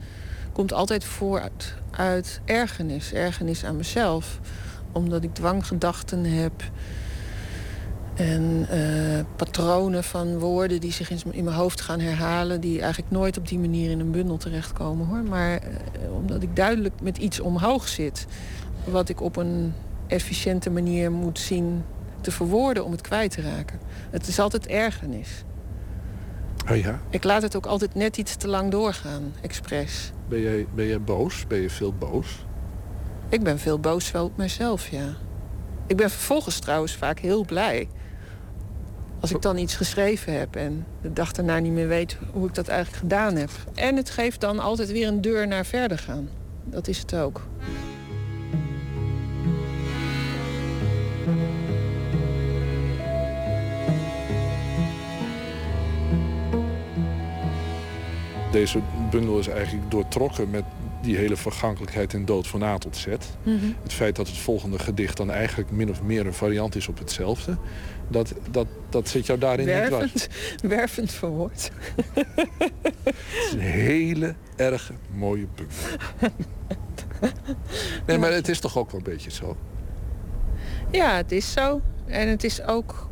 [0.51, 3.13] komt altijd voort uit ergernis.
[3.13, 4.39] Ergernis aan mezelf.
[4.91, 6.53] Omdat ik dwanggedachten heb...
[8.13, 12.61] En uh, patronen van woorden die zich in, in, mijn hoofd gaan herhalen...
[12.61, 15.07] die eigenlijk nooit op die manier in een bundel terechtkomen.
[15.07, 15.23] hoor.
[15.23, 18.25] Maar uh, omdat ik duidelijk met iets omhoog zit...
[18.83, 19.73] wat ik op een
[20.07, 21.83] efficiënte manier moet zien
[22.21, 23.79] te verwoorden om het kwijt te raken.
[24.09, 25.43] Het is altijd ergernis.
[26.71, 26.99] Oh ja?
[27.09, 30.11] Ik laat het ook altijd net iets te lang doorgaan, expres.
[30.29, 31.47] Ben jij, ben jij boos?
[31.47, 32.45] Ben je veel boos?
[33.29, 35.13] Ik ben veel boos wel op mezelf, ja.
[35.88, 37.88] Ik ben vervolgens trouwens vaak heel blij
[39.22, 42.53] als ik dan iets geschreven heb en de dag daarna niet meer weet hoe ik
[42.56, 43.49] dat eigenlijk gedaan heb.
[43.73, 46.30] En het geeft dan altijd weer een deur naar verder gaan.
[46.64, 47.41] Dat is het ook.
[58.52, 58.80] Deze
[59.10, 60.64] bundel is eigenlijk doortrokken met
[61.02, 63.07] die hele vergankelijkheid en dood van A tot Z.
[63.44, 63.56] Mhm.
[63.84, 66.98] Het feit dat het volgende gedicht dan eigenlijk min of meer een variant is op
[66.98, 67.57] hetzelfde.
[68.07, 70.73] Dat, dat, dat zit jou daarin wervend, niet dwars.
[70.76, 71.72] Wervend verwoord.
[72.14, 73.15] het
[73.45, 76.36] is een hele erg mooie bundel.
[78.06, 79.57] nee, maar het is toch ook wel een beetje zo?
[80.91, 81.82] Ja, het is zo.
[82.06, 83.10] En het is ook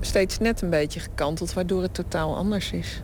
[0.00, 1.52] steeds net een beetje gekanteld...
[1.52, 3.02] waardoor het totaal anders is.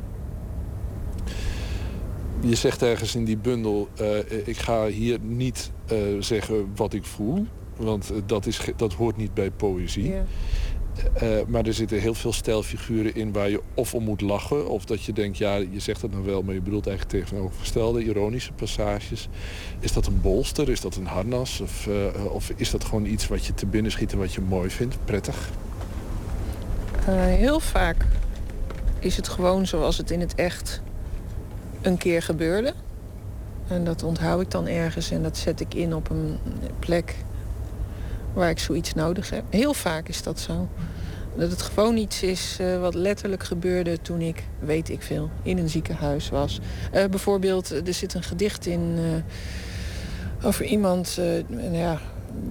[2.45, 3.89] Je zegt ergens in die bundel...
[4.01, 7.47] Uh, ik ga hier niet uh, zeggen wat ik voel.
[7.77, 10.13] Want uh, dat, is, dat hoort niet bij poëzie.
[11.23, 14.69] Uh, maar er zitten heel veel stijlfiguren in waar je of om moet lachen...
[14.69, 16.43] of dat je denkt, ja, je zegt het nou wel...
[16.43, 19.29] maar je bedoelt eigenlijk tegenovergestelde, ironische passages.
[19.81, 20.69] Is dat een bolster?
[20.69, 21.61] Is dat een harnas?
[21.61, 24.41] Of, uh, of is dat gewoon iets wat je te binnen schiet en wat je
[24.41, 24.97] mooi vindt?
[25.05, 25.51] Prettig?
[27.09, 28.07] Uh, heel vaak
[28.99, 30.83] is het gewoon zoals het in het echt
[31.83, 32.73] een keer gebeurde.
[33.69, 36.39] En dat onthoud ik dan ergens en dat zet ik in op een
[36.79, 37.17] plek
[38.33, 39.45] waar ik zoiets nodig heb.
[39.51, 40.69] Heel vaak is dat zo.
[41.37, 45.59] Dat het gewoon iets is uh, wat letterlijk gebeurde toen ik, weet ik veel, in
[45.59, 46.61] een ziekenhuis was.
[46.95, 51.19] Uh, bijvoorbeeld, er zit een gedicht in uh, over iemand
[51.73, 52.01] ja,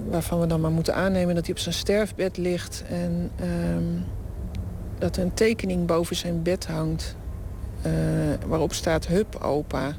[0.09, 2.83] waarvan we dan maar moeten aannemen dat hij op zijn sterfbed ligt.
[2.89, 3.83] En ehm,
[4.97, 7.15] dat er een tekening boven zijn bed hangt
[8.47, 9.93] waarop staat Hup, opa.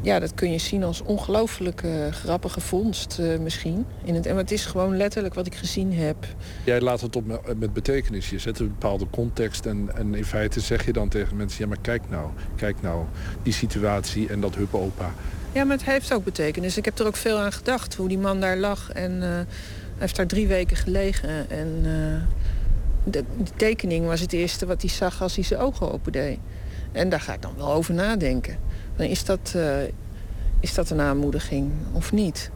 [0.00, 3.86] ja, dat kun je zien als ongelooflijk uh, grappige vondst uh, misschien.
[4.04, 6.16] In het, en het is gewoon letterlijk wat ik gezien heb.
[6.64, 8.30] Jij laat het op met betekenis.
[8.30, 11.62] Je zet een bepaalde context en, en in feite zeg je dan tegen mensen...
[11.62, 13.04] ja, maar kijk nou, kijk nou,
[13.42, 15.12] die situatie en dat opa.
[15.52, 16.76] Ja, maar het heeft ook betekenis.
[16.76, 18.92] Ik heb er ook veel aan gedacht, hoe die man daar lag.
[18.92, 19.46] En uh, hij
[19.98, 21.50] heeft daar drie weken gelegen.
[21.50, 21.84] En
[23.04, 23.24] de,
[23.56, 26.38] tekening was het eerste wat hij zag als hij zijn ogen opendeed.
[26.92, 28.58] En daar ga ik dan wel over nadenken.
[28.96, 29.82] Dan is dat, uh,
[30.60, 32.50] is dat een aanmoediging of niet?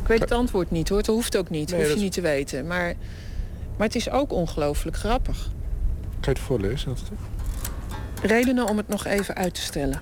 [0.00, 0.98] Ik weet het antwoord niet hoor.
[0.98, 1.70] Het hoeft ook niet.
[1.70, 2.66] Nee, hoef je niet te weten.
[2.66, 2.94] Maar,
[3.76, 5.50] maar het is ook ongelooflijk grappig.
[6.20, 6.96] Kan je het voorlezen?
[8.22, 10.00] Redenen om het nog even uit te stellen.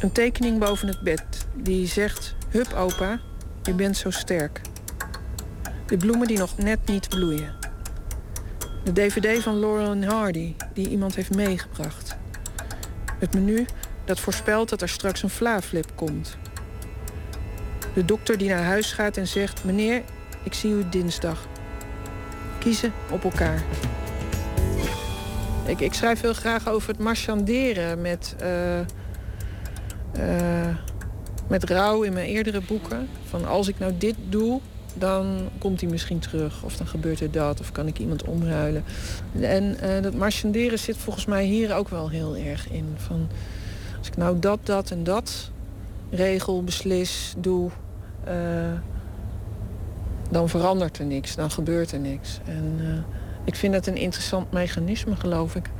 [0.00, 1.22] Een tekening boven het bed
[1.54, 2.34] die zegt...
[2.48, 3.20] Hup opa,
[3.62, 4.60] je bent zo sterk.
[5.86, 7.54] De bloemen die nog net niet bloeien.
[8.84, 12.16] De dvd van Laurel Hardy die iemand heeft meegebracht.
[13.18, 13.66] Het menu
[14.04, 16.36] dat voorspelt dat er straks een flaaflip komt.
[17.94, 19.64] De dokter die naar huis gaat en zegt...
[19.64, 20.02] meneer,
[20.42, 21.46] ik zie u dinsdag.
[22.58, 23.62] Kiezen op elkaar.
[25.66, 28.36] Ik, ik schrijf heel graag over het marchanderen met...
[28.42, 28.78] Uh,
[30.18, 30.76] uh,
[31.48, 33.08] met rouw in mijn eerdere boeken.
[33.28, 34.60] Van als ik nou dit doe,
[34.98, 36.62] dan komt hij misschien terug.
[36.62, 37.60] Of dan gebeurt er dat.
[37.60, 38.84] Of kan ik iemand omruilen.
[39.40, 42.94] En uh, dat marchanderen zit volgens mij hier ook wel heel erg in.
[42.96, 43.28] Van,
[43.98, 45.50] als ik nou dat, dat en dat
[46.10, 47.70] regel, beslis, doe...
[48.28, 48.32] Uh,
[50.30, 51.34] dan verandert er niks.
[51.34, 52.40] Dan gebeurt er niks.
[52.44, 52.86] En uh,
[53.44, 55.70] ik vind dat een interessant mechanisme, geloof ik.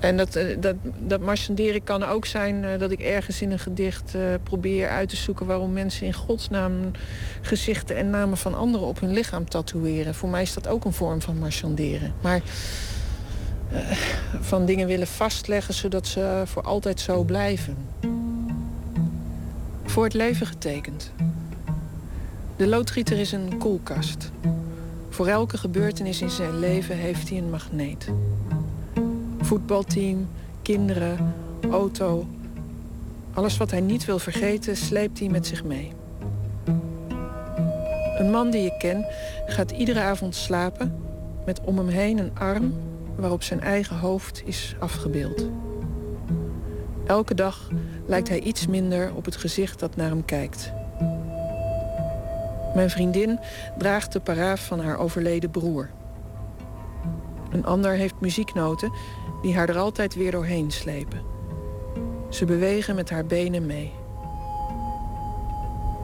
[0.00, 3.58] En dat, eh, dat, dat marchanderen kan ook zijn eh, dat ik ergens in een
[3.58, 5.46] gedicht uh, probeer uit te zoeken...
[5.46, 6.90] waarom mensen in godsnaam
[7.40, 10.14] gezichten en namen van anderen op hun lichaam tatoeëren.
[10.14, 12.14] Voor mij is dat ook een vorm van marchanderen.
[12.20, 12.40] Maar
[14.40, 17.76] van dingen willen vastleggen zodat ze voor altijd zo blijven.
[19.84, 21.12] Voor het leven getekend.
[22.56, 24.30] De loodgieter is een koelkast.
[25.08, 28.08] Voor elke gebeurtenis in zijn leven heeft hij een magneet
[29.48, 30.28] voetbalteam,
[30.62, 31.34] kinderen,
[31.70, 32.26] auto.
[33.34, 35.92] Alles wat hij niet wil vergeten, sleept hij met zich mee.
[38.18, 39.06] Een man die ik ken
[39.46, 41.02] gaat iedere avond slapen
[41.46, 42.74] met om hem heen een arm
[43.16, 45.46] waarop zijn eigen hoofd is afgebeeld.
[47.06, 47.68] Elke dag
[48.06, 50.72] lijkt hij iets minder op het gezicht dat naar hem kijkt.
[52.74, 53.38] Mijn vriendin
[53.78, 55.90] draagt de paraaf van haar overleden broer.
[57.50, 58.92] Een ander heeft muzieknoten
[59.42, 61.22] die haar er altijd weer doorheen slepen.
[62.28, 63.92] Ze bewegen met haar benen mee.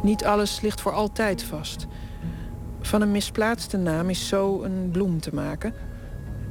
[0.02, 1.86] Niet alles ligt voor altijd vast.
[2.80, 5.74] Van een misplaatste naam is zo een bloem te maken.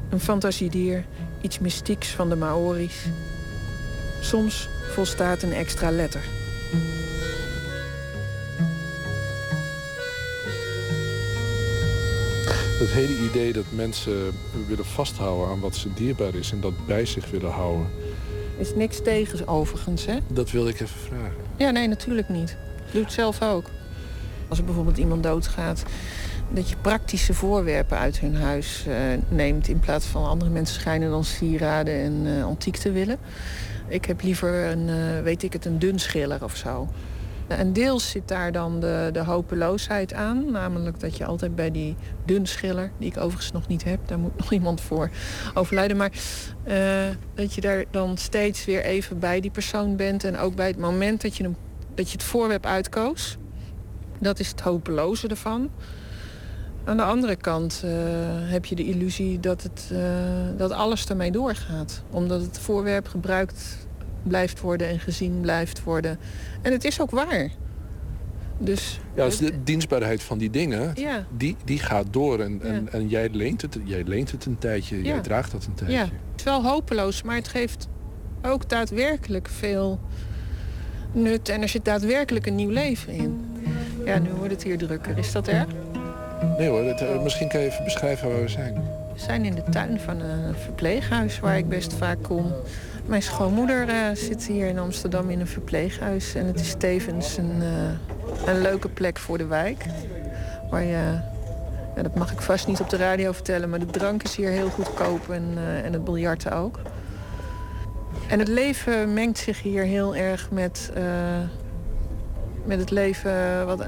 [0.10, 1.06] Een fantasiedier,
[1.42, 3.06] iets mystieks van de Maori's.
[4.22, 6.43] Soms volstaat een extra letter.
[12.84, 14.32] Het hele idee dat mensen
[14.68, 16.52] willen vasthouden aan wat ze dierbaar is...
[16.52, 17.88] en dat bij zich willen houden.
[18.58, 20.18] Is niks tegen overigens, hè?
[20.28, 21.36] Dat wil ik even vragen.
[21.58, 22.58] Ja, nee, natuurlijk niet.
[22.92, 23.66] Doe het zelf ook.
[24.48, 25.84] Als er bijvoorbeeld iemand doodgaat...
[26.50, 28.96] dat je praktische voorwerpen uit hun huis uh,
[29.30, 29.68] neemt...
[29.68, 33.18] in plaats van andere mensen schijnen dan sieraden en uh, antiek te willen.
[33.88, 36.88] Ik heb liever een, uh, weet ik het, een dunschiller of zo.
[37.58, 40.52] En deels zit daar dan de, de hopeloosheid aan.
[40.52, 44.00] Namelijk dat je altijd bij die dunschiller, die ik overigens nog niet heb...
[44.08, 45.10] daar moet nog iemand voor
[45.54, 45.98] overlijden.
[45.98, 46.12] Maar
[46.68, 46.76] uh,
[47.34, 50.24] dat je daar dan steeds weer even bij die persoon bent.
[50.24, 51.52] En ook bij het moment dat je,
[51.96, 53.38] dat je het voorwerp uitkoos.
[54.20, 55.70] Dat is het hopeloze ervan.
[56.86, 57.92] Aan de andere kant uh,
[58.52, 60.00] heb je de illusie dat, het, uh,
[60.58, 62.04] dat alles ermee doorgaat.
[62.10, 63.83] Omdat het voorwerp gebruikt
[64.24, 66.20] blijft worden en gezien blijft worden.
[66.62, 67.52] En het is ook waar.
[68.58, 71.26] Dus, ja, dus de dienstbaarheid van die dingen, ja.
[71.38, 72.40] die, die gaat door.
[72.40, 75.04] En, en, en, jij, leent het, jij leent het een tijdje, ja.
[75.04, 75.96] jij draagt dat een tijdje.
[75.96, 77.88] Ja, het is wel hopeloos, maar het geeft
[78.42, 80.00] ook daadwerkelijk veel
[81.12, 81.50] nut.
[81.50, 83.46] En er zit daadwerkelijk een nieuw leven in.
[84.06, 85.18] Ja, nu wordt het hier drukker.
[85.18, 85.68] Is dat erg?
[86.58, 88.74] Nee hoor, het, eh, misschien kan je even beschrijven waar we zijn.
[89.14, 92.54] We zijn in de tuin van een verpleeghuis waar ik best vaak kom.
[93.06, 96.36] Mijn schoonmoeder uh, zit hier in Amsterdam in een verpleeghuis.
[96.36, 99.86] En het is tevens een, uh, een leuke plek voor de wijk.
[100.70, 101.20] Waar je,
[101.96, 103.70] ja, dat mag ik vast niet op de radio vertellen...
[103.70, 106.80] maar de drank is hier heel goedkoop en, uh, en het biljarten ook.
[108.28, 110.92] En het leven mengt zich hier heel erg met,
[112.66, 113.66] met het leven...
[113.66, 113.86] Wat,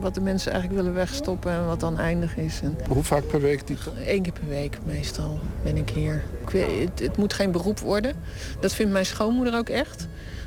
[0.00, 2.60] wat de mensen eigenlijk willen wegstoppen en wat dan eindig is.
[2.62, 3.66] En Hoe vaak per week?
[3.66, 3.76] Die...
[4.06, 6.22] Eén keer per week meestal ben ik hier.
[6.42, 8.16] Ik weet, het, het, moet geen beroep worden.
[8.60, 10.06] Dat vindt mijn schoonmoeder ook echt.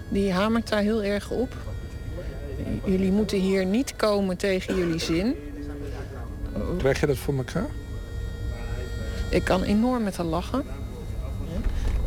[0.10, 1.54] die hamert daar heel erg op.
[2.86, 5.36] Jullie moeten hier niet komen tegen jullie zin.
[6.78, 7.68] Krijg je dat voor elkaar?
[9.30, 10.64] Ik kan enorm met haar lachen.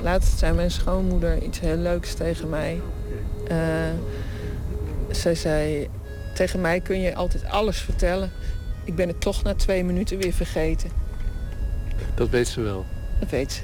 [0.03, 2.81] Laatst zei mijn schoonmoeder iets heel leuks tegen mij.
[3.51, 3.57] Uh,
[5.11, 5.89] zij zei,
[6.35, 8.31] tegen mij kun je altijd alles vertellen.
[8.85, 10.90] Ik ben het toch na twee minuten weer vergeten.
[12.15, 12.85] Dat weet ze wel?
[13.20, 13.62] Dat weet ze.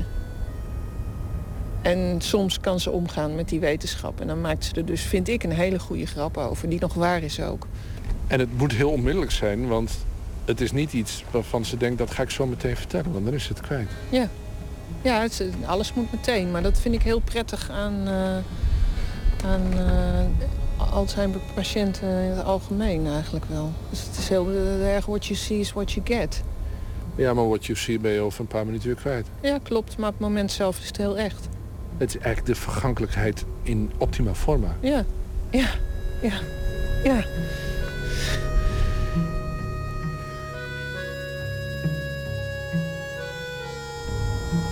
[1.83, 4.21] En soms kan ze omgaan met die wetenschap.
[4.21, 6.69] En dan maakt ze er dus, vind ik, een hele goede grap over.
[6.69, 7.67] Die nog waar is ook.
[8.27, 9.91] En het moet heel onmiddellijk zijn, want
[10.45, 11.99] het is niet iets waarvan ze denkt...
[11.99, 13.89] dat ga ik zo meteen vertellen, want dan is het kwijt.
[14.09, 14.29] Ja,
[15.03, 16.51] ja het, alles moet meteen.
[16.51, 18.37] Maar dat vind ik heel prettig aan, uh,
[19.45, 20.47] aan uh,
[20.93, 23.73] Alzheimer-patiënten in het algemeen eigenlijk wel.
[23.91, 24.51] Dus het is heel
[24.83, 26.43] erg what you see is what you get.
[27.15, 29.27] Ja, maar what you see ben je over een paar minuten weer kwijt.
[29.41, 29.97] Ja, klopt.
[29.97, 31.49] Maar op het moment zelf is het heel echt.
[31.97, 34.77] Het is eigenlijk de vergankelijkheid in optima forma.
[34.81, 35.05] Ja,
[35.51, 35.69] ja,
[36.23, 36.41] ja,
[37.05, 37.25] ja.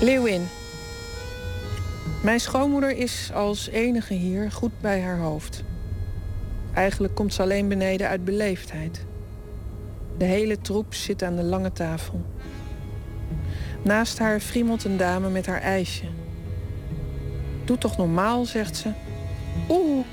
[0.00, 0.48] Leeuwin.
[2.22, 5.62] Mijn schoonmoeder is als enige hier goed bij haar hoofd.
[6.78, 9.04] Eigenlijk komt ze alleen beneden uit beleefdheid.
[10.18, 12.24] De hele troep zit aan de lange tafel.
[13.82, 16.04] Naast haar friemelt een dame met haar ijsje.
[17.64, 18.92] Doe toch normaal, zegt ze.
[19.68, 20.04] Oeh,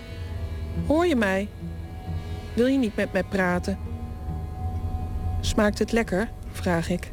[0.87, 1.47] hoor je mij?
[2.53, 3.77] Wil je niet met mij praten?
[5.41, 6.29] Smaakt het lekker?
[6.51, 7.11] vraag ik.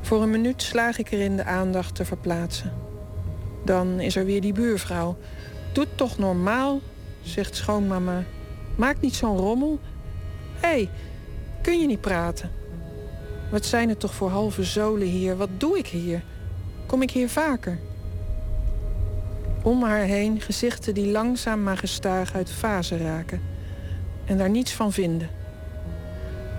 [0.00, 2.72] Voor een minuut slaag ik erin de aandacht te verplaatsen.
[3.64, 5.16] Dan is er weer die buurvrouw.
[5.72, 6.80] Doe toch normaal,
[7.22, 8.24] zegt schoonmama.
[8.76, 9.78] Maak niet zo'n rommel.
[10.54, 10.90] Hé, hey,
[11.62, 12.50] kun je niet praten?
[13.50, 15.36] Wat zijn het toch voor halve zolen hier?
[15.36, 16.22] Wat doe ik hier?
[16.86, 17.78] Kom ik hier vaker?
[19.62, 23.40] Om haar heen gezichten die langzaam maar gestaag uit fase raken.
[24.24, 25.28] En daar niets van vinden.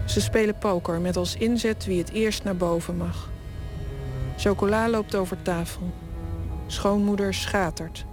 [0.05, 3.29] Ze spelen poker met als inzet wie het eerst naar boven mag.
[4.37, 5.93] Chocola loopt over tafel.
[6.67, 8.05] Schoonmoeder schatert.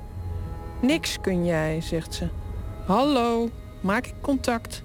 [0.81, 2.29] Niks kun jij, zegt ze.
[2.87, 3.51] Hallo,
[3.83, 4.83] maak ik contact.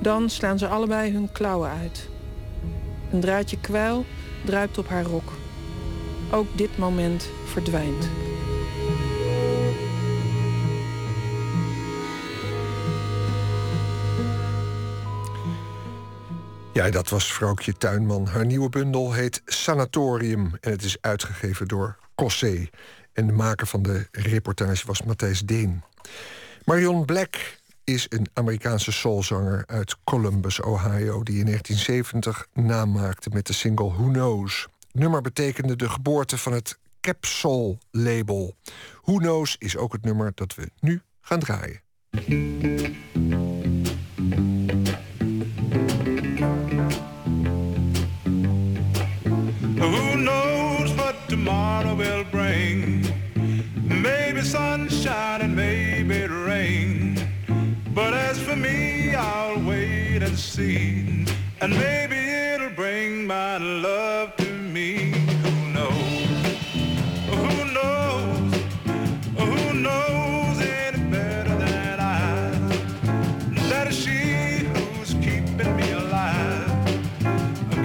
[0.00, 2.08] Dan slaan ze allebei hun klauwen uit.
[3.12, 4.04] Een draadje kwijl
[4.44, 5.32] druipt op haar rok.
[6.30, 8.08] Ook dit moment verdwijnt.
[16.72, 18.26] Ja, dat was vrouwtje Tuinman.
[18.26, 22.68] Haar nieuwe bundel heet Sanatorium en het is uitgegeven door Cossé.
[23.12, 25.82] En de maker van de reportage was Matthijs Deen.
[26.64, 27.58] Marion Black
[27.92, 31.22] is een Amerikaanse soulzanger uit Columbus, Ohio...
[31.22, 34.66] die in 1970 naam maakte met de single Who Knows.
[34.92, 38.56] Nummer betekende de geboorte van het Capsule-label.
[39.02, 41.80] Who Knows is ook het nummer dat we nu gaan draaien.
[49.74, 53.06] Who knows what tomorrow will bring?
[53.84, 55.91] Maybe sunshine and maybe
[58.52, 61.24] for me, I'll wait and see.
[61.62, 65.12] And maybe it'll bring my love to me.
[65.44, 66.28] Who knows?
[67.30, 67.46] Who
[67.76, 68.52] knows?
[69.38, 72.50] Who knows any better than I?
[73.70, 76.70] That is she who's keeping me alive.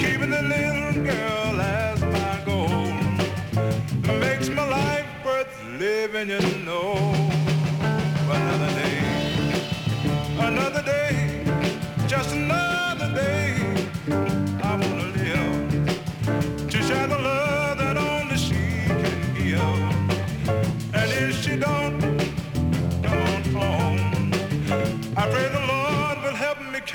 [0.03, 2.91] Keeping the little girl as my goal.
[4.19, 7.06] Makes my life worth living, you know.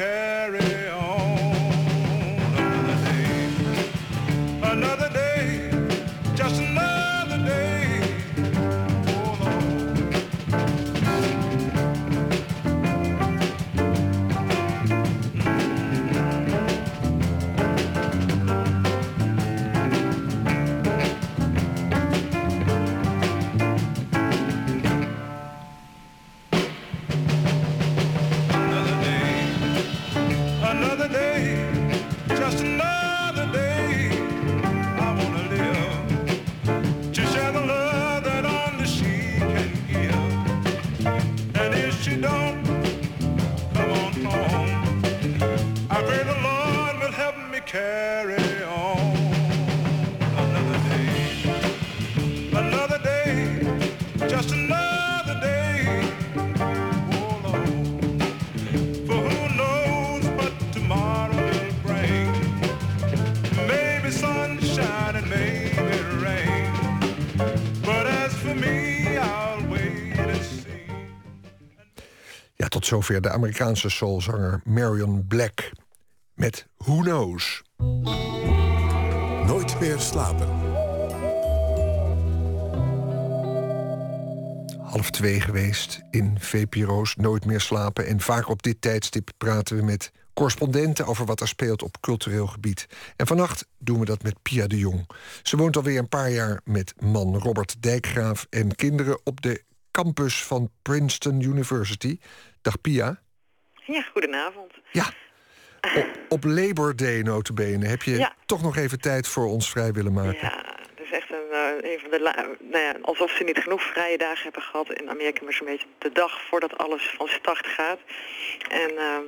[0.02, 0.71] Carry
[47.72, 49.16] carry on
[50.36, 51.42] another day,
[52.52, 56.02] another day, just another day.
[57.12, 57.68] Oh Lord,
[59.06, 62.28] for who knows but tomorrow will bring
[63.66, 66.70] maybe sunshine and maybe rain.
[67.86, 70.92] But as for me, I'll wait and see.
[72.56, 75.72] Ja, tot zover de Amerikaanse soulzanger Marion Black
[76.34, 77.62] met Who Knows.
[79.46, 80.72] Nooit meer slapen.
[84.92, 88.06] half twee geweest in VPRO's Nooit meer slapen.
[88.06, 92.46] En vaak op dit tijdstip praten we met correspondenten over wat er speelt op cultureel
[92.46, 92.86] gebied.
[93.16, 95.08] En vannacht doen we dat met Pia de Jong.
[95.42, 100.44] Ze woont alweer een paar jaar met man Robert Dijkgraaf en kinderen op de campus
[100.44, 102.18] van Princeton University.
[102.60, 103.22] Dag Pia.
[103.86, 104.72] Ja, goedenavond.
[104.92, 105.12] Ja.
[105.82, 110.12] Op, op Labor Day notabene heb je toch nog even tijd voor ons vrij willen
[110.12, 110.38] maken.
[110.40, 110.62] Ja,
[110.94, 112.18] dat is echt een, uh, een van de...
[112.70, 115.44] Nou ja, alsof ze niet genoeg vrije dagen hebben gehad in Amerika...
[115.44, 117.98] maar zo'n beetje de dag voordat alles van start gaat.
[118.70, 119.18] En uh,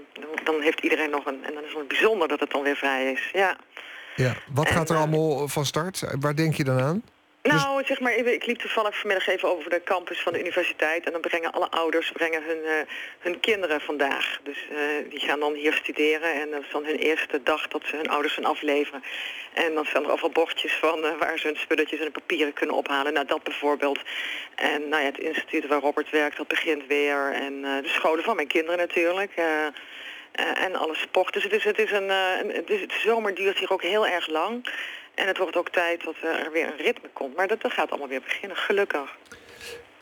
[0.45, 1.45] dan heeft iedereen nog een...
[1.45, 3.57] En dan is het bijzonder dat het dan weer vrij is, ja.
[4.17, 6.05] Ja, wat gaat er allemaal van start?
[6.21, 7.03] Waar denk je dan aan?
[7.53, 11.07] Nou, zeg maar, ik liep toevallig vanmiddag even over de campus van de universiteit.
[11.07, 12.73] En dan brengen alle ouders brengen hun, uh,
[13.19, 14.41] hun kinderen vandaag.
[14.43, 14.79] Dus uh,
[15.11, 16.41] die gaan dan hier studeren.
[16.41, 19.03] En dat is dan hun eerste dag dat ze hun ouders gaan afleveren.
[19.53, 22.77] En dan staan er overal bordjes van uh, waar ze hun spulletjes en papieren kunnen
[22.77, 23.13] ophalen.
[23.13, 23.99] Nou, dat bijvoorbeeld.
[24.55, 27.33] En nou ja, het instituut waar Robert werkt, dat begint weer.
[27.33, 29.33] En de scholen van mijn kinderen natuurlijk.
[30.55, 31.33] en alle sport.
[31.33, 34.29] Dus het is, het is een, het, is, het zomer duurt hier ook heel erg
[34.29, 34.67] lang.
[35.15, 37.37] En het wordt ook tijd dat er weer een ritme komt.
[37.37, 39.17] Maar dat, dat gaat allemaal weer beginnen, gelukkig.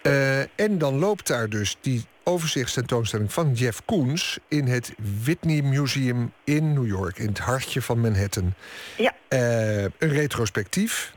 [0.03, 4.39] Uh, en dan loopt daar dus die overzichtstentoonstelling van Jeff Koens...
[4.49, 4.93] in het
[5.25, 8.55] Whitney Museum in New York, in het hartje van Manhattan.
[8.97, 9.15] Ja.
[9.29, 11.15] Uh, een retrospectief.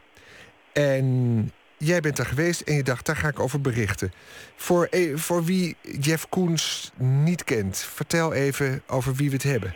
[0.74, 4.14] En jij bent daar geweest en je dacht, daar ga ik over berichten.
[4.56, 9.76] Voor, eh, voor wie Jeff Koens niet kent, vertel even over wie we het hebben.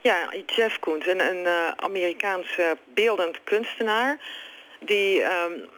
[0.00, 4.18] Ja, Jeff Koons, een, een uh, Amerikaanse beeldend kunstenaar...
[4.78, 5.68] die um,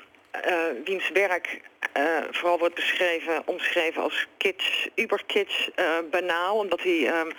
[0.46, 1.60] uh, wiens werk
[1.96, 5.68] uh, vooral wordt beschreven, omschreven als kitsch, uberkitsch,
[6.10, 6.56] banaal...
[6.56, 7.32] omdat hij um,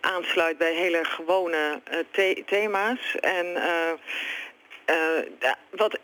[0.00, 1.80] aansluit bij hele gewone
[2.10, 3.16] the thema's.
[3.20, 3.46] En
[5.70, 5.98] wat,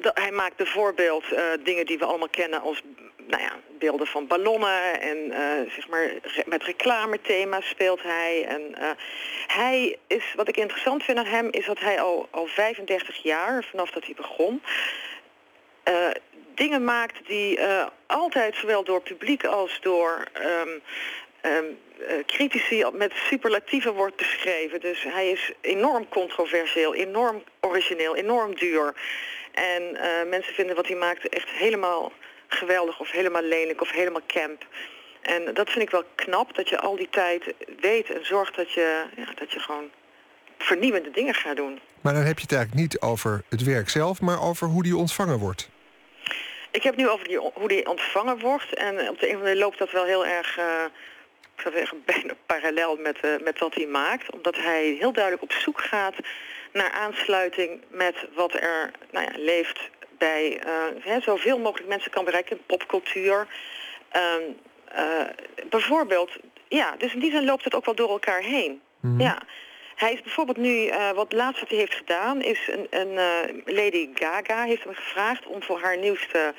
[0.00, 1.24] hij maakt bijvoorbeeld
[1.62, 2.82] dingen die we allemaal kennen als
[3.26, 6.12] nou ja, beelden van ballonnen en uh, zeg maar
[6.46, 8.44] met reclamethema's speelt hij.
[8.48, 8.90] En uh,
[9.46, 13.64] hij is, wat ik interessant vind aan hem, is dat hij al, al 35 jaar,
[13.64, 14.62] vanaf dat hij begon,
[15.88, 16.08] uh,
[16.54, 17.58] dingen maakt die
[18.06, 20.82] altijd zowel door publiek als door um,
[21.52, 21.78] um,
[22.26, 24.80] critici met superlatieven wordt beschreven.
[24.80, 28.94] Dus hij is enorm controversieel, enorm origineel, enorm duur.
[29.52, 29.96] En
[30.28, 32.12] mensen vinden wat hij maakt echt helemaal
[32.48, 34.66] geweldig of helemaal lelijk of helemaal camp.
[35.22, 38.72] En dat vind ik wel knap, dat je al die tijd weet en zorgt dat
[38.72, 39.90] je, ja, dat je gewoon
[40.58, 41.80] vernieuwende dingen gaat doen.
[42.00, 44.96] Maar dan heb je het eigenlijk niet over het werk zelf, maar over hoe die
[44.96, 45.70] ontvangen wordt.
[46.70, 48.74] Ik heb nu over die, hoe die ontvangen wordt.
[48.74, 50.64] En op de een of andere loopt dat wel heel erg, uh,
[51.56, 54.32] ik zou zeggen, bijna parallel met, uh, met wat hij maakt.
[54.32, 56.14] Omdat hij heel duidelijk op zoek gaat
[56.72, 60.62] naar aansluiting met wat er nou ja, leeft bij
[61.06, 63.46] uh, zoveel mogelijk mensen kan bereiken, popcultuur.
[64.16, 64.22] Uh,
[64.98, 65.26] uh,
[65.70, 66.30] bijvoorbeeld,
[66.68, 68.80] ja, dus in die zin loopt het ook wel door elkaar heen.
[69.00, 69.20] Mm.
[69.20, 69.42] Ja.
[69.96, 73.14] Hij is bijvoorbeeld nu, uh, wat laatst wat hij heeft gedaan, is een, een
[73.64, 76.54] Lady Gaga heeft hem gevraagd om voor haar nieuwste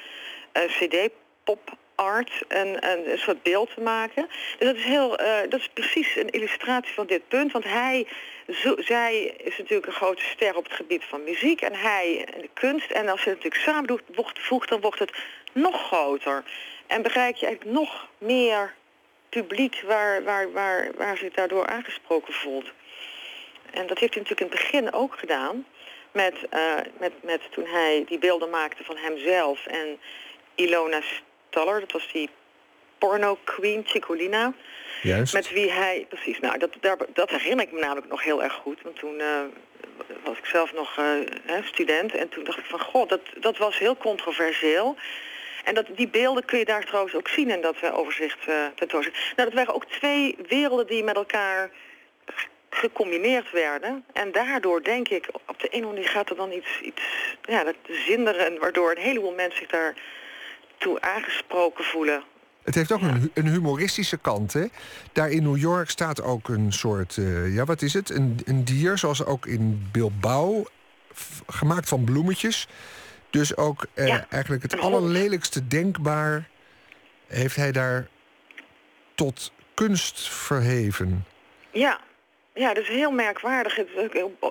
[0.52, 1.10] CD
[1.44, 4.28] pop art een, een, een, soort beeld te maken.
[4.58, 7.52] Dus dat is, heel, uh, dat is precies een illustratie van dit punt.
[7.52, 8.08] Want hij,
[8.54, 12.50] zo, zij is natuurlijk een grote ster op het gebied van muziek en hij de
[12.54, 12.92] kunst.
[12.92, 14.02] En als je het natuurlijk samen doet,
[14.34, 15.12] voegt, dan wordt het
[15.54, 16.44] nog groter.
[16.88, 18.74] En bereik je eigenlijk nog meer
[19.30, 22.72] publiek waar, waar, waar, waar zich daardoor aangesproken voelt.
[23.72, 25.66] En dat heeft hij natuurlijk in het begin ook gedaan.
[26.12, 30.00] Met, uh, met, met toen hij die beelden maakte van hemzelf en
[30.56, 31.02] Ilona
[31.50, 32.30] dat was die
[32.98, 34.54] porno queen Chicolina.
[35.02, 35.34] Juist.
[35.34, 38.54] Met wie hij, precies, nou dat, daar, dat herinner ik me namelijk nog heel erg
[38.54, 38.82] goed.
[38.82, 39.42] Want toen uh,
[40.24, 43.78] was ik zelf nog uh, student en toen dacht ik van god, dat, dat was
[43.78, 44.96] heel controversieel.
[45.64, 48.40] En dat, die beelden kun je daar trouwens ook zien in dat uh, overzicht
[48.76, 49.36] tentoonstelling.
[49.36, 51.72] Nou, dat waren ook twee werelden die met elkaar
[52.70, 54.06] gecombineerd werden.
[54.14, 57.02] En daardoor denk ik, op de een of andere manier gaat er dan iets, iets
[57.42, 58.60] ja, dat zinderen...
[58.60, 59.94] waardoor een heleboel mensen zich daar
[60.78, 62.24] toe aangesproken voelen.
[62.68, 64.66] Het heeft ook een, een, humoristische kant, hè?
[65.12, 68.10] Daar in New York staat ook een soort, uh, ja, wat is het?
[68.10, 70.66] Een, een dier, zoals ook in Bilbao,
[71.48, 72.68] gemaakt van bloemetjes.
[73.30, 76.50] Dus ook uh, ja, eigenlijk het allerlelijkste denkbaar
[77.28, 78.08] heeft hij daar
[79.16, 81.26] tot kunst verheven.
[81.72, 82.00] Ja,
[82.58, 83.76] Ja, dat is heel merkwaardig.
[83.76, 83.88] Het-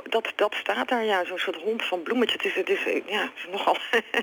[0.08, 2.36] Dat, dat staat daar, ja, zo'n soort hond van bloemetje.
[2.36, 3.76] Het is, het is, ja, het is nogal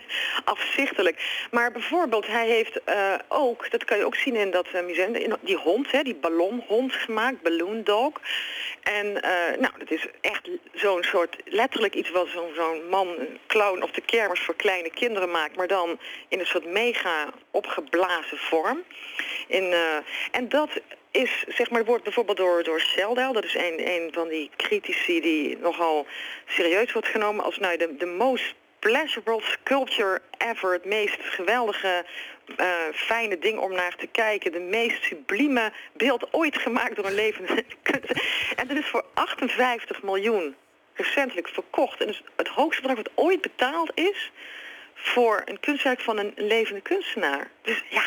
[0.54, 1.48] afzichtelijk.
[1.52, 5.36] Maar bijvoorbeeld, hij heeft eh, ook, dat kan je ook zien in dat eh, museum,
[5.42, 8.12] die hond, hè, die ballonhond gemaakt, balloon dog.
[8.84, 13.82] En eh, nou, dat is echt zo'n soort, letterlijk iets wat zo'n man, een clown
[13.82, 18.84] of de kermis voor kleine kinderen maakt, maar dan in een soort mega opgeblazen vorm.
[19.48, 19.96] In, eh,
[20.32, 20.70] en dat
[21.14, 25.22] is, zeg maar, wordt bijvoorbeeld door, door Sheldal, dat is een, een van die critici
[25.22, 26.06] die nogal
[26.48, 32.06] serieus wordt genomen als nou, de, de most pleasurable sculpture ever, het meest geweldige,
[32.56, 37.16] eh, fijne ding om naar te kijken, de meest sublieme beeld ooit gemaakt door een
[37.16, 38.12] levende kunst.
[38.56, 40.56] En dat is voor 58 miljoen
[40.94, 42.02] recentelijk verkocht.
[42.02, 44.32] En dus het hoogste bedrag wat ooit betaald is
[44.94, 47.52] voor een kunstwerk van een levende kunstenaar.
[47.62, 48.04] Dus ja,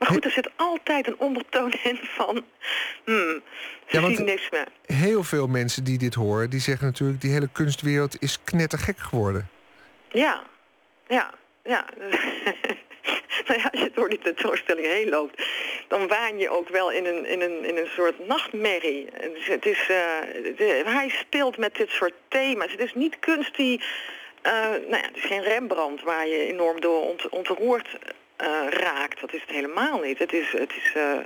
[0.00, 2.44] maar goed, er zit altijd een ondertoon in van...
[3.04, 3.42] Hmm,
[3.88, 4.66] Ja, want- cynisme.
[4.86, 7.20] Heel veel mensen die dit horen, die zeggen natuurlijk...
[7.20, 9.48] die hele kunstwereld is knettergek geworden.
[10.08, 10.42] Ja,
[11.08, 11.30] ja,
[11.64, 11.84] ja.
[13.46, 15.42] nou ja, als je door die tentoonstelling heen loopt,
[15.88, 19.06] dan waan je ook wel in een, in een, in een soort nachtmerrie.
[19.34, 19.96] Dus Het is, eh,
[20.56, 22.70] de- hij speelt met dit soort thema's.
[22.70, 23.82] Het is niet kunst die,
[24.42, 27.98] eh, nou ja, het is geen Rembrandt waar je enorm door ont, ontroerd
[28.70, 29.20] raakt.
[29.20, 30.18] Dat is het helemaal niet.
[30.18, 31.18] Het is, het is eh,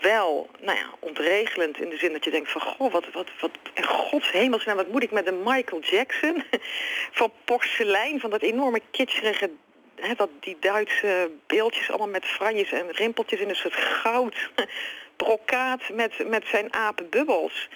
[0.00, 3.50] wel, nou ja, ontregelend in de zin dat je denkt van, goh, wat, wat, wat,
[3.74, 6.42] in gods hemelsnaam, wat moet ik met een Michael Jackson
[7.20, 9.50] van porselein, van dat enorme kitscherige,
[9.94, 14.50] hè, dat, die Duitse beeldjes allemaal met franjes en rimpeltjes in een soort goud
[15.16, 17.68] brokaat met, met zijn apenbubbels.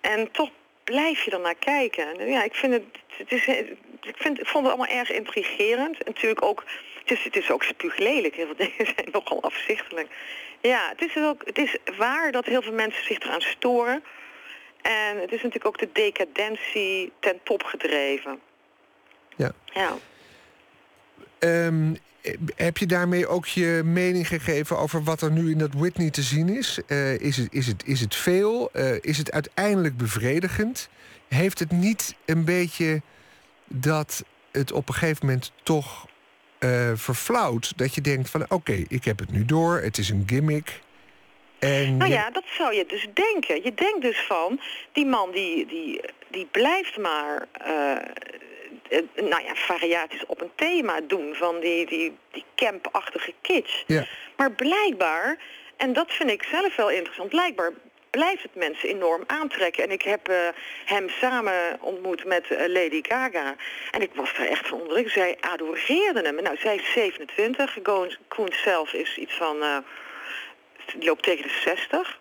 [0.00, 0.50] En toch
[0.84, 2.18] blijf je er naar kijken.
[2.18, 2.84] En ja, ik vind het,
[3.16, 5.98] het is, ik, vind, ik vond het allemaal erg intrigerend.
[5.98, 6.64] En natuurlijk ook,
[7.04, 8.34] het is, het is ook spuuglelijk.
[8.34, 10.08] Heel veel dingen zijn nogal afzichtelijk.
[10.60, 14.02] Ja, het is, ook, het is waar dat heel veel mensen zich eraan storen.
[14.82, 18.40] En het is natuurlijk ook de decadentie ten top gedreven.
[19.36, 19.52] Ja.
[19.64, 19.96] Ja.
[21.38, 21.94] Ehm,
[22.56, 26.22] heb je daarmee ook je mening gegeven over wat er nu in dat Whitney te
[26.22, 26.80] zien is?
[26.86, 28.70] Eh, is, het, is, het, is het veel?
[28.72, 30.88] Eh, is het uiteindelijk bevredigend?
[31.28, 33.02] Heeft het niet een beetje
[33.66, 36.06] dat het op een gegeven moment toch
[36.64, 37.78] eh, verflauwt?
[37.78, 40.80] Dat je denkt van oké, ik heb het nu door, het is een gimmick.
[41.58, 43.62] En Nou ja, dat zou je dus denken.
[43.62, 44.60] Je denkt dus van,
[44.92, 47.96] die man die, die, die blijft maar eh,
[49.14, 53.82] nou ja, variaties op een thema doen van die, die, die campachtige kitsch.
[53.86, 54.06] Ja.
[54.36, 55.38] Maar blijkbaar,
[55.76, 57.72] en dat vind ik zelf wel interessant, blijkbaar
[58.14, 59.84] blijft het mensen enorm aantrekken.
[59.84, 60.36] En ik heb eh,
[60.84, 63.54] hem samen ontmoet met eh, Lady Gaga.
[63.90, 65.10] En ik was daar echt van onder.
[65.10, 66.42] Zij adoreerde hem.
[66.42, 67.78] Nou, zij is 27.
[68.28, 69.62] Koen zelf is iets van...
[69.62, 69.76] eh,
[70.94, 72.20] die loopt tegen de 60.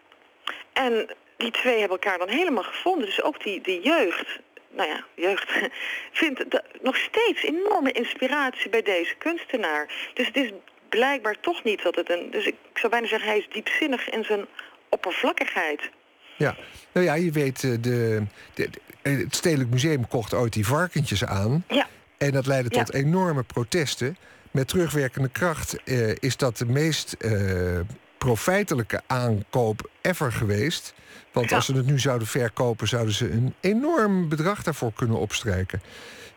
[0.74, 3.06] En die twee hebben elkaar dan helemaal gevonden.
[3.06, 4.40] Dus ook die, die jeugd,
[4.70, 5.52] nou ja, jeugd,
[6.22, 10.12] vindt nog steeds enorme inspiratie bij deze kunstenaar.
[10.14, 10.52] Dus het is
[10.90, 12.32] blijkbaar toch niet dat het een...
[12.32, 14.48] Dus ik zou bijna zeggen, hij is diepzinnig in zijn
[14.94, 15.90] oppervlakkigheid.
[16.38, 16.56] Ja,
[16.92, 18.70] nou ja, je weet, eh, de, de,
[19.02, 21.64] het Stedelijk Museum kocht ooit die varkentjes aan.
[21.68, 21.88] Ja.
[22.18, 22.84] En dat leidde Ja.
[22.84, 24.18] tot enorme protesten.
[24.52, 27.80] Met terugwerkende kracht eh, is dat de meest eh,
[28.18, 30.94] profijtelijke aankoop ever geweest.
[31.32, 31.56] Want Ja.
[31.56, 35.82] als ze het nu zouden verkopen, zouden ze een enorm bedrag daarvoor kunnen opstrijken.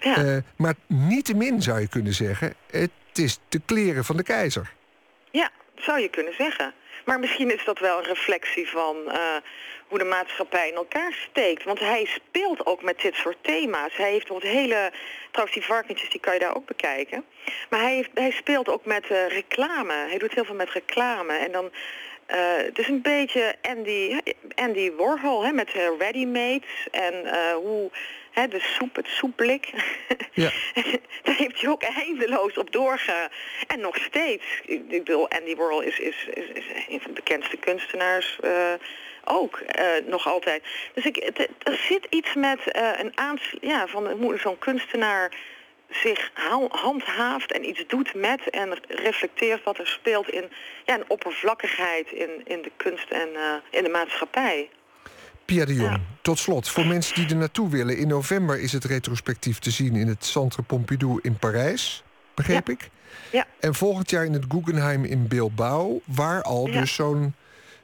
[0.00, 0.16] Ja.
[0.16, 4.72] Eh, maar niettemin zou je kunnen zeggen, het is de kleren van de keizer.
[5.30, 6.72] Ja, zou je kunnen zeggen.
[7.06, 9.36] Maar misschien is dat wel een reflectie van eh,
[9.88, 11.64] hoe de maatschappij in elkaar steekt.
[11.64, 13.96] Want hij speelt ook met dit soort thema's.
[13.96, 14.92] Hij heeft bijvoorbeeld hele...
[15.30, 17.24] Trouwens, die varkentjes die kan je daar ook bekijken.
[17.70, 19.92] Maar hij, heeft, hij speelt ook met eh, reclame.
[19.92, 21.32] Hij doet heel veel met reclame.
[21.32, 21.70] En dan...
[22.26, 24.20] eh, het is een beetje Andy,
[24.54, 27.14] Andy Warhol hè, met uh, ready-mates en
[27.54, 27.90] hoe
[28.40, 29.70] hè, de soep, het soepblik.
[30.32, 30.50] Ja.
[31.22, 33.28] Daar heeft hij ook eindeloos op doorgegaan.
[33.66, 34.44] En nog steeds.
[34.64, 38.72] Ik bedoel, Andy Warhol is, is, is, is een van de bekendste kunstenaars eh,
[39.24, 39.56] ook.
[39.58, 40.62] eh, nog altijd.
[40.94, 43.54] Dus ik, het- er zit iets met eh, een aans...
[43.60, 45.32] Ja, van hoe zo'n kunstenaar
[45.90, 50.50] zich ha- handhaaft en iets doet met en reflecteert wat er speelt in
[50.84, 53.28] ja, een oppervlakkigheid in, in de kunst en
[53.70, 54.68] in de maatschappij.
[55.46, 57.98] Pia de Jong, tot slot, voor mensen die er naartoe willen...
[57.98, 62.02] in november is het retrospectief te zien in het Centre Pompidou in Parijs,
[62.34, 62.90] begreep ik?
[63.32, 63.46] Ja.
[63.60, 66.00] En volgend jaar in het Guggenheim in Bilbao...
[66.04, 66.80] waar al Ja.
[66.80, 67.34] dus zo'n...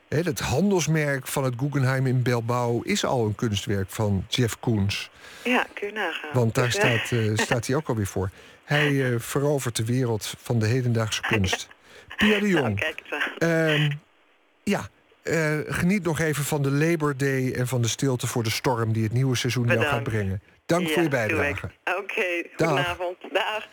[0.08, 5.10] Het handelsmerk van het Guggenheim in Bilbao is al een kunstwerk van Jeff Koons.
[5.44, 6.30] Ja, kun je nagaan.
[6.32, 8.30] Want daar Dus, eh, staat, eh, staat hij ook alweer voor.
[8.64, 11.68] Hij eh, verovert de wereld van de hedendaagse kunst.
[12.16, 13.48] Pia de nou, Jong, kijk eens aan.
[13.48, 13.90] Ehm,
[14.62, 14.88] ja,
[15.22, 18.92] eh, geniet nog even van de Labor Day en van de stilte voor de storm
[18.92, 20.42] die het nieuwe seizoen jou gaat brengen.
[20.66, 21.70] Dank voor je bijdrage.
[21.84, 23.16] Oké, goedenavond.
[23.32, 23.68] Dag.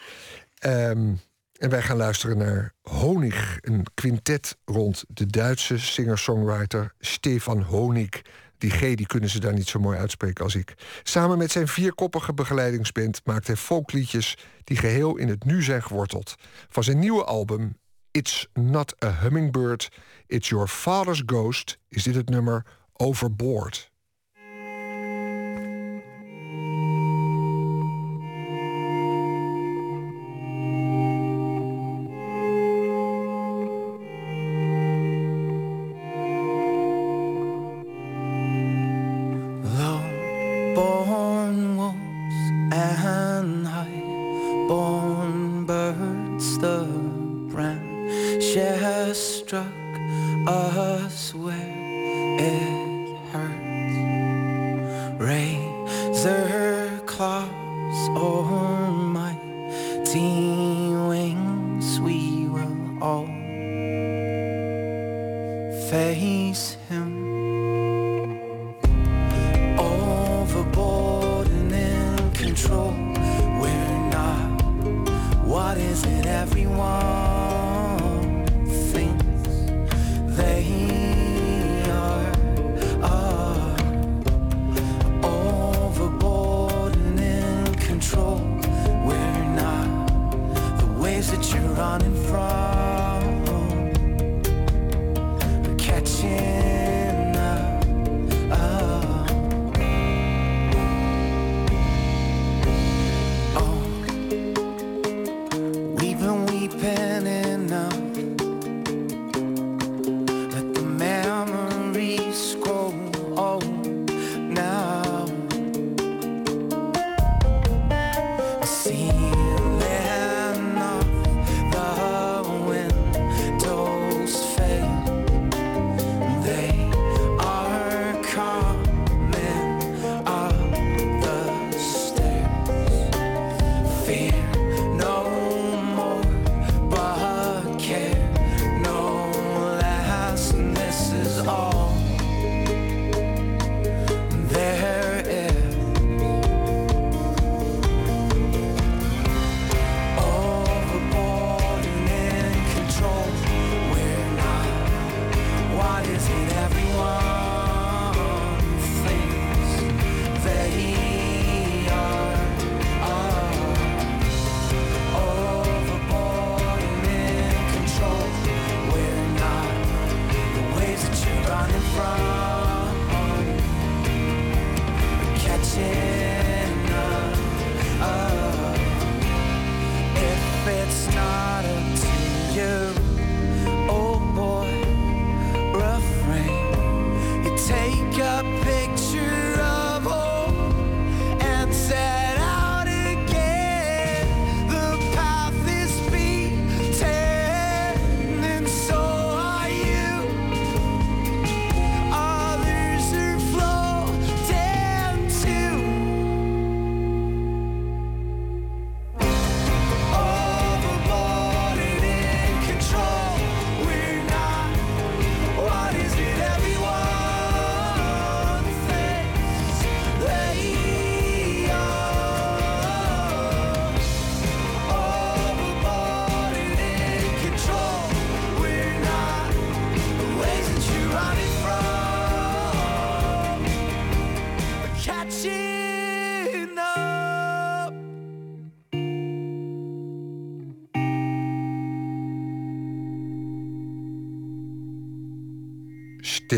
[0.59, 1.13] Ehm,
[1.57, 8.21] en wij gaan luisteren naar Honig, een quintet rond de Duitse singer-songwriter Stefan Honig.
[8.57, 10.73] Die G die kunnen ze daar niet zo mooi uitspreken als ik.
[11.03, 16.35] Samen met zijn vierkoppige begeleidingsband maakt hij folkliedjes die geheel in het nu zijn geworteld.
[16.69, 17.77] Van zijn nieuwe album
[18.11, 19.89] It's Not a Hummingbird,
[20.29, 23.88] It's Your Father's Ghost is dit het nummer Overboard.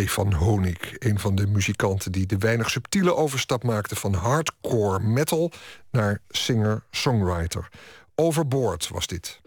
[0.02, 5.52] Stefan Honig, een van de muzikanten die de weinig subtiele overstap maakte van hardcore metal
[5.91, 7.69] naar singer-songwriter.
[8.15, 9.41] Overboard was dit.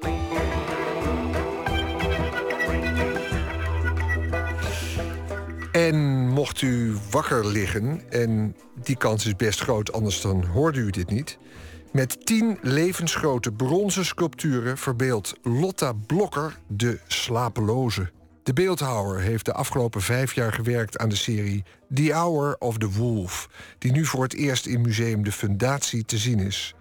[5.73, 10.91] En mocht u wakker liggen, en die kans is best groot, anders dan hoorde u
[10.91, 11.39] dit niet.
[11.93, 18.11] Met tien levensgrote bronzen sculpturen verbeeldt Lotta Blokker de slapeloze.
[18.45, 21.65] De beeldhouwer heeft de afgelopen vijf jaar gewerkt aan de serie
[21.95, 23.49] The Hour of the Wolf,
[23.79, 26.75] die nu voor het eerst in Museum de Fundatie te zien is.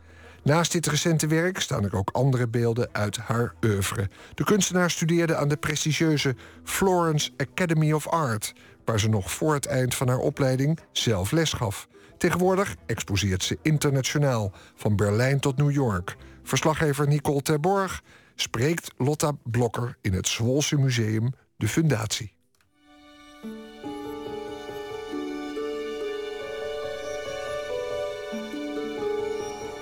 [0.43, 4.09] Naast dit recente werk staan er ook andere beelden uit haar oeuvre.
[4.33, 8.53] De kunstenaar studeerde aan de prestigieuze Florence Academy of Art,
[8.85, 11.87] waar ze nog voor het eind van haar opleiding zelf les gaf.
[12.17, 16.15] Tegenwoordig exposeert ze internationaal, van Berlijn tot New York.
[16.43, 18.01] Verslaggever Nicole Terborg
[18.35, 21.33] spreekt Lotta Blokker in het Zwolse Museum
[21.63, 22.31] De Fundatie.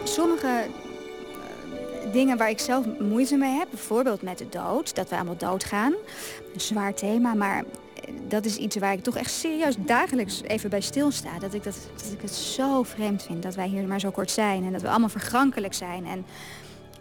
[0.03, 5.15] Sommige eh, dingen waar ik zelf moeite mee heb, bijvoorbeeld met de dood, dat we
[5.15, 5.93] allemaal doodgaan,
[6.53, 10.69] een zwaar thema, maar eh, dat is iets waar ik toch echt serieus dagelijks even
[10.69, 11.39] bij stilsta.
[11.39, 14.31] Dat ik, dat, dat ik het zo vreemd vind dat wij hier maar zo kort
[14.31, 16.05] zijn en dat we allemaal vergankelijk zijn.
[16.05, 16.25] En,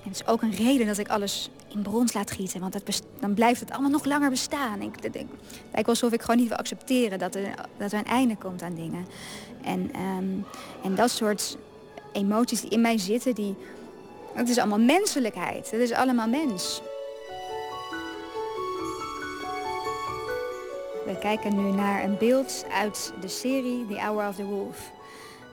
[0.02, 3.02] en het is ook een reden dat ik alles in brons laat gieten, want dat
[3.20, 4.80] dan blijft het allemaal nog langer bestaan.
[4.80, 5.26] Ik, ik, het
[5.72, 8.74] lijkt alsof ik gewoon niet wil accepteren dat er, dat er een einde komt aan
[8.74, 9.06] dingen.
[9.62, 10.28] En, ehm,
[10.82, 11.56] en dat soort
[12.12, 13.56] emoties die in mij zitten, die,
[14.34, 15.70] het is allemaal menselijkheid.
[15.70, 16.82] Het is allemaal mens.
[21.06, 24.92] We kijken nu naar een beeld uit de serie The Hour of the Wolf.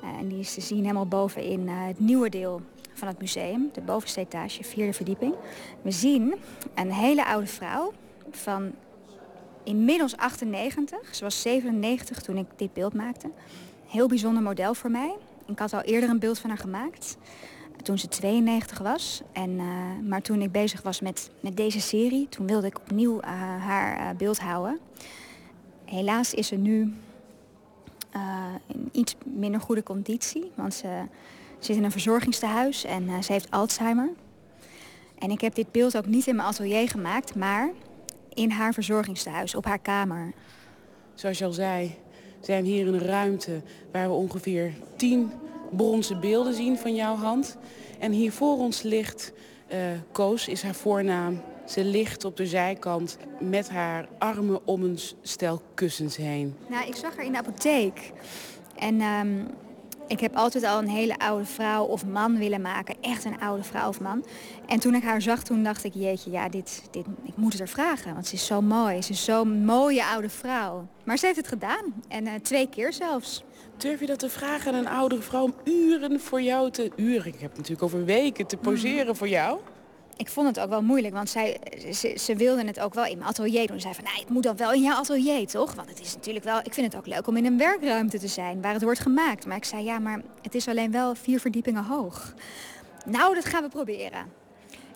[0.03, 2.61] Uh, en die is te zien helemaal bovenin uh, het nieuwe deel
[2.97, 5.35] van het museum, de bovenste etage, vierde verdieping.
[5.81, 6.35] We zien
[6.75, 7.93] een hele oude vrouw
[8.31, 8.71] van
[9.63, 11.15] inmiddels 98.
[11.15, 13.29] Ze was 97 toen ik dit beeld maakte.
[13.87, 15.15] Heel bijzonder model voor mij.
[15.45, 17.17] Ik had al eerder een beeld van haar gemaakt.
[17.83, 19.21] Toen ze 92 was.
[19.31, 19.63] En, uh,
[20.03, 23.29] maar toen ik bezig was met, met deze serie, toen wilde ik opnieuw uh,
[23.65, 24.79] haar uh, beeld houden.
[25.85, 26.93] Helaas is ze nu
[28.67, 30.51] in iets minder goede conditie.
[30.55, 31.03] Want ze
[31.59, 34.09] zit in een verzorgingstehuis en ze heeft Alzheimer.
[35.17, 37.71] En ik heb dit beeld ook niet in mijn atelier gemaakt, maar
[38.33, 40.33] in haar verzorgingstehuis, op haar kamer.
[41.13, 41.95] Zoals je al zei,
[42.39, 43.61] zijn hier in een ruimte
[43.91, 45.31] waar we ongeveer tien
[45.71, 47.57] bronzen beelden zien van jouw hand.
[47.99, 49.33] En hier voor ons ligt,
[49.73, 49.77] uh,
[50.11, 51.41] Koos is haar voornaam.
[51.65, 56.55] Ze ligt op de zijkant met haar armen om een stel kussens heen.
[56.69, 58.11] Nou, ik zag haar in de apotheek.
[58.75, 59.47] En um,
[60.07, 62.95] ik heb altijd al een hele oude vrouw of man willen maken.
[63.01, 64.25] Echt een oude vrouw of man.
[64.65, 67.61] En toen ik haar zag, toen dacht ik, jeetje, ja, dit, dit, ik moet het
[67.61, 68.13] er vragen.
[68.13, 69.01] Want ze is zo mooi.
[69.01, 70.87] Ze is zo'n mooie oude vrouw.
[71.03, 71.93] Maar ze heeft het gedaan.
[72.07, 73.43] En uh, twee keer zelfs.
[73.77, 76.91] Durf je dat te vragen aan een oudere vrouw om uren voor jou te...
[76.95, 79.15] Uren, ik heb het natuurlijk over weken te poseren mm.
[79.15, 79.59] voor jou?
[80.17, 81.57] Ik vond het ook wel moeilijk, want zij,
[81.91, 83.79] ze, ze wilden het ook wel in mijn atelier doen.
[83.79, 85.73] Zei van, nou, het moet dan wel in jouw atelier, toch?
[85.73, 88.27] Want het is natuurlijk wel, ik vind het ook leuk om in een werkruimte te
[88.27, 89.45] zijn, waar het wordt gemaakt.
[89.45, 92.33] Maar ik zei, ja, maar het is alleen wel vier verdiepingen hoog.
[93.05, 94.25] Nou, dat gaan we proberen.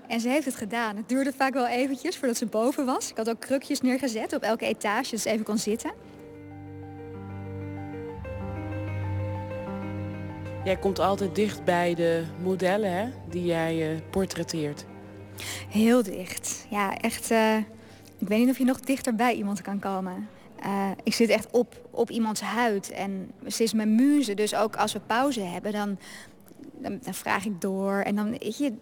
[0.07, 0.95] En ze heeft het gedaan.
[0.95, 3.10] Het duurde vaak wel eventjes voordat ze boven was.
[3.10, 5.91] Ik had ook krukjes neergezet op elke etage, dus even kon zitten.
[10.64, 14.85] Jij komt altijd dicht bij de modellen hè, die jij uh, portretteert.
[15.69, 16.65] Heel dicht.
[16.69, 17.31] Ja, echt.
[17.31, 17.57] Uh,
[18.18, 20.27] ik weet niet of je nog dichter bij iemand kan komen.
[20.65, 24.34] Uh, ik zit echt op, op iemands huid en ze is mijn muze.
[24.34, 25.97] Dus ook als we pauze hebben, dan,
[26.77, 27.93] dan, dan, vraag ik door.
[27.93, 28.73] En dan, weet je,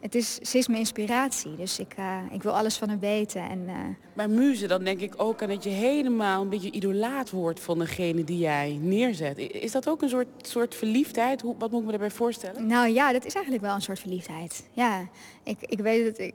[0.00, 1.56] het is, ze is mijn inspiratie.
[1.56, 3.42] Dus ik, uh, ik wil alles van haar weten.
[3.42, 3.74] En, uh...
[4.12, 7.78] Maar muze, dan denk ik ook aan dat je helemaal een beetje idolaat wordt van
[7.78, 9.38] degene die jij neerzet.
[9.38, 11.40] Is dat ook een soort, soort verliefdheid?
[11.40, 12.66] Hoe, wat moet ik me daarbij voorstellen?
[12.66, 14.68] Nou ja, dat is eigenlijk wel een soort verliefdheid.
[14.72, 15.08] Ja,
[15.42, 16.34] ik, ik weet dat ik,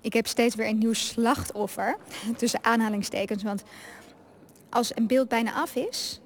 [0.00, 1.96] ik heb steeds weer een nieuw slachtoffer.
[2.36, 3.42] Tussen aanhalingstekens.
[3.42, 3.62] Want
[4.70, 6.20] als een beeld bijna af is,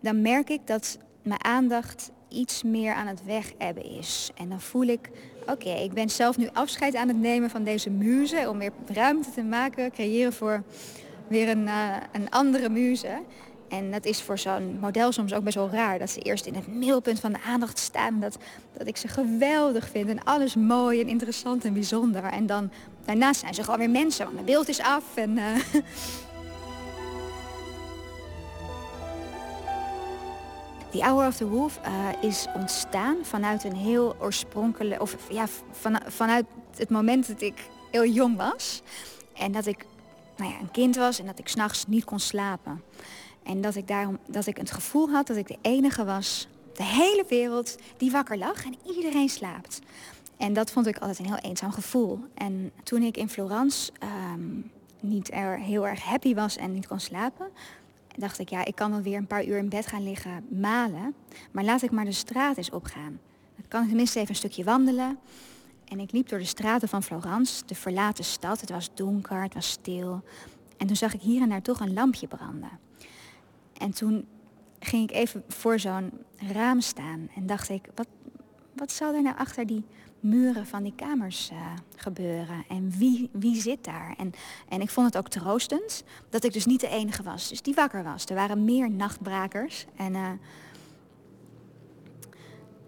[0.00, 4.30] dan merk ik dat mijn aandacht iets meer aan het wegebben is.
[4.34, 5.10] En dan voel ik,
[5.46, 8.46] oké, ik ben zelf nu afscheid aan het nemen van deze muze...
[8.48, 10.62] om weer ruimte te maken, creëren voor
[11.28, 13.22] weer een, uh, een andere muze.
[13.68, 15.98] En dat is voor zo'n model soms ook best wel raar.
[15.98, 18.20] Dat ze eerst in het middelpunt van de aandacht staan.
[18.20, 18.38] Dat,
[18.78, 22.24] dat ik ze geweldig vind en alles mooi en interessant en bijzonder.
[22.24, 22.70] En dan
[23.04, 25.04] daarnaast zijn ze gewoon weer mensen, want mijn beeld is af.
[25.14, 25.44] En, uh,
[30.94, 35.00] The Hour of the Wolf uh, is ontstaan vanuit een heel oorspronkelijk...
[35.00, 36.44] of ja, van, vanuit
[36.76, 38.82] het moment dat ik heel jong was.
[39.32, 39.86] En dat ik
[40.36, 42.82] nou ja, een kind was en dat ik s'nachts niet kon slapen.
[43.42, 46.48] En dat ik daarom dat ik het gevoel had dat ik de enige was...
[46.72, 49.78] de hele wereld die wakker lag en iedereen slaapt.
[50.36, 52.18] En dat vond ik altijd een heel eenzaam gevoel.
[52.34, 53.92] En toen ik in Florence
[54.32, 57.46] um, niet er heel erg happy was en niet kon slapen
[58.16, 61.14] dacht ik, ja, ik kan wel weer een paar uur in bed gaan liggen malen.
[61.52, 63.20] Maar laat ik maar de straat eens opgaan.
[63.56, 65.18] Dan kan ik tenminste even een stukje wandelen.
[65.84, 68.60] En ik liep door de straten van Florence, de verlaten stad.
[68.60, 70.22] Het was donker, het was stil.
[70.76, 72.78] En toen zag ik hier en daar toch een lampje branden.
[73.78, 74.26] En toen
[74.78, 78.08] ging ik even voor zo'n raam staan en dacht ik, wat,
[78.74, 79.84] wat zal er nou achter die
[80.24, 81.56] muren van die kamers eh,
[81.96, 82.64] gebeuren?
[82.68, 84.14] En wie, wie zit daar?
[84.18, 84.32] En,
[84.68, 87.48] en ik vond het ook troostend dat ik dus niet de enige was.
[87.48, 88.24] Dus die wakker was.
[88.24, 89.86] Er waren meer nachtbrakers.
[89.96, 90.30] En, uh,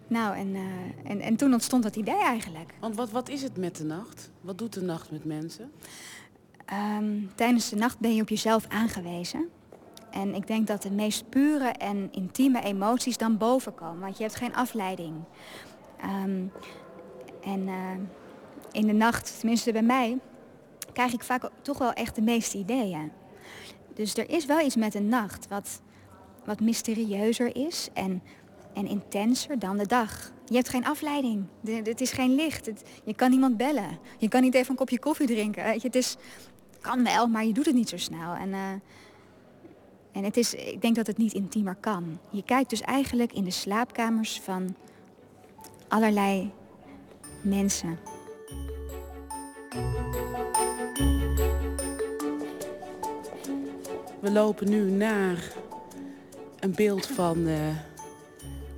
[0.08, 0.62] nou, en, uh,
[1.04, 2.74] en, en toen ontstond dat idee eigenlijk.
[2.80, 4.30] Want wat, wat is het met de nacht?
[4.40, 5.72] Wat doet de nacht met mensen?
[6.98, 9.48] Um, tijdens de nacht ben je op jezelf aangewezen.
[10.10, 14.00] En ik denk dat de meest pure en intieme emoties dan boven komen.
[14.00, 15.14] Want je hebt geen afleiding.
[16.24, 16.52] Um,
[17.46, 17.90] en uh,
[18.72, 20.18] in de nacht, tenminste bij mij,
[20.92, 23.12] krijg ik vaak toch wel echt de meeste ideeën.
[23.94, 25.80] Dus er is wel iets met de nacht wat,
[26.44, 28.22] wat mysterieuzer is en,
[28.74, 30.32] en intenser dan de dag.
[30.46, 31.44] Je hebt geen afleiding.
[31.64, 32.70] Het is geen licht.
[33.04, 33.98] Je kan niemand bellen.
[34.18, 35.64] Je kan niet even een kopje koffie drinken.
[35.64, 36.16] Weet je, het is,
[36.80, 38.34] kan wel, maar je doet het niet zo snel.
[38.34, 38.70] En, uh,
[40.12, 42.18] en het is, ik denk dat het niet intiemer kan.
[42.30, 44.74] Je kijkt dus eigenlijk in de slaapkamers van
[45.88, 46.52] allerlei
[47.46, 47.98] mensen.
[54.20, 55.52] We lopen nu naar
[56.60, 57.58] een beeld van uh,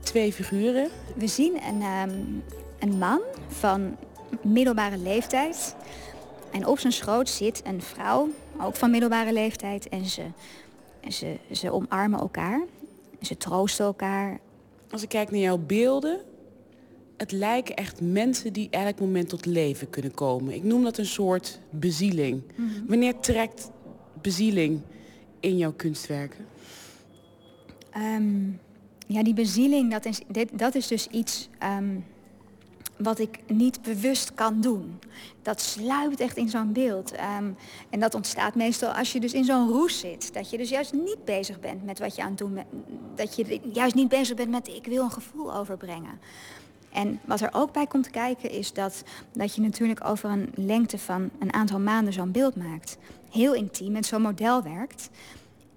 [0.01, 0.89] twee figuren.
[1.17, 2.43] We zien een, um,
[2.79, 3.97] een man van
[4.43, 5.77] middelbare leeftijd.
[6.53, 8.29] En op zijn schoot zit een vrouw,
[8.61, 9.89] ook van middelbare leeftijd.
[9.89, 10.25] En ze,
[11.09, 12.63] ze, ze omarmen elkaar.
[13.21, 14.41] Ze troosten elkaar.
[14.91, 16.21] Als ik kijk naar jouw beelden,
[17.19, 20.55] het lijken echt mensen die elk moment tot leven kunnen komen.
[20.55, 22.43] Ik noem dat een soort bezieling.
[22.55, 22.87] Mm -hmm.
[22.87, 23.71] Wanneer trekt
[24.23, 24.81] bezieling
[25.41, 26.47] in jouw kunstwerken?
[27.97, 28.61] Um,
[29.07, 32.05] ja, die bezieling, dat is, dit, dat is dus iets um,
[32.97, 34.99] wat ik niet bewust kan doen.
[35.43, 37.13] Dat sluipt echt in zo'n beeld.
[37.13, 37.57] Um,
[37.91, 40.35] en dat ontstaat meestal als je dus in zo'n roes zit.
[40.35, 42.67] Dat je dus juist niet bezig bent met wat je aan het doen bent.
[43.15, 46.21] Dat je juist niet bezig bent met ik wil een gevoel overbrengen.
[46.93, 50.99] En wat er ook bij komt kijken is dat, dat je natuurlijk over een lengte
[50.99, 52.99] van een aantal maanden zo'n beeld maakt.
[53.31, 55.11] Heel intiem met zo'n model werkt.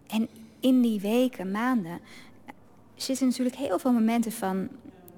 [0.08, 0.28] En
[0.60, 2.00] in die weken, maanden,
[2.96, 4.70] zitten natuurlijk heel veel momenten van,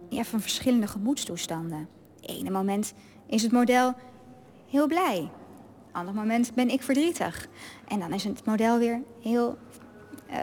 [0.10, 1.88] ja, van verschillende gemoedstoestanden.
[2.22, 2.94] Ene moment
[3.28, 3.94] is het model
[4.70, 5.30] heel blij.
[5.92, 7.48] Ander moment ben ik verdrietig.
[7.88, 9.58] En dan is het model weer heel
[10.30, 10.38] uh,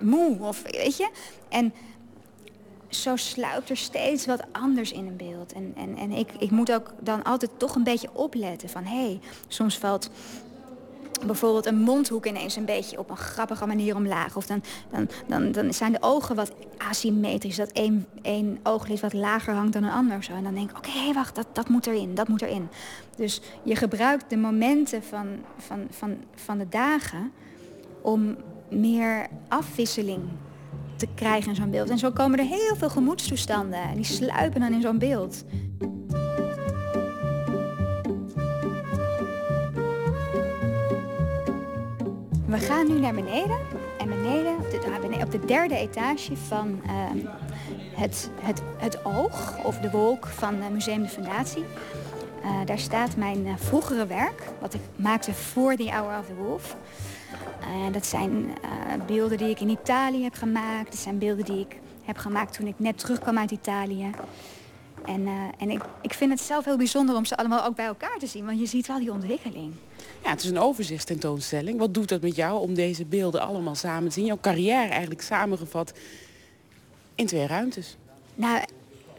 [0.00, 1.10] moe, of weet je.
[1.48, 1.72] En
[2.94, 5.52] zo sluipt er steeds wat anders in een beeld.
[5.52, 8.84] En, en, en ik, ik moet ook dan altijd toch een beetje opletten van...
[8.84, 10.10] hé, hey, soms valt
[11.26, 14.36] bijvoorbeeld een mondhoek ineens een beetje op een grappige manier omlaag.
[14.36, 16.52] Of dan, dan, dan, dan zijn de ogen wat
[16.88, 17.56] asymmetrisch.
[17.56, 20.24] Dat één, één ooglid wat lager hangt dan een ander.
[20.24, 20.32] Zo.
[20.32, 22.68] En dan denk ik, oké, okay, wacht, dat, dat moet erin, dat moet erin.
[23.16, 27.32] Dus je gebruikt de momenten van, van, van, van de dagen
[28.00, 28.36] om
[28.68, 30.22] meer afwisseling
[31.02, 31.90] te krijgen in zo'n beeld.
[31.90, 33.82] En zo komen er heel veel gemoedstoestanden.
[33.82, 35.44] En die sluipen dan in zo'n beeld.
[42.46, 43.58] We gaan nu naar beneden.
[43.98, 47.24] En beneden, op de derde etage van uh,
[47.94, 51.64] het, het, het oog, of de wolk van uh, Museum de Fundatie.
[52.44, 56.34] Uh, daar staat mijn uh, vroegere werk, wat ik maakte voor The Hour of the
[56.34, 56.76] Wolf.
[57.62, 60.90] Uh, dat zijn uh, beelden die ik in Italië heb gemaakt.
[60.90, 64.10] Dat zijn beelden die ik heb gemaakt toen ik net terugkwam uit Italië.
[65.04, 67.86] En, uh, en ik, ik vind het zelf heel bijzonder om ze allemaal ook bij
[67.86, 68.44] elkaar te zien.
[68.44, 69.72] Want je ziet wel die ontwikkeling.
[70.24, 71.78] Ja, het is een overzichtstentoonstelling.
[71.78, 74.24] Wat doet dat met jou om deze beelden allemaal samen te zien?
[74.24, 75.92] Jouw carrière eigenlijk samengevat
[77.14, 77.96] in twee ruimtes.
[78.34, 78.64] Nou,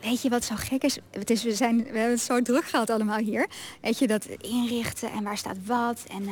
[0.02, 0.98] weet je wat zo gek is?
[1.12, 3.48] Het is we, zijn, we hebben het zo druk gehad allemaal hier.
[3.82, 6.04] Weet je, dat inrichten en waar staat wat.
[6.08, 6.28] En,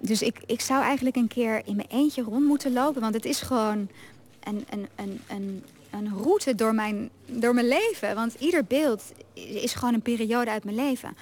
[0.00, 3.00] dus ik, ik zou eigenlijk een keer in mijn eentje rond moeten lopen.
[3.00, 3.88] Want het is gewoon
[4.40, 8.14] een, een, een, een, een route door mijn, door mijn leven.
[8.14, 9.02] Want ieder beeld
[9.34, 11.16] is gewoon een periode uit mijn leven.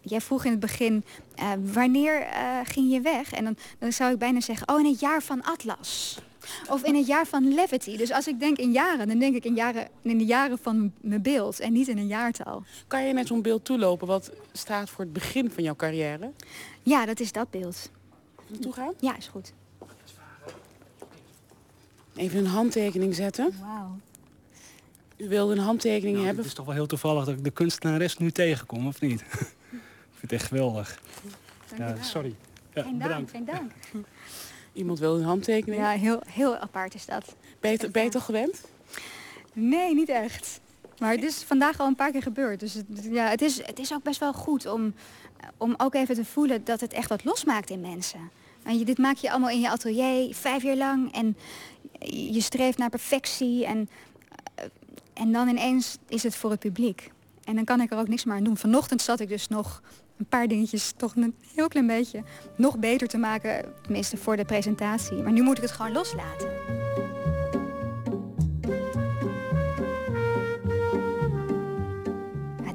[0.00, 1.04] Jij vroeg in het begin,
[1.38, 3.32] uh, wanneer uh, ging je weg?
[3.32, 6.18] En dan, dan zou ik bijna zeggen, oh in het jaar van Atlas.
[6.68, 7.96] Of in het jaar van Levity.
[7.96, 10.92] Dus als ik denk in jaren, dan denk ik in, jaren, in de jaren van
[11.00, 12.62] mijn beeld en niet in een jaartal.
[12.86, 16.30] Kan je naar zo'n beeld toelopen wat staat voor het begin van jouw carrière?
[16.82, 17.90] Ja, dat is dat beeld.
[18.46, 18.92] Naartoe gaan?
[19.00, 19.52] Ja, is goed.
[22.14, 23.54] Even een handtekening zetten.
[23.60, 23.98] Wauw.
[25.16, 26.42] U wilde een handtekening nou, hebben?
[26.42, 29.20] Het is toch wel heel toevallig dat ik de kunstenares nu tegenkom, of niet?
[29.20, 29.28] ik
[30.10, 31.00] vind het echt geweldig.
[31.76, 32.34] Ja, sorry.
[32.74, 33.30] Ja, geen dank, bedankt.
[33.30, 33.72] geen dank.
[34.72, 35.82] Iemand wil een handtekening?
[35.82, 37.34] Ja, heel, heel apart is dat.
[37.60, 38.64] Ben je, ben je toch gewend?
[39.52, 40.60] Nee, niet echt.
[40.98, 42.60] Maar het is vandaag al een paar keer gebeurd.
[42.60, 44.94] Dus het, ja, het, is, het is ook best wel goed om,
[45.56, 48.30] om ook even te voelen dat het echt wat losmaakt in mensen.
[48.62, 51.12] En je, dit maak je allemaal in je atelier, vijf jaar lang.
[51.12, 51.36] En
[52.10, 53.66] je streeft naar perfectie.
[53.66, 53.88] En
[55.14, 57.10] en dan ineens is het voor het publiek.
[57.44, 58.56] En dan kan ik er ook niks meer aan doen.
[58.56, 59.82] Vanochtend zat ik dus nog
[60.16, 62.22] een paar dingetjes toch een heel klein beetje
[62.56, 63.64] nog beter te maken.
[63.82, 65.22] Tenminste voor de presentatie.
[65.22, 66.83] Maar nu moet ik het gewoon loslaten.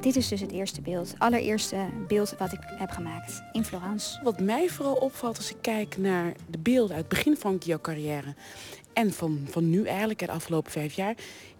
[0.00, 1.08] Dit is dus het eerste beeld.
[1.10, 4.20] Het allereerste beeld wat ik heb gemaakt in Florence.
[4.22, 7.80] Wat mij vooral opvalt als ik kijk naar de beelden uit het begin van jouw
[7.80, 8.34] carrière...
[8.92, 11.14] en van, van nu eigenlijk, de afgelopen vijf jaar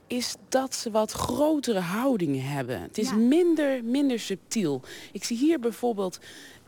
[0.07, 2.81] is dat ze wat grotere houdingen hebben.
[2.81, 4.83] Het is minder, minder subtiel.
[5.13, 6.19] Ik zie hier bijvoorbeeld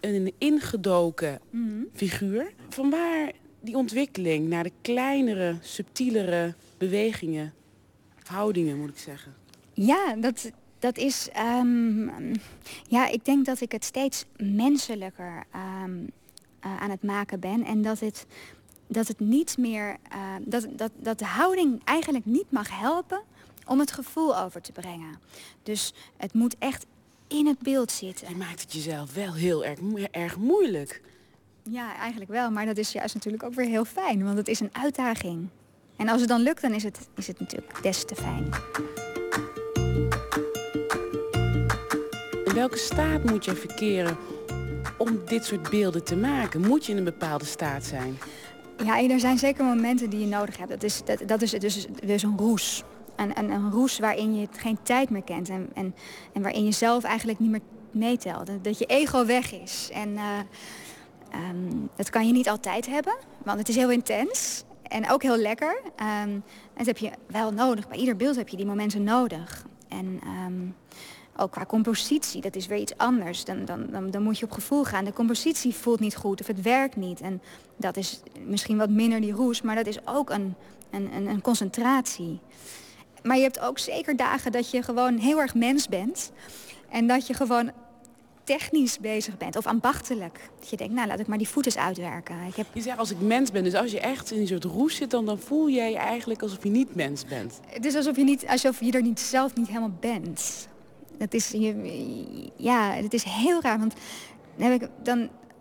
[0.00, 1.82] een ingedoken Mhm.
[1.94, 2.52] figuur.
[2.68, 7.52] Vanwaar die ontwikkeling naar de kleinere, subtielere bewegingen,
[8.22, 9.34] houdingen moet ik zeggen.
[9.72, 10.50] Ja, dat,
[10.82, 11.28] dat is.
[11.32, 12.34] ehm,
[12.88, 16.06] ja, ik denk dat ik het steeds menselijker ehm,
[16.60, 17.64] eh, aan het maken ben.
[17.64, 18.26] En dat het,
[18.86, 19.96] dat het niet meer.
[20.10, 23.22] eh, dat, dat, dat de houding eigenlijk niet mag helpen
[23.66, 25.18] om het gevoel over te brengen.
[25.62, 26.86] Dus het moet echt
[27.28, 28.28] in het beeld zitten.
[28.28, 29.78] Je maakt het jezelf wel heel erg,
[30.10, 31.02] erg moeilijk.
[31.62, 32.50] Ja, eigenlijk wel.
[32.50, 34.24] Maar dat is juist natuurlijk ook weer heel fijn.
[34.24, 35.48] Want het is een uitdaging.
[35.96, 38.50] En als het dan lukt, dan is het, is het natuurlijk des te fijn.
[42.52, 44.16] In welke staat moet je verkeren
[44.98, 46.60] om dit soort beelden te maken?
[46.60, 48.18] Moet je in een bepaalde staat zijn?
[48.84, 50.70] Ja, er zijn zeker momenten die je nodig hebt.
[50.70, 52.82] Dat is, dat, dat is dus, dus een roes.
[53.16, 55.48] Een, een, een roes waarin je geen tijd meer kent.
[55.48, 55.94] En, en,
[56.32, 57.60] en waarin je zelf eigenlijk niet meer
[57.90, 58.50] meetelt.
[58.62, 59.88] Dat- je ego weg is.
[59.92, 60.38] En eh,
[61.30, 63.16] ehm, dat kan je niet altijd hebben.
[63.44, 64.64] Want het is heel intens.
[64.82, 65.80] En ook heel lekker.
[65.96, 66.38] Ehm,
[66.76, 67.88] dat heb je wel nodig.
[67.88, 69.66] Bij ieder beeld heb je die momenten nodig.
[69.88, 70.62] En ehm,
[71.36, 73.44] ook qua compositie, dat is weer iets anders.
[73.44, 75.04] Dan, dan, dan, dan moet je op gevoel gaan.
[75.04, 77.20] De compositie voelt niet goed of het werkt niet.
[77.20, 77.42] En
[77.76, 80.54] dat is misschien wat minder die roes, maar dat is ook een,
[80.90, 82.40] een, een, concentratie.
[83.22, 86.32] Maar je hebt ook zeker dagen dat je gewoon heel erg mens bent.
[86.88, 87.70] En dat je gewoon
[88.44, 90.50] technisch bezig bent of ambachtelijk.
[90.58, 92.36] Dat je denkt, nou laat ik maar die voet eens uitwerken.
[92.46, 94.64] Ik heb Je zegt als ik mens ben, dus als je echt in een soort
[94.64, 97.60] roes zit, dan, dan voel jij je eigenlijk alsof je niet mens bent.
[97.66, 100.68] Het is alsof je, niet, alsof je er niet, zelf niet helemaal bent.
[101.18, 101.50] Dat is,
[102.56, 103.78] ja, het is heel raar.
[103.78, 103.94] Want
[104.56, 105.18] dan heb ik dan,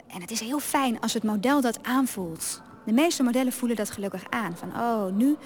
[0.07, 2.61] en het is heel fijn als het model dat aanvoelt.
[2.85, 4.57] De meeste modellen voelen dat gelukkig aan.
[4.57, 5.37] Van, oh, nu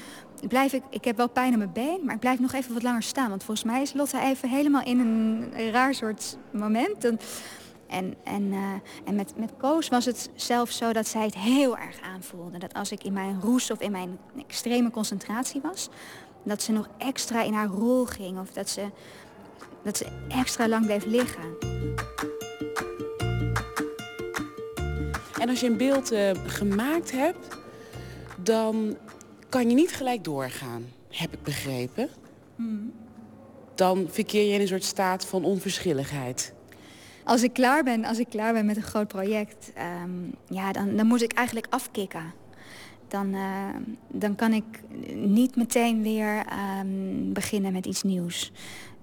[0.48, 0.84] blijf ik...
[0.90, 3.30] Ik heb wel pijn aan mijn been, maar ik blijf nog even wat langer staan.
[3.30, 7.06] Want volgens mij is Lotte even helemaal in een raar soort moment.
[7.06, 7.20] En,
[7.88, 8.60] en, en, eh,
[9.06, 12.58] en met, met Koos was het zelfs zo dat zij het heel erg aanvoelde.
[12.58, 14.18] Dat als ik in mijn roes of in mijn
[14.48, 15.90] extreme concentratie was...
[16.44, 18.40] dat ze nog extra in haar rol ging.
[18.40, 18.86] Of dat ze,
[19.86, 21.44] dat ze extra lang bleef liggen.
[25.40, 27.58] En als je een beeld eh, gemaakt hebt,
[28.44, 28.98] dan
[29.50, 32.10] kan je niet gelijk doorgaan, heb ik begrepen.
[33.76, 36.54] Dan verkeer je in een soort staat van onverschilligheid.
[37.24, 40.10] Als ik klaar ben, als ik klaar ben met een groot project, ehm,
[40.48, 42.34] ja, dan, dan moet ik eigenlijk afkicken.
[43.08, 43.76] Dan, eh,
[44.08, 44.64] dan kan ik
[45.14, 48.52] niet meteen weer ehm, beginnen met iets nieuws.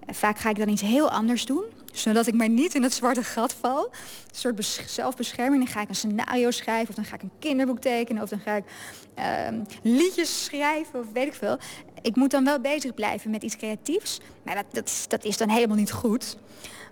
[0.07, 3.23] Vaak ga ik dan iets heel anders doen, zodat ik maar niet in het zwarte
[3.23, 3.85] gat val.
[3.85, 5.65] Een soort bes- zelfbescherming.
[5.65, 8.41] Dan ga ik een scenario schrijven, of dan ga ik een kinderboek tekenen, of dan
[8.41, 8.65] ga ik
[9.15, 11.59] ehm, liedjes schrijven, of weet ik veel.
[12.03, 15.77] Ik moet dan wel bezig blijven met iets creatiefs, maar dat, dat is dan helemaal
[15.77, 16.37] niet goed.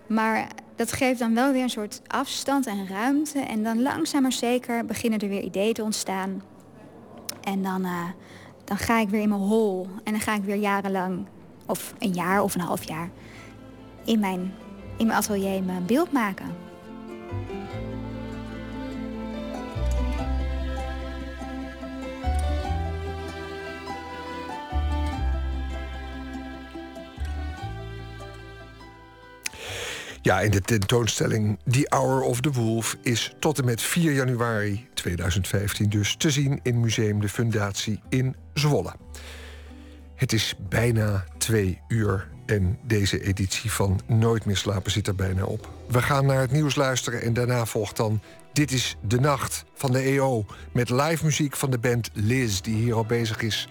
[0.07, 3.39] Maar dat geeft dan wel weer een soort afstand en ruimte.
[3.39, 6.43] En dan langzaam maar zeker beginnen er weer ideeën te ontstaan.
[7.41, 8.09] En dan, eh,
[8.63, 9.87] dan ga ik weer in mijn hol.
[10.03, 11.25] En dan ga ik weer jarenlang,
[11.71, 13.09] of een jaar of een half jaar,
[14.05, 14.53] in mijn,
[14.97, 16.45] in mijn atelier mijn beeld maken.
[30.23, 34.87] Ja, en de tentoonstelling The Hour of the Wolf is tot en met 4 januari
[34.93, 38.93] 2015 dus te zien in Museum de Fundatie in Zwolle.
[40.21, 45.43] Het is bijna twee uur en deze editie van Nooit meer slapen zit er bijna
[45.43, 45.69] op.
[45.87, 48.21] We gaan naar het nieuws luisteren en daarna volgt dan
[48.53, 50.45] Dit is de Nacht van de EO...
[50.71, 53.67] met live muziek van de band Liz, die hier al bezig is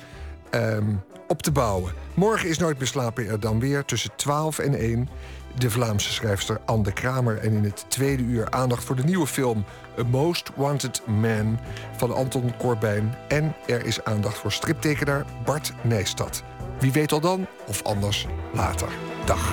[0.51, 0.95] ehm,
[1.29, 1.93] op te bouwen.
[2.15, 5.09] Morgen is Nooit meer slapen er dan weer tussen 12 en 1
[5.59, 7.39] de Vlaamse schrijfster Anne Kramer.
[7.39, 9.65] En in het tweede uur aandacht voor de nieuwe film
[9.99, 11.59] A Most Wanted Man
[11.97, 13.15] van Anton Corbijn.
[13.29, 16.43] En er is aandacht voor striptekenaar Bart Nijstad.
[16.79, 18.89] Wie weet al dan, of anders later.
[19.25, 19.53] Dag.